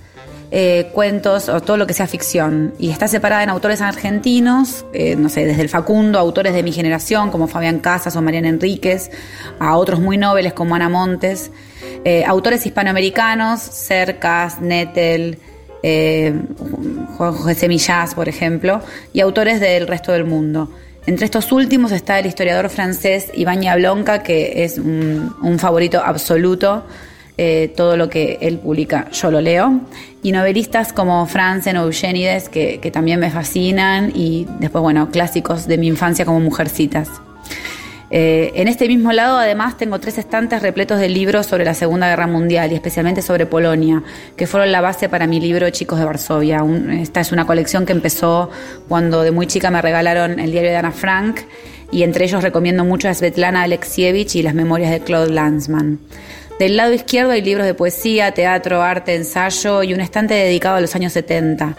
eh, 0.56 0.90
cuentos 0.92 1.48
o 1.48 1.60
todo 1.60 1.76
lo 1.76 1.84
que 1.84 1.94
sea 1.94 2.06
ficción 2.06 2.74
y 2.78 2.90
está 2.90 3.08
separada 3.08 3.42
en 3.42 3.50
autores 3.50 3.80
argentinos, 3.80 4.86
eh, 4.92 5.16
no 5.16 5.28
sé, 5.28 5.44
desde 5.44 5.62
el 5.62 5.68
Facundo, 5.68 6.16
autores 6.20 6.54
de 6.54 6.62
mi 6.62 6.70
generación 6.70 7.32
como 7.32 7.48
Fabián 7.48 7.80
Casas 7.80 8.14
o 8.14 8.22
Mariana 8.22 8.50
Enríquez, 8.50 9.10
a 9.58 9.76
otros 9.76 9.98
muy 9.98 10.16
nobles 10.16 10.52
como 10.52 10.76
Ana 10.76 10.88
Montes, 10.88 11.50
eh, 12.04 12.24
autores 12.24 12.64
hispanoamericanos, 12.64 13.62
Cercas, 13.62 14.60
Nettel, 14.60 15.40
José 17.18 17.66
Millás, 17.66 18.14
por 18.14 18.28
ejemplo, 18.28 18.80
y 19.12 19.22
autores 19.22 19.58
del 19.58 19.88
resto 19.88 20.12
del 20.12 20.24
mundo. 20.24 20.70
Entre 21.04 21.24
estos 21.24 21.50
últimos 21.50 21.90
está 21.90 22.20
el 22.20 22.26
historiador 22.26 22.70
francés 22.70 23.32
Ibaña 23.34 23.74
Blonca, 23.74 24.22
que 24.22 24.62
es 24.62 24.78
un 24.78 25.58
favorito 25.58 26.00
absoluto. 26.00 26.84
Eh, 27.36 27.72
todo 27.76 27.96
lo 27.96 28.08
que 28.08 28.38
él 28.42 28.58
publica 28.58 29.10
yo 29.10 29.30
lo 29.30 29.40
leo. 29.40 29.80
Y 30.22 30.32
novelistas 30.32 30.92
como 30.92 31.26
Franzen 31.26 31.76
o 31.76 31.84
Eugénides, 31.84 32.48
que, 32.48 32.78
también 32.92 33.20
me 33.20 33.30
fascinan. 33.30 34.12
Y 34.14 34.46
después, 34.60 34.82
bueno, 34.82 35.10
clásicos 35.10 35.66
de 35.66 35.78
mi 35.78 35.88
infancia 35.88 36.24
como 36.24 36.40
Mujercitas. 36.40 37.08
Eh, 38.10 38.52
en 38.54 38.68
este 38.68 38.86
mismo 38.86 39.10
lado, 39.10 39.38
además, 39.38 39.76
tengo 39.76 39.98
tres 39.98 40.18
estantes 40.18 40.62
repletos 40.62 41.00
de 41.00 41.08
libros 41.08 41.46
sobre 41.46 41.64
la 41.64 41.74
Segunda 41.74 42.08
Guerra 42.08 42.28
Mundial 42.28 42.70
y 42.70 42.76
especialmente 42.76 43.22
sobre 43.22 43.46
Polonia, 43.46 44.04
que 44.36 44.46
fueron 44.46 44.70
la 44.70 44.80
base 44.80 45.08
para 45.08 45.26
mi 45.26 45.40
libro 45.40 45.68
Chicos 45.70 45.98
de 45.98 46.04
Varsovia. 46.04 46.64
Esta 47.00 47.20
es 47.20 47.32
una 47.32 47.44
colección 47.44 47.84
que 47.84 47.92
empezó 47.92 48.50
cuando 48.88 49.22
de 49.22 49.32
muy 49.32 49.48
chica 49.48 49.72
me 49.72 49.82
regalaron 49.82 50.38
el 50.38 50.52
diario 50.52 50.70
de 50.70 50.76
Ana 50.76 50.92
Frank 50.92 51.40
y 51.90 52.04
entre 52.04 52.26
ellos 52.26 52.42
recomiendo 52.42 52.84
mucho 52.84 53.08
a 53.08 53.14
Svetlana 53.14 53.62
Alexievich 53.62 54.36
y 54.36 54.42
las 54.42 54.54
memorias 54.54 54.92
de 54.92 55.00
Claude 55.00 55.32
Lanzmann. 55.32 55.98
Del 56.58 56.76
lado 56.76 56.92
izquierdo 56.92 57.32
hay 57.32 57.42
libros 57.42 57.66
de 57.66 57.74
poesía, 57.74 58.32
teatro, 58.32 58.80
arte, 58.80 59.16
ensayo 59.16 59.82
y 59.82 59.92
un 59.92 60.00
estante 60.00 60.34
dedicado 60.34 60.76
a 60.76 60.80
los 60.80 60.94
años 60.94 61.12
70. 61.12 61.76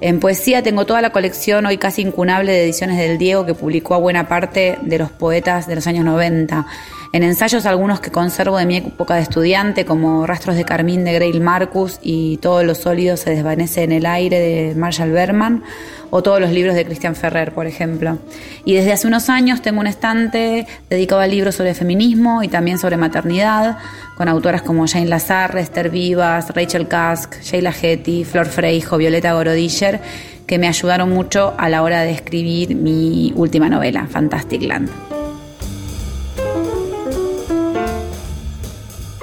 En 0.00 0.18
poesía 0.18 0.62
tengo 0.62 0.86
toda 0.86 1.02
la 1.02 1.10
colección 1.10 1.66
hoy 1.66 1.76
casi 1.76 2.02
incunable 2.02 2.50
de 2.52 2.64
ediciones 2.64 2.96
del 2.96 3.18
Diego 3.18 3.44
que 3.44 3.54
publicó 3.54 3.94
a 3.94 3.98
buena 3.98 4.26
parte 4.26 4.78
de 4.80 4.98
los 4.98 5.10
poetas 5.10 5.66
de 5.66 5.74
los 5.74 5.86
años 5.86 6.06
90. 6.06 6.66
En 7.12 7.22
ensayos 7.22 7.64
algunos 7.64 8.00
que 8.00 8.10
conservo 8.10 8.56
de 8.56 8.66
mi 8.66 8.78
época 8.78 9.14
de 9.14 9.20
estudiante 9.20 9.84
como 9.84 10.26
Rastros 10.26 10.56
de 10.56 10.64
Carmín 10.64 11.04
de 11.04 11.12
Grail 11.12 11.40
Marcus 11.40 12.00
y 12.02 12.38
Todo 12.38 12.64
lo 12.64 12.74
sólido 12.74 13.16
se 13.16 13.30
desvanece 13.30 13.84
en 13.84 13.92
el 13.92 14.04
aire 14.04 14.40
de 14.40 14.74
Marshall 14.74 15.12
Berman 15.12 15.62
o 16.10 16.22
todos 16.22 16.40
los 16.40 16.50
libros 16.50 16.74
de 16.74 16.84
Christian 16.84 17.14
Ferrer, 17.16 17.52
por 17.52 17.66
ejemplo. 17.66 18.18
Y 18.64 18.74
desde 18.74 18.92
hace 18.92 19.06
unos 19.06 19.28
años 19.28 19.62
tengo 19.62 19.80
un 19.80 19.86
estante 19.86 20.66
dedicado 20.88 21.20
a 21.20 21.26
libros 21.26 21.56
sobre 21.56 21.74
feminismo 21.74 22.42
y 22.42 22.48
también 22.48 22.78
sobre 22.78 22.96
maternidad, 22.96 23.78
con 24.16 24.28
autoras 24.28 24.62
como 24.62 24.86
Jane 24.86 25.06
Lazar, 25.06 25.56
Esther 25.58 25.90
Vivas, 25.90 26.54
Rachel 26.54 26.88
Kask, 26.88 27.40
Sheila 27.42 27.72
Getty, 27.72 28.24
Flor 28.24 28.46
Freijo, 28.46 28.96
Violeta 28.96 29.32
Gorodischer, 29.32 30.00
que 30.46 30.58
me 30.58 30.68
ayudaron 30.68 31.10
mucho 31.10 31.54
a 31.58 31.68
la 31.68 31.82
hora 31.82 32.02
de 32.02 32.12
escribir 32.12 32.74
mi 32.74 33.32
última 33.34 33.68
novela, 33.68 34.06
Fantastic 34.06 34.62
Land. 34.62 35.13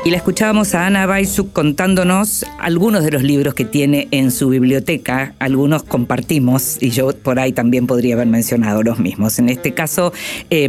Y 0.04 0.10
la 0.10 0.18
escuchábamos 0.18 0.74
a 0.74 0.88
Ana 0.88 1.06
Baisuk 1.06 1.54
contándonos 1.54 2.44
algunos 2.60 3.04
de 3.04 3.12
los 3.12 3.22
libros 3.22 3.54
que 3.54 3.66
tiene 3.66 4.08
en 4.10 4.32
su 4.32 4.50
biblioteca. 4.50 5.36
Algunos 5.38 5.84
compartimos 5.84 6.82
y 6.82 6.90
yo 6.90 7.16
por 7.16 7.38
ahí 7.38 7.52
también 7.52 7.86
podría 7.86 8.16
haber 8.16 8.26
mencionado 8.26 8.82
los 8.82 8.98
mismos. 8.98 9.38
En 9.38 9.48
este 9.48 9.76
caso, 9.76 10.12
eh, 10.50 10.68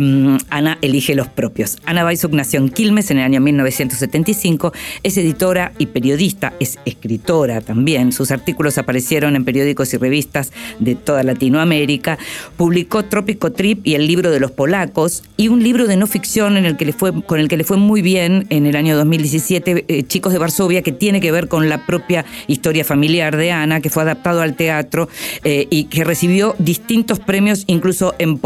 Ana 0.51 0.77
elige 0.83 1.15
los 1.15 1.29
propios. 1.29 1.79
Ana 1.87 2.05
Baisuk 2.05 2.33
nació 2.33 2.61
en 2.61 2.69
Quilmes 2.69 3.11
en 3.11 3.21
el 3.21 3.25
año 3.25 3.41
1975. 3.41 4.75
Es 5.03 5.17
editora 5.17 5.73
y 5.79 5.87
periodista, 5.87 6.53
es 6.61 6.79
escritora 6.85 7.63
también. 7.63 8.13
Sus 8.13 8.33
artículos 8.33 8.77
aparecieron 8.77 9.35
en 9.35 9.47
periódicos 9.47 9.95
y 9.95 9.97
revistas 9.97 10.53
de 10.79 10.95
toda 10.95 11.23
Latinoamérica. 11.23 12.19
Publicó 12.59 13.07
Trópico 13.07 13.51
Trip 13.51 13.87
y 13.87 13.95
el 13.95 14.07
libro 14.07 14.31
de 14.31 14.41
los 14.41 14.51
polacos 14.51 15.23
y 15.39 15.49
un 15.49 15.63
libro 15.63 15.87
de 15.87 15.97
no 15.97 16.07
ficción 16.07 16.59
en 16.59 16.67
el 16.67 16.77
que 16.77 16.93
con 16.93 17.41
el 17.41 17.49
que 17.49 17.57
le 17.57 17.65
fue 17.65 17.79
muy 17.79 18.03
bien 18.03 18.47
en 18.51 18.67
el 18.67 18.77
año 18.77 18.95
2017, 19.23 19.85
eh, 19.89 20.03
Chicos 20.05 20.33
de 20.33 20.39
Varsovia, 20.39 20.83
que 20.83 20.93
tiene 20.93 21.21
que 21.21 21.33
ver 21.33 21.49
con 21.49 21.69
la 21.69 21.87
propia 21.87 22.25
historia 22.47 22.85
familiar 22.85 23.37
de 23.37 23.53
Ana, 23.53 23.81
que 23.81 23.91
fue 23.91 24.03
adaptado 24.03 24.43
al 24.43 24.55
teatro 24.55 25.09
eh, 25.45 25.67
y 25.71 25.85
que 25.85 26.05
recibió 26.05 26.55
distintos 26.59 27.21
premios 27.21 27.65
incluso 27.67 28.15
en, 28.19 28.41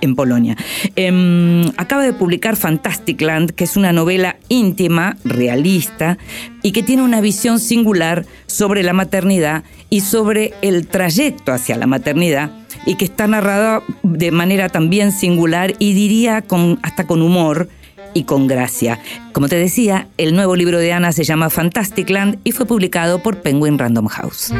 en 0.00 0.16
Polonia. 0.16 0.56
Em, 0.96 1.66
acaba 1.76 2.02
de 2.02 2.12
publicar 2.12 2.56
Fantastic 2.56 3.20
Land, 3.20 3.50
que 3.52 3.64
es 3.64 3.76
una 3.76 3.92
novela 3.92 4.36
íntima, 4.48 5.16
realista, 5.24 6.18
y 6.62 6.72
que 6.72 6.82
tiene 6.82 7.02
una 7.02 7.20
visión 7.20 7.60
singular 7.60 8.24
sobre 8.46 8.82
la 8.82 8.92
maternidad 8.92 9.64
y 9.90 10.00
sobre 10.00 10.54
el 10.62 10.86
trayecto 10.86 11.52
hacia 11.52 11.76
la 11.76 11.86
maternidad 11.86 12.50
y 12.86 12.96
que 12.96 13.04
está 13.04 13.26
narrada 13.26 13.82
de 14.02 14.30
manera 14.30 14.68
también 14.68 15.12
singular 15.12 15.74
y 15.78 15.94
diría 15.94 16.44
hasta 16.82 17.06
con 17.06 17.22
humor 17.22 17.68
y 18.14 18.24
con 18.24 18.46
gracia. 18.46 19.00
Como 19.32 19.48
te 19.48 19.56
decía, 19.56 20.08
el 20.16 20.34
nuevo 20.34 20.56
libro 20.56 20.78
de 20.78 20.92
Ana 20.92 21.12
se 21.12 21.24
llama 21.24 21.50
Fantastic 21.50 22.08
Land 22.08 22.38
y 22.44 22.52
fue 22.52 22.66
publicado 22.66 23.22
por 23.22 23.42
Penguin 23.42 23.78
Random 23.78 24.06
House. 24.06 24.52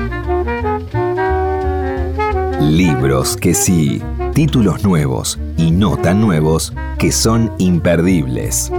Libros 2.60 3.36
que 3.36 3.54
sí, 3.54 4.02
títulos 4.34 4.84
nuevos 4.84 5.38
y 5.56 5.70
no 5.70 5.96
tan 5.96 6.20
nuevos 6.20 6.72
que 6.98 7.12
son 7.12 7.52
imperdibles. 7.58 8.72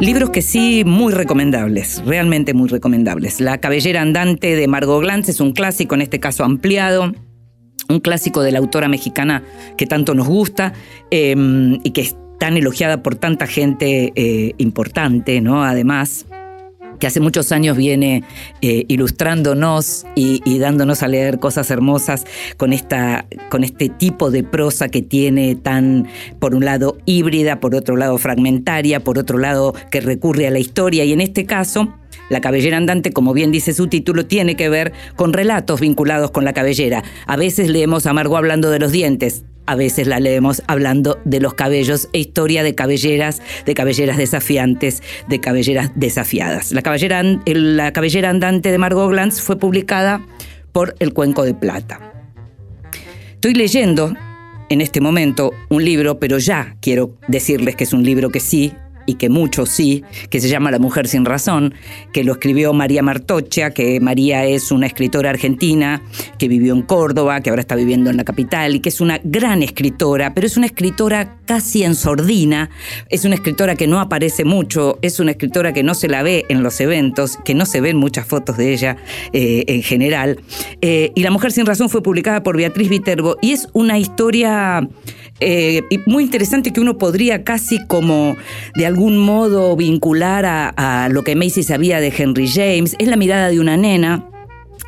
Libros 0.00 0.30
que 0.30 0.40
sí, 0.40 0.82
muy 0.86 1.12
recomendables, 1.12 2.02
realmente 2.06 2.54
muy 2.54 2.70
recomendables. 2.70 3.38
La 3.38 3.58
cabellera 3.58 4.00
andante 4.00 4.56
de 4.56 4.66
Margot 4.66 5.02
Glantz 5.02 5.28
es 5.28 5.40
un 5.40 5.52
clásico, 5.52 5.94
en 5.94 6.00
este 6.00 6.20
caso 6.20 6.42
ampliado, 6.42 7.12
un 7.90 8.00
clásico 8.00 8.42
de 8.42 8.52
la 8.52 8.58
autora 8.58 8.88
mexicana 8.88 9.42
que 9.76 9.86
tanto 9.86 10.14
nos 10.14 10.28
gusta 10.28 10.72
eh, 11.10 11.34
y 11.82 11.90
que 11.90 12.00
es 12.00 12.16
tan 12.38 12.56
elogiada 12.56 13.02
por 13.02 13.16
tanta 13.16 13.46
gente 13.46 14.12
eh, 14.14 14.54
importante, 14.56 15.40
¿no? 15.40 15.62
Además 15.62 16.26
que 17.00 17.06
hace 17.06 17.18
muchos 17.18 17.50
años 17.50 17.76
viene 17.76 18.22
eh, 18.60 18.84
ilustrándonos 18.88 20.06
y, 20.14 20.42
y, 20.44 20.58
dándonos 20.58 21.02
a 21.02 21.08
leer 21.08 21.40
cosas 21.40 21.70
hermosas 21.70 22.26
con, 22.56 22.72
esta, 22.72 23.26
con 23.48 23.64
este 23.64 23.88
tipo 23.88 24.30
de 24.30 24.44
prosa 24.44 24.88
que 24.88 25.02
tiene 25.02 25.56
tan, 25.56 26.06
por 26.38 26.54
un 26.54 26.64
lado, 26.64 26.98
híbrida, 27.06 27.58
por 27.58 27.74
otro 27.74 27.96
lado, 27.96 28.18
fragmentaria, 28.18 29.00
por 29.00 29.18
otro 29.18 29.38
lado, 29.38 29.74
que 29.90 30.00
recurre 30.00 30.46
a 30.46 30.50
la 30.50 30.58
historia. 30.58 31.04
Y 31.04 31.12
en 31.14 31.22
este 31.22 31.46
caso, 31.46 31.94
la 32.30 32.40
cabellera 32.40 32.78
andante, 32.78 33.12
como 33.12 33.34
bien 33.34 33.52
dice 33.52 33.74
su 33.74 33.88
título, 33.88 34.24
tiene 34.24 34.56
que 34.56 34.70
ver 34.70 34.92
con 35.16 35.34
relatos 35.34 35.80
vinculados 35.80 36.30
con 36.30 36.46
la 36.46 36.54
cabellera. 36.54 37.04
A 37.26 37.36
veces 37.36 37.68
leemos 37.68 38.06
a 38.06 38.14
Margot 38.14 38.38
hablando 38.38 38.70
de 38.70 38.78
los 38.78 38.92
dientes, 38.92 39.44
a 39.66 39.74
veces 39.74 40.06
la 40.06 40.18
leemos 40.18 40.62
hablando 40.66 41.20
de 41.24 41.40
los 41.40 41.54
cabellos 41.54 42.08
e 42.12 42.18
historia 42.20 42.62
de 42.62 42.74
cabelleras, 42.74 43.42
de 43.66 43.74
cabelleras 43.74 44.16
desafiantes, 44.16 45.02
de 45.28 45.40
cabelleras 45.40 45.92
desafiadas. 45.94 46.72
La 46.72 46.82
cabellera, 46.82 47.22
la 47.44 47.92
cabellera 47.92 48.30
andante 48.30 48.72
de 48.72 48.78
Margot 48.78 49.10
Glantz 49.10 49.40
fue 49.40 49.58
publicada 49.58 50.24
por 50.72 50.94
El 50.98 51.12
Cuenco 51.12 51.44
de 51.44 51.54
Plata. 51.54 52.00
Estoy 53.34 53.54
leyendo 53.54 54.14
en 54.68 54.80
este 54.80 55.00
momento 55.00 55.52
un 55.68 55.84
libro, 55.84 56.18
pero 56.18 56.38
ya 56.38 56.76
quiero 56.80 57.16
decirles 57.28 57.74
que 57.76 57.84
es 57.84 57.92
un 57.92 58.04
libro 58.04 58.30
que 58.30 58.40
sí 58.40 58.72
y 59.10 59.14
que 59.14 59.28
muchos 59.28 59.70
sí, 59.70 60.04
que 60.30 60.40
se 60.40 60.48
llama 60.48 60.70
La 60.70 60.78
Mujer 60.78 61.08
sin 61.08 61.24
Razón, 61.24 61.74
que 62.12 62.22
lo 62.22 62.32
escribió 62.32 62.72
María 62.72 63.02
Martocha, 63.02 63.70
que 63.70 63.98
María 63.98 64.44
es 64.44 64.70
una 64.70 64.86
escritora 64.86 65.30
argentina 65.30 66.00
que 66.38 66.46
vivió 66.46 66.74
en 66.74 66.82
Córdoba, 66.82 67.40
que 67.40 67.50
ahora 67.50 67.60
está 67.60 67.74
viviendo 67.74 68.08
en 68.08 68.16
la 68.16 68.22
capital 68.22 68.76
y 68.76 68.80
que 68.80 68.88
es 68.88 69.00
una 69.00 69.20
gran 69.24 69.64
escritora, 69.64 70.32
pero 70.32 70.46
es 70.46 70.56
una 70.56 70.66
escritora 70.66 71.38
casi 71.44 71.82
en 71.82 71.96
sordina, 71.96 72.70
es 73.08 73.24
una 73.24 73.34
escritora 73.34 73.74
que 73.74 73.88
no 73.88 73.98
aparece 73.98 74.44
mucho, 74.44 75.00
es 75.02 75.18
una 75.18 75.32
escritora 75.32 75.72
que 75.72 75.82
no 75.82 75.94
se 75.94 76.06
la 76.06 76.22
ve 76.22 76.44
en 76.48 76.62
los 76.62 76.80
eventos, 76.80 77.36
que 77.44 77.54
no 77.54 77.66
se 77.66 77.80
ven 77.80 77.96
muchas 77.96 78.26
fotos 78.26 78.56
de 78.58 78.72
ella 78.72 78.96
eh, 79.32 79.64
en 79.66 79.82
general. 79.82 80.38
Eh, 80.82 81.10
y 81.16 81.22
La 81.24 81.32
Mujer 81.32 81.50
sin 81.50 81.66
Razón 81.66 81.88
fue 81.88 82.00
publicada 82.00 82.44
por 82.44 82.56
Beatriz 82.56 82.88
Viterbo 82.88 83.36
y 83.42 83.50
es 83.50 83.68
una 83.72 83.98
historia 83.98 84.88
eh, 85.40 85.82
muy 86.06 86.24
interesante 86.24 86.72
que 86.72 86.80
uno 86.80 86.98
podría 86.98 87.44
casi 87.44 87.84
como 87.86 88.36
de 88.74 88.86
algún 88.86 89.18
modo 89.18 89.76
vincular 89.76 90.44
a, 90.46 90.68
a 91.04 91.08
lo 91.08 91.24
que 91.24 91.36
Macy 91.36 91.62
sabía 91.62 92.00
de 92.00 92.12
Henry 92.16 92.48
James. 92.48 92.96
Es 92.98 93.08
la 93.08 93.16
mirada 93.16 93.48
de 93.48 93.60
una 93.60 93.76
nena 93.76 94.26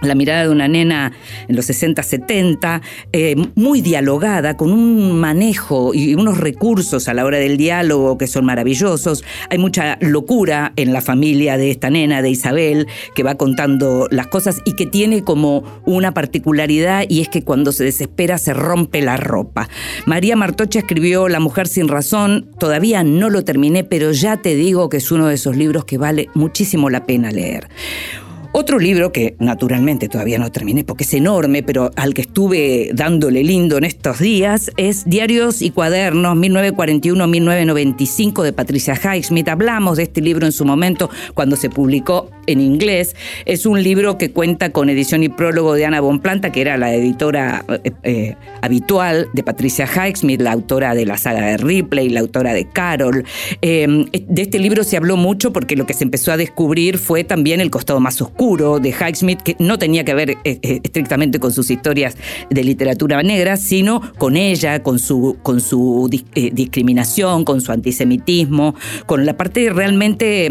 la 0.01 0.14
mirada 0.14 0.43
de 0.43 0.49
una 0.49 0.68
nena 0.68 1.12
en 1.49 1.57
los 1.57 1.66
60, 1.66 2.03
70, 2.03 2.82
eh, 3.12 3.36
muy 3.55 3.80
dialogada, 3.80 4.57
con 4.57 4.72
un 4.72 5.18
manejo 5.20 5.95
y 5.95 6.14
unos 6.14 6.38
recursos 6.38 7.09
a 7.09 7.14
la 7.14 7.24
hora 7.24 7.38
del 7.38 7.57
diálogo 7.57 8.18
que 8.18 8.26
son 8.26 8.45
maravillosos. 8.45 9.24
Hay 9.51 9.59
mucha 9.59 9.99
locura 10.01 10.72
en 10.76 10.93
la 10.93 11.01
familia 11.01 11.57
de 11.57 11.70
esta 11.70 11.90
nena, 11.90 12.22
de 12.22 12.30
Isabel, 12.30 12.86
que 13.14 13.22
va 13.22 13.36
contando 13.36 14.09
las 14.11 14.26
cosas 14.26 14.61
y 14.64 14.74
que 14.74 14.86
tiene 14.86 15.22
como 15.22 15.64
una 15.84 16.14
particularidad 16.14 17.05
y 17.09 17.20
es 17.20 17.28
que 17.28 17.43
cuando 17.43 17.72
se 17.72 17.84
desespera 17.84 18.38
se 18.38 18.55
rompe 18.55 19.03
la 19.03 19.16
ropa. 19.16 19.68
María 20.07 20.36
Martocha 20.36 20.80
escribió 20.80 21.28
La 21.28 21.40
mujer 21.40 21.68
sin 21.68 21.88
razón, 21.88 22.51
todavía 22.59 23.05
no 23.05 23.30
lo 23.30 23.45
terminé, 23.45 23.84
pero 23.84 24.12
ya 24.12 24.36
te 24.36 24.55
digo 24.55 24.88
que 24.88 24.99
es 24.99 25.11
uno 25.11 25.28
de 25.28 25.34
esos 25.34 25.57
libros 25.57 25.84
que 25.84 25.99
vale 25.99 26.28
muchísimo 26.34 26.90
la 26.90 27.07
pena 27.07 27.30
leer. 27.30 27.68
Otro 28.55 28.79
libro 28.79 29.13
que 29.13 29.35
naturalmente 29.39 30.11
todavía 30.11 30.39
no 30.39 30.53
terminé 30.53 30.85
porque 30.85 31.05
es 31.05 31.15
enorme, 31.15 31.63
pero 31.63 31.91
al 31.97 32.13
que 32.13 32.21
estuve 32.21 32.91
dándole 32.93 33.43
lindo 33.43 33.79
en 33.79 33.85
estos 33.85 34.19
días 34.19 34.71
es 34.77 35.07
Diarios 35.07 35.63
y 35.63 35.71
Cuadernos 35.71 36.37
1941-1995 36.37 38.43
de 38.43 38.53
Patricia 38.53 38.95
Highsmith. 38.95 39.49
Hablamos 39.49 39.97
de 39.97 40.03
este 40.03 40.21
libro 40.21 40.45
en 40.45 40.53
su 40.53 40.67
momento 40.67 41.09
cuando 41.33 41.57
se 41.57 41.71
publicó 41.71 42.29
en 42.47 42.61
inglés. 42.61 43.17
Es 43.47 43.65
un 43.65 43.83
libro 43.83 44.19
que 44.19 44.33
cuenta 44.33 44.71
con 44.71 44.91
edición 44.91 45.23
y 45.23 45.31
prólogo 45.31 45.73
de 45.73 45.87
Ana 45.87 46.03
Bonplanta, 46.03 46.53
que 46.53 46.61
era 46.61 46.77
la 46.77 46.95
editora 46.95 47.65
eh, 47.83 47.93
eh, 48.03 48.37
habitual 48.61 49.29
de 49.33 49.43
Patricia 49.43 49.87
Highsmith, 49.87 50.43
la 50.43 50.53
autora 50.53 50.95
de 50.95 51.07
la 51.07 51.17
saga 51.17 51.47
de 51.47 51.57
Ripley, 51.57 52.11
la 52.11 52.21
autora 52.21 52.53
de 52.53 52.69
Carol. 52.69 53.25
Eh, 53.63 54.05
de 54.13 54.43
este 54.43 54.59
libro 54.59 54.85
se 54.85 54.99
habló 54.99 55.17
mucho 55.17 55.55
porque 55.55 55.75
lo 55.75 55.87
que 55.87 55.95
se 55.95 56.05
empezó 56.05 56.33
a 56.33 56.37
descubrir 56.37 56.99
fue 56.99 57.25
también 57.25 57.63
el 57.63 57.71
costado 57.71 57.99
más 57.99 58.21
oscuro 58.21 58.41
de 58.43 58.90
Highsmith, 58.90 59.40
que 59.40 59.57
no 59.61 59.78
tenía 59.78 60.05
que 60.05 60.14
ver 60.14 60.30
eh, 60.30 60.38
eh, 60.45 60.80
estrictamente 60.82 61.38
con 61.38 61.53
sus 61.53 61.70
historias 61.70 62.16
de 62.51 62.64
literatura 62.64 63.22
negra, 63.22 63.57
sino 63.57 64.01
con 64.18 64.36
ella, 64.36 64.82
con 64.82 64.99
su, 64.99 65.36
con 65.45 65.61
su 65.61 66.11
eh, 66.34 66.51
discriminación, 66.53 67.45
con 67.45 67.61
su 67.61 67.70
antisemitismo, 67.70 68.74
con 69.07 69.26
la 69.26 69.36
parte 69.36 69.70
realmente 69.70 70.49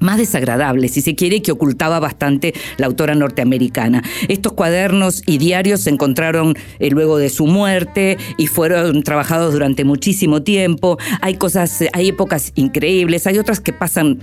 más 0.00 0.18
desagradable, 0.18 0.88
si 0.88 1.00
se 1.00 1.14
quiere, 1.14 1.40
que 1.40 1.50
ocultaba 1.50 1.98
bastante 1.98 2.52
la 2.76 2.88
autora 2.88 3.14
norteamericana. 3.14 4.02
Estos 4.28 4.52
cuadernos 4.52 5.22
y 5.24 5.38
diarios 5.38 5.80
se 5.80 5.90
encontraron 5.90 6.54
luego 6.78 7.16
de 7.16 7.30
su 7.30 7.46
muerte 7.46 8.18
y 8.36 8.48
fueron 8.48 9.02
trabajados 9.02 9.54
durante 9.54 9.84
muchísimo 9.84 10.42
tiempo. 10.42 10.98
Hay 11.22 11.36
cosas, 11.36 11.84
hay 11.94 12.08
épocas 12.08 12.52
increíbles, 12.54 13.26
hay 13.26 13.38
otras 13.38 13.60
que 13.60 13.72
pasan 13.72 14.18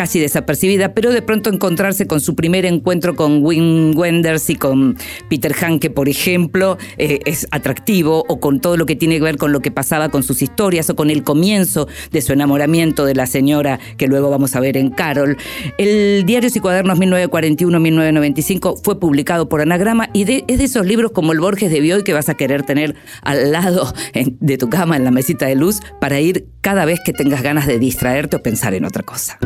casi 0.00 0.18
desapercibida, 0.18 0.94
pero 0.94 1.12
de 1.12 1.20
pronto 1.20 1.50
encontrarse 1.50 2.06
con 2.06 2.22
su 2.22 2.34
primer 2.34 2.64
encuentro 2.64 3.14
con 3.14 3.44
Wim 3.44 3.94
Wenders 3.94 4.48
y 4.48 4.56
con 4.56 4.96
Peter 5.28 5.54
Hanke, 5.54 5.90
por 5.90 6.08
ejemplo, 6.08 6.78
eh, 6.96 7.18
es 7.26 7.46
atractivo, 7.50 8.24
o 8.26 8.40
con 8.40 8.60
todo 8.62 8.78
lo 8.78 8.86
que 8.86 8.96
tiene 8.96 9.18
que 9.18 9.24
ver 9.24 9.36
con 9.36 9.52
lo 9.52 9.60
que 9.60 9.70
pasaba 9.70 10.08
con 10.08 10.22
sus 10.22 10.40
historias, 10.40 10.88
o 10.88 10.96
con 10.96 11.10
el 11.10 11.22
comienzo 11.22 11.86
de 12.12 12.22
su 12.22 12.32
enamoramiento 12.32 13.04
de 13.04 13.14
la 13.14 13.26
señora 13.26 13.78
que 13.98 14.06
luego 14.06 14.30
vamos 14.30 14.56
a 14.56 14.60
ver 14.60 14.78
en 14.78 14.88
Carol. 14.88 15.36
El 15.76 16.24
Diarios 16.24 16.56
y 16.56 16.60
Cuadernos 16.60 16.98
1941-1995 16.98 18.80
fue 18.82 18.98
publicado 18.98 19.50
por 19.50 19.60
Anagrama 19.60 20.08
y 20.14 20.22
es 20.22 20.58
de 20.58 20.64
esos 20.64 20.86
libros 20.86 21.12
como 21.12 21.32
el 21.32 21.40
Borges 21.40 21.70
de 21.70 21.80
Bioy 21.80 22.04
que 22.04 22.14
vas 22.14 22.30
a 22.30 22.38
querer 22.38 22.62
tener 22.62 22.94
al 23.20 23.52
lado 23.52 23.92
de 24.14 24.56
tu 24.56 24.70
cama 24.70 24.96
en 24.96 25.04
la 25.04 25.10
mesita 25.10 25.44
de 25.44 25.56
luz 25.56 25.80
para 26.00 26.20
ir 26.20 26.46
cada 26.62 26.86
vez 26.86 27.00
que 27.04 27.12
tengas 27.12 27.42
ganas 27.42 27.66
de 27.66 27.78
distraerte 27.78 28.36
o 28.36 28.42
pensar 28.42 28.72
en 28.72 28.86
otra 28.86 29.02
cosa. 29.02 29.38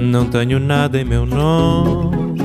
Não 0.00 0.26
tenho 0.26 0.58
nada 0.60 1.00
em 1.00 1.04
meu 1.04 1.26
nome, 1.26 2.38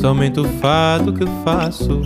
somente 0.00 0.40
o 0.40 0.44
fato 0.60 1.12
que 1.12 1.24
faço. 1.44 2.00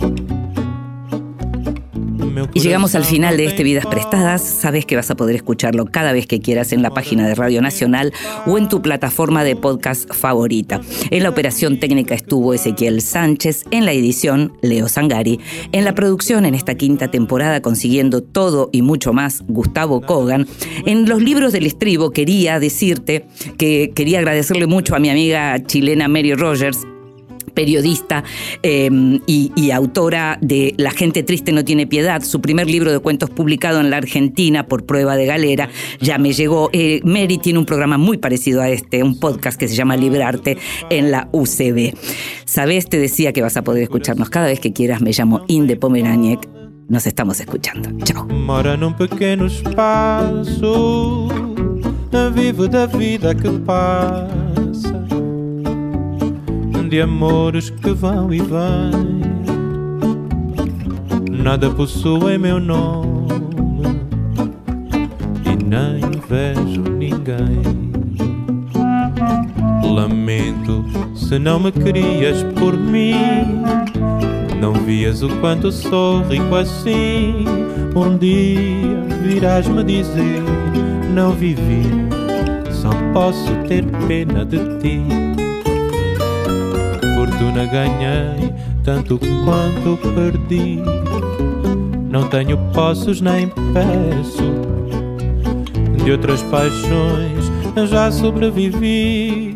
Y 2.53 2.59
llegamos 2.59 2.95
al 2.95 3.05
final 3.05 3.37
de 3.37 3.45
este 3.45 3.63
Vidas 3.63 3.85
Prestadas. 3.85 4.41
Sabes 4.41 4.85
que 4.85 4.95
vas 4.95 5.09
a 5.11 5.15
poder 5.15 5.35
escucharlo 5.35 5.85
cada 5.85 6.13
vez 6.13 6.27
que 6.27 6.39
quieras 6.39 6.71
en 6.71 6.81
la 6.81 6.91
página 6.91 7.27
de 7.27 7.35
Radio 7.35 7.61
Nacional 7.61 8.13
o 8.45 8.57
en 8.57 8.69
tu 8.69 8.81
plataforma 8.81 9.43
de 9.43 9.55
podcast 9.55 10.13
favorita. 10.13 10.81
En 11.09 11.23
la 11.23 11.29
operación 11.29 11.79
técnica 11.79 12.15
estuvo 12.15 12.53
Ezequiel 12.53 13.01
Sánchez, 13.01 13.65
en 13.71 13.85
la 13.85 13.93
edición 13.93 14.53
Leo 14.61 14.87
Sangari, 14.87 15.39
en 15.71 15.85
la 15.85 15.95
producción 15.95 16.45
en 16.45 16.55
esta 16.55 16.75
quinta 16.75 17.09
temporada 17.09 17.61
consiguiendo 17.61 18.21
todo 18.21 18.69
y 18.71 18.81
mucho 18.81 19.13
más 19.13 19.43
Gustavo 19.47 20.01
Kogan. 20.01 20.47
En 20.85 21.07
los 21.07 21.21
libros 21.21 21.53
del 21.53 21.65
estribo 21.65 22.11
quería 22.11 22.59
decirte 22.59 23.25
que 23.57 23.91
quería 23.95 24.19
agradecerle 24.19 24.67
mucho 24.67 24.95
a 24.95 24.99
mi 24.99 25.09
amiga 25.09 25.61
chilena 25.63 26.07
Mary 26.07 26.33
Rogers 26.33 26.85
periodista 27.49 28.23
eh, 28.63 28.89
y, 29.25 29.71
autora 29.71 30.39
de 30.41 30.73
La 30.77 30.91
gente 30.91 31.21
triste 31.21 31.51
no 31.51 31.63
tiene 31.63 31.85
piedad, 31.85 32.23
su 32.23 32.41
primer 32.41 32.67
libro 32.67 32.91
de 32.91 32.99
cuentos 32.99 33.29
publicado 33.29 33.79
en 33.79 33.91
la 33.91 33.97
Argentina 33.97 34.65
por 34.65 34.85
prueba 34.85 35.15
de 35.15 35.27
galera, 35.27 35.69
ya 36.01 36.17
me 36.17 36.33
llegó. 36.33 36.69
Eh, 36.73 37.01
Mary 37.03 37.37
tiene 37.37 37.59
un 37.59 37.65
programa 37.65 37.97
muy 37.97 38.17
parecido 38.17 38.61
a 38.61 38.69
este, 38.69 39.03
un 39.03 39.19
podcast 39.19 39.59
que 39.59 39.67
se 39.67 39.75
llama 39.75 39.95
Librarte 39.95 40.57
en 40.89 41.11
la 41.11 41.29
UCB. 41.31 41.93
Sabes, 42.45 42.87
te 42.89 42.97
decía 42.97 43.31
que 43.31 43.41
vas 43.41 43.57
a 43.57 43.63
poder 43.63 43.83
escucharnos 43.83 44.29
cada 44.29 44.47
vez 44.47 44.59
que 44.59 44.73
quieras, 44.73 45.01
me 45.01 45.11
llamo 45.11 45.43
Inde 45.47 45.75
Pomeraniec. 45.75 46.47
Nos 46.87 47.05
estamos 47.05 47.39
escuchando. 47.39 47.89
Chao. 48.03 48.27
Vivo 52.33 52.67
da 52.67 52.87
vida 52.87 53.35
que. 53.35 54.48
De 56.89 56.99
amores 57.01 57.69
que 57.69 57.91
vão 57.91 58.33
e 58.33 58.39
vêm. 58.39 59.21
Nada 61.31 61.69
possui 61.69 62.39
meu 62.39 62.59
nome, 62.59 63.27
nem 65.63 66.01
vejo 66.27 66.81
ninguém. 66.81 67.61
Lamento 69.83 70.83
se 71.15 71.37
não 71.37 71.59
me 71.59 71.71
querias 71.71 72.41
por 72.57 72.75
mim. 72.75 73.13
Não 74.59 74.73
vias 74.73 75.21
o 75.21 75.29
quanto 75.39 75.71
sou 75.71 76.23
rico 76.23 76.55
assim. 76.55 77.45
Um 77.95 78.17
dia 78.17 79.03
virás 79.21 79.67
me 79.67 79.83
dizer: 79.83 80.41
Não 81.13 81.33
vivi, 81.33 81.83
só 82.71 82.89
posso 83.13 83.53
ter 83.67 83.85
pena 84.07 84.43
de 84.43 84.57
ti. 84.79 85.28
Fortuna 87.19 87.65
ganhei 87.65 88.53
tanto 88.81 89.19
quanto 89.43 89.97
perdi. 90.15 90.79
Não 92.09 92.29
tenho 92.29 92.57
posses 92.73 93.19
nem 93.19 93.49
peço. 93.73 94.53
De 96.01 96.13
outras 96.13 96.41
paixões 96.43 97.51
já 97.89 98.09
sobrevivi. 98.09 99.53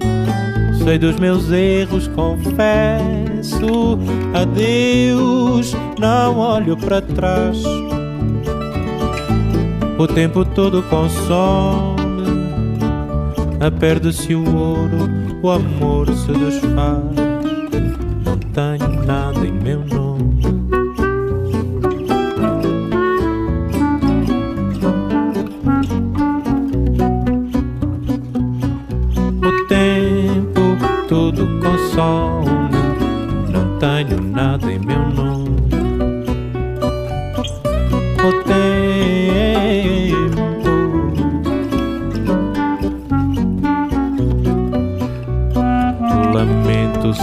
Sei 0.84 1.00
dos 1.00 1.16
meus 1.16 1.50
erros, 1.54 2.10
confesso. 2.10 3.98
Adeus, 4.34 5.74
não 5.98 6.38
olho 6.40 6.76
para 6.76 7.02
trás. 7.02 7.64
O 9.98 10.06
tempo 10.06 10.44
todo 10.44 10.84
consome. 10.90 12.04
Perde-se 13.80 14.36
o 14.36 14.44
ouro, 14.54 15.10
o 15.42 15.50
amor 15.50 16.14
se 16.14 16.34
desfaz. 16.34 17.33
Nada 19.06 19.46
em 19.46 19.52
meu 19.52 19.80
nome. 19.86 20.42
O 29.42 29.68
tempo 29.68 30.78
todo 31.10 31.48
consome. 31.60 32.54
Não 33.52 33.78
tenho 33.78 34.22
nada 34.22 34.72
em 34.72 34.80
meu 34.80 35.10
nome. 35.10 35.73